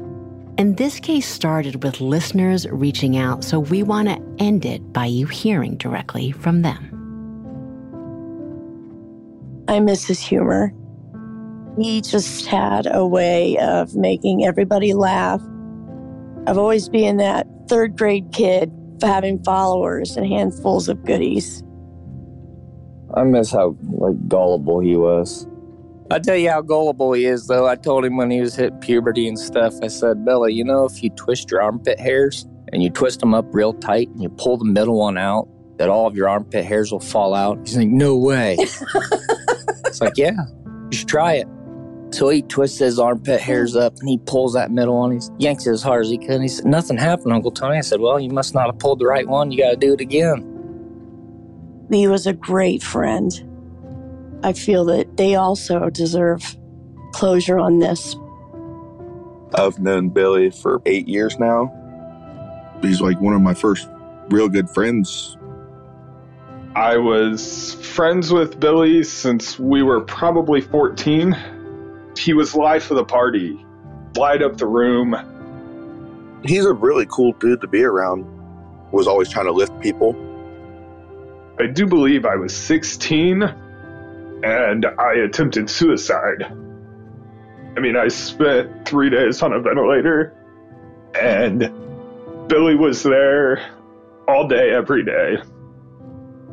And 0.58 0.78
this 0.78 1.02
case 1.02 1.28
started 1.28 1.84
with 1.84 2.00
listeners 2.00 2.66
reaching 2.70 3.18
out, 3.18 3.43
so 3.43 3.60
we 3.60 3.84
want 3.84 4.08
to 4.08 4.24
end 4.39 4.66
it 4.66 4.93
by 4.93 5.06
you 5.06 5.28
hearing 5.28 5.76
directly 5.76 6.32
from 6.32 6.62
them. 6.62 6.91
I 9.68 9.82
miss 9.82 10.06
his 10.06 10.22
humor. 10.22 10.74
He 11.78 12.00
just 12.00 12.46
had 12.46 12.88
a 12.89 13.06
way 13.06 13.58
of 13.58 13.96
making 13.98 14.46
everybody 14.46 14.93
laugh, 14.93 15.41
of 16.48 16.58
always 16.58 16.88
being 16.88 17.18
that 17.18 17.46
third 17.68 17.98
grade 17.98 18.32
kid 18.32 18.72
having 19.02 19.43
followers 19.43 20.16
and 20.18 20.26
handfuls 20.26 20.89
of 20.89 21.04
goodies. 21.06 21.64
I 23.14 23.24
miss 23.24 23.52
how 23.52 23.78
like 23.91 24.28
gullible 24.28 24.80
he 24.80 24.96
was. 24.96 25.48
I 26.12 26.20
tell 26.20 26.36
you 26.36 26.52
how 26.52 26.62
gullible 26.62 27.14
he 27.14 27.26
is, 27.26 27.48
though. 27.48 27.68
I 27.68 27.76
told 27.76 28.06
him 28.06 28.16
when 28.16 28.30
he 28.30 28.39
was 28.39 28.56
hit 28.56 28.80
puberty 28.80 29.28
and 29.28 29.39
stuff. 29.39 29.74
I 29.82 29.88
said, 29.88 30.24
Billy, 30.24 30.54
you 30.54 30.64
know, 30.64 30.86
if 30.86 31.02
you 31.02 31.10
twist 31.12 31.50
your 31.50 31.64
armpit 31.64 32.00
hairs 32.00 32.46
and 32.72 32.84
you 32.84 32.91
twist 32.91 33.22
them 33.22 33.34
up 33.34 33.46
real 33.52 33.74
tight 33.74 34.10
and 34.10 34.22
you 34.22 34.30
pull 34.30 34.58
the 34.58 34.66
middle 34.66 35.00
one 35.00 35.18
out, 35.18 35.48
that 35.78 35.89
all 35.89 36.06
of 36.06 36.16
your 36.16 36.30
armpit 36.30 36.64
hairs 36.64 36.91
will 36.91 37.00
fall 37.00 37.34
out. 37.34 37.58
He's 37.60 37.78
like, 37.78 37.88
no 37.88 38.16
way. 38.16 38.56
it's 38.60 40.00
like, 40.00 40.16
yeah, 40.16 40.38
you 40.91 40.98
should 40.98 41.08
try 41.08 41.34
it. 41.34 41.48
So 42.16 42.30
he 42.30 42.43
twists 42.43 42.80
his 42.80 42.97
armpit 42.97 43.41
hairs 43.41 43.76
up 43.76 43.97
and 43.99 44.07
he 44.07 44.18
pulls 44.20 44.53
that 44.53 44.72
middle 44.72 44.97
one. 44.97 45.11
He 45.11 45.20
yanks 45.38 45.68
it 45.68 45.72
as 45.72 45.84
hard 45.84 46.05
as 46.05 46.09
he 46.09 46.18
can. 46.18 46.41
He 46.41 46.47
said, 46.47 46.63
Nothing 46.63 46.95
happened, 46.95 47.34
Uncle 47.34 47.51
Tony. 47.51 47.78
I 47.78 47.82
said, 47.82 47.99
Well, 47.99 48.22
you 48.22 48.30
must 48.30 48.53
not 48.53 48.68
have 48.68 48.80
pulled 48.80 48.99
the 48.99 49.05
right 49.05 49.28
one. 49.28 49.51
You 49.51 49.61
got 49.61 49.72
to 49.72 49.76
do 49.76 49.91
it 49.91 49.99
again. 49.99 51.88
He 51.91 52.07
was 52.07 52.26
a 52.26 52.32
great 52.32 52.82
friend. 52.82 53.34
I 54.45 54.53
feel 54.53 54.86
that 54.86 55.18
they 55.18 55.36
also 55.36 55.89
deserve 55.89 56.55
closure 57.11 57.59
on 57.59 57.80
this. 57.80 58.16
I've 59.53 59.80
known 59.80 60.07
Billy 60.07 60.51
for 60.51 60.82
eight 60.86 61.09
years 61.09 61.38
now. 61.38 61.70
He's 62.82 63.01
like 63.01 63.20
one 63.20 63.34
of 63.34 63.41
my 63.41 63.53
first 63.53 63.89
real 64.30 64.47
good 64.47 64.70
friends. 64.70 65.36
I 66.78 66.95
was 66.95 67.74
friends 67.74 68.32
with 68.32 68.57
Billy 68.57 69.03
since 69.03 69.59
we 69.59 69.84
were 69.84 69.99
probably 69.99 70.61
14 70.61 71.36
he 72.18 72.34
was 72.34 72.55
life 72.55 72.91
of 72.91 72.97
the 72.97 73.05
party, 73.05 73.66
light 74.16 74.41
up 74.41 74.57
the 74.57 74.68
room. 74.68 75.16
He's 76.43 76.66
a 76.66 76.74
really 76.74 77.05
cool 77.09 77.34
dude 77.34 77.61
to 77.61 77.68
be 77.68 77.84
around. 77.84 78.26
Was 78.91 79.07
always 79.07 79.30
trying 79.30 79.45
to 79.45 79.51
lift 79.51 79.80
people. 79.82 80.16
I 81.59 81.68
do 81.68 81.86
believe 81.86 82.26
I 82.26 82.36
was 82.36 82.55
16 82.55 83.43
and 84.43 84.86
I 84.86 85.13
attempted 85.16 85.70
suicide. 85.70 86.43
I 87.78 87.80
mean, 87.80 87.97
I 87.97 88.07
spent 88.07 88.88
three 88.88 89.09
days 89.09 89.41
on 89.41 89.51
a 89.51 89.59
ventilator, 89.59 90.34
and 91.20 91.59
Billy 92.47 92.76
was 92.76 93.03
there 93.03 93.59
all 94.28 94.47
day, 94.47 94.72
every 94.72 95.03
day. 95.03 95.38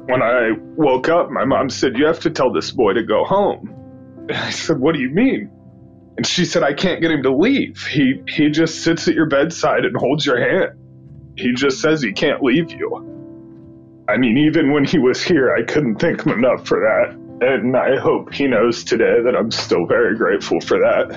When 0.06 0.20
I 0.20 0.52
woke 0.76 1.08
up, 1.08 1.30
my 1.30 1.44
mom 1.44 1.70
said, 1.70 1.96
You 1.96 2.06
have 2.06 2.20
to 2.20 2.30
tell 2.30 2.52
this 2.52 2.72
boy 2.72 2.94
to 2.94 3.02
go 3.02 3.24
home. 3.24 3.81
And 4.32 4.40
I 4.46 4.50
said, 4.50 4.78
What 4.78 4.94
do 4.94 5.00
you 5.00 5.10
mean? 5.10 5.50
And 6.16 6.26
she 6.26 6.44
said, 6.44 6.62
I 6.62 6.72
can't 6.74 7.00
get 7.00 7.10
him 7.10 7.22
to 7.22 7.34
leave. 7.34 7.86
He, 7.86 8.22
he 8.28 8.50
just 8.50 8.82
sits 8.82 9.08
at 9.08 9.14
your 9.14 9.26
bedside 9.26 9.84
and 9.84 9.96
holds 9.96 10.26
your 10.26 10.38
hand. 10.38 10.78
He 11.36 11.54
just 11.54 11.80
says 11.80 12.02
he 12.02 12.12
can't 12.12 12.42
leave 12.42 12.70
you. 12.70 14.04
I 14.08 14.18
mean, 14.18 14.36
even 14.36 14.72
when 14.72 14.84
he 14.84 14.98
was 14.98 15.22
here, 15.22 15.54
I 15.54 15.62
couldn't 15.62 15.96
thank 15.96 16.26
him 16.26 16.32
enough 16.32 16.66
for 16.66 16.80
that. 16.80 17.16
And 17.46 17.74
I 17.76 17.98
hope 17.98 18.32
he 18.34 18.46
knows 18.46 18.84
today 18.84 19.22
that 19.24 19.34
I'm 19.34 19.50
still 19.50 19.86
very 19.86 20.16
grateful 20.16 20.60
for 20.60 20.78
that. 20.78 21.12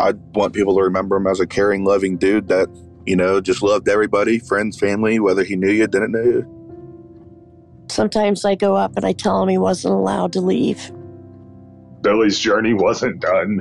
I 0.00 0.12
want 0.34 0.54
people 0.54 0.74
to 0.76 0.82
remember 0.82 1.16
him 1.16 1.26
as 1.26 1.40
a 1.40 1.46
caring, 1.46 1.84
loving 1.84 2.16
dude 2.16 2.48
that, 2.48 2.68
you 3.04 3.16
know, 3.16 3.42
just 3.42 3.62
loved 3.62 3.88
everybody, 3.88 4.38
friends, 4.38 4.78
family, 4.78 5.20
whether 5.20 5.44
he 5.44 5.56
knew 5.56 5.70
you, 5.70 5.86
didn't 5.86 6.12
know 6.12 6.22
you. 6.22 7.84
Sometimes 7.90 8.46
I 8.46 8.54
go 8.54 8.76
up 8.76 8.96
and 8.96 9.04
I 9.04 9.12
tell 9.12 9.42
him 9.42 9.50
he 9.50 9.58
wasn't 9.58 9.92
allowed 9.92 10.32
to 10.32 10.40
leave. 10.40 10.90
Billy's 12.02 12.38
journey 12.38 12.74
wasn't 12.74 13.20
done. 13.20 13.60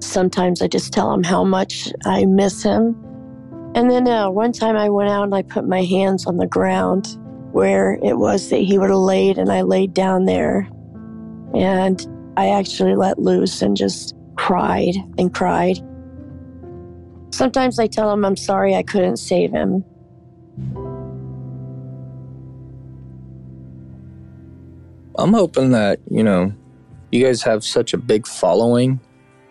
Sometimes 0.00 0.62
I 0.62 0.68
just 0.68 0.92
tell 0.92 1.12
him 1.12 1.22
how 1.22 1.44
much 1.44 1.92
I 2.04 2.24
miss 2.24 2.62
him. 2.62 2.96
And 3.74 3.90
then 3.90 4.06
uh, 4.06 4.30
one 4.30 4.52
time 4.52 4.76
I 4.76 4.88
went 4.88 5.10
out 5.10 5.24
and 5.24 5.34
I 5.34 5.42
put 5.42 5.66
my 5.66 5.82
hands 5.82 6.26
on 6.26 6.36
the 6.36 6.46
ground 6.46 7.18
where 7.52 7.98
it 8.02 8.18
was 8.18 8.50
that 8.50 8.60
he 8.60 8.78
would 8.78 8.90
have 8.90 8.98
laid, 8.98 9.38
and 9.38 9.50
I 9.50 9.62
laid 9.62 9.94
down 9.94 10.24
there. 10.24 10.68
And 11.54 12.04
I 12.36 12.50
actually 12.50 12.96
let 12.96 13.18
loose 13.18 13.62
and 13.62 13.76
just 13.76 14.14
cried 14.34 14.96
and 15.18 15.32
cried. 15.32 15.78
Sometimes 17.30 17.78
I 17.78 17.86
tell 17.86 18.12
him 18.12 18.24
I'm 18.24 18.36
sorry 18.36 18.74
I 18.74 18.82
couldn't 18.82 19.18
save 19.18 19.52
him. 19.52 19.84
I'm 25.16 25.32
hoping 25.32 25.70
that, 25.70 26.00
you 26.10 26.22
know, 26.22 26.52
you 27.10 27.24
guys 27.24 27.42
have 27.42 27.64
such 27.64 27.94
a 27.94 27.98
big 27.98 28.26
following 28.26 29.00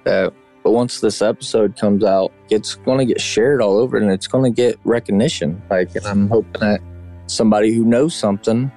that 0.04 0.34
but 0.64 0.72
once 0.72 1.02
this 1.02 1.22
episode 1.22 1.78
comes 1.78 2.06
out, 2.06 2.32
it's 2.50 2.76
going 2.76 2.98
to 3.00 3.06
get 3.06 3.20
shared 3.20 3.62
all 3.62 3.78
over 3.78 3.98
and 3.98 4.10
it's 4.10 4.28
going 4.28 4.46
to 4.46 4.56
get 4.56 4.80
recognition. 4.86 5.62
Like, 5.70 5.94
and 5.96 6.06
I'm 6.08 6.30
hoping 6.30 6.62
that 6.62 6.80
somebody 7.28 7.74
who 7.74 7.84
knows 7.84 8.16
something 8.16 8.72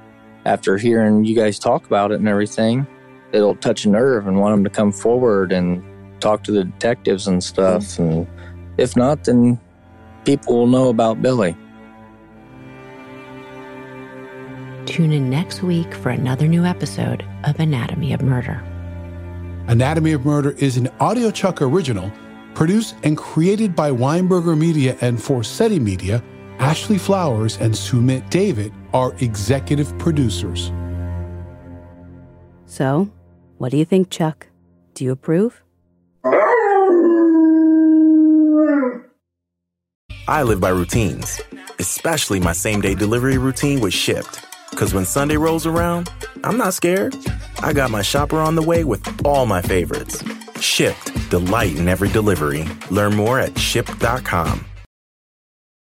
after 0.45 0.77
hearing 0.77 1.25
you 1.25 1.37
guys 1.37 1.61
talk 1.61 1.87
about 1.87 2.11
it 2.11 2.17
and 2.17 2.29
everything, 2.29 2.87
it'll 3.33 3.55
touch 3.55 3.85
a 3.85 3.89
nerve 3.89 4.27
and 4.27 4.41
want 4.41 4.55
them 4.55 4.65
to 4.65 4.71
come 4.71 4.91
forward 4.91 5.53
and 5.53 5.83
talk 6.21 6.43
to 6.45 6.53
the 6.53 6.65
detectives 6.65 7.29
and 7.29 7.43
stuff. 7.43 8.01
And 8.01 8.27
if 8.79 8.97
not, 8.97 9.25
then 9.25 9.61
people 10.25 10.59
will 10.59 10.67
know 10.67 10.89
about 10.89 11.23
Billy. 11.23 11.57
Tune 14.87 15.13
in 15.13 15.29
next 15.29 15.65
week 15.65 15.93
for 15.95 16.11
another 16.11 16.47
new 16.47 16.65
episode 16.65 17.25
of 17.43 17.59
Anatomy 17.59 18.13
of 18.13 18.23
Murder. 18.23 18.63
Anatomy 19.67 20.13
of 20.13 20.25
Murder 20.25 20.53
is 20.53 20.77
an 20.77 20.89
Audio 21.01 21.33
Chuck 21.33 21.61
original 21.61 22.11
produced 22.55 22.95
and 23.03 23.19
created 23.19 23.75
by 23.75 23.91
Weinberger 23.91 24.57
Media 24.57 24.97
and 25.01 25.19
Forsetti 25.19 25.81
Media. 25.81 26.23
Ashley 26.59 26.99
Flowers 26.99 27.59
and 27.59 27.75
Sumit 27.75 28.31
David 28.31 28.73
are 28.95 29.13
executive 29.19 29.97
producers. 29.99 30.73
So, 32.65 33.11
what 33.59 33.73
do 33.73 33.77
you 33.77 33.85
think, 33.85 34.09
Chuck? 34.09 34.47
Do 34.95 35.05
you 35.05 35.11
approve? 35.11 35.63
I 40.29 40.43
live 40.43 40.61
by 40.61 40.71
routines, 40.71 41.43
especially 41.79 42.41
my 42.41 42.53
same 42.53 42.81
day 42.81 42.95
delivery 42.95 43.37
routine 43.37 43.81
with 43.81 43.93
Shipt. 43.93 44.45
Because 44.71 44.93
when 44.93 45.05
Sunday 45.05 45.37
rolls 45.37 45.67
around, 45.67 46.11
I'm 46.45 46.57
not 46.57 46.75
scared. 46.75 47.17
I 47.61 47.73
got 47.73 47.91
my 47.91 48.03
shopper 48.03 48.39
on 48.39 48.55
the 48.55 48.63
way 48.63 48.85
with 48.85 49.03
all 49.25 49.47
my 49.47 49.63
favorites. 49.63 50.23
Shipt, 50.61 51.31
delight 51.31 51.77
in 51.77 51.89
every 51.89 52.09
delivery. 52.09 52.65
Learn 52.91 53.15
more 53.15 53.41
at 53.41 53.53
shipt.com. 53.55 54.65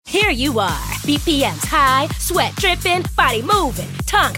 Here 0.06 0.32
you 0.32 0.60
are, 0.60 0.88
BPM's 1.06 1.64
high, 1.66 2.08
sweat 2.18 2.56
dripping, 2.56 3.04
body 3.16 3.42
moving, 3.44 3.90
tongue 4.08 4.36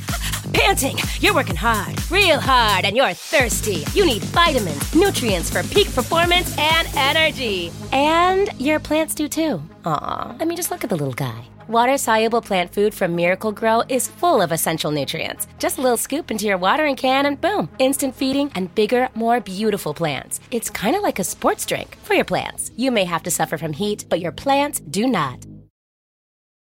panting. 0.53 0.97
You're 1.19 1.34
working 1.34 1.55
hard, 1.55 1.99
real 2.11 2.39
hard, 2.39 2.86
and 2.86 2.95
you're 2.95 3.13
thirsty. 3.13 3.84
You 3.93 4.05
need 4.05 4.23
vitamins, 4.25 4.95
nutrients 4.95 5.49
for 5.49 5.63
peak 5.63 5.93
performance 5.93 6.55
and 6.57 6.88
energy. 6.95 7.71
And 7.91 8.49
your 8.59 8.79
plants 8.79 9.15
do 9.15 9.27
too. 9.27 9.61
Aw, 9.86 10.36
I 10.39 10.45
mean, 10.45 10.55
just 10.55 10.71
look 10.71 10.84
at 10.84 10.89
the 10.89 10.95
little 10.95 11.13
guy. 11.13 11.47
Water 11.68 11.97
soluble 11.97 12.41
plant 12.41 12.74
food 12.74 12.93
from 12.93 13.16
Miracle-Gro 13.16 13.84
is 13.88 14.09
full 14.09 14.41
of 14.41 14.51
essential 14.51 14.91
nutrients. 14.91 15.47
Just 15.59 15.78
a 15.78 15.82
little 15.82 15.97
scoop 15.97 16.30
into 16.30 16.45
your 16.45 16.57
watering 16.57 16.97
can 16.97 17.26
and 17.26 17.39
boom, 17.39 17.70
instant 17.80 18.14
feeding 18.16 18.51
and 18.55 18.74
bigger, 18.76 19.07
more 19.16 19.39
beautiful 19.39 19.93
plants. 19.93 20.41
It's 20.51 20.70
kind 20.70 20.95
of 20.95 21.03
like 21.03 21.20
a 21.20 21.24
sports 21.24 21.66
drink 21.66 21.97
for 22.03 22.16
your 22.16 22.26
plants. 22.26 22.72
You 22.76 22.91
may 22.91 23.05
have 23.05 23.24
to 23.24 23.32
suffer 23.32 23.57
from 23.57 23.72
heat, 23.72 24.03
but 24.09 24.20
your 24.20 24.34
plants 24.34 24.82
do 24.82 25.07
not. 25.07 25.45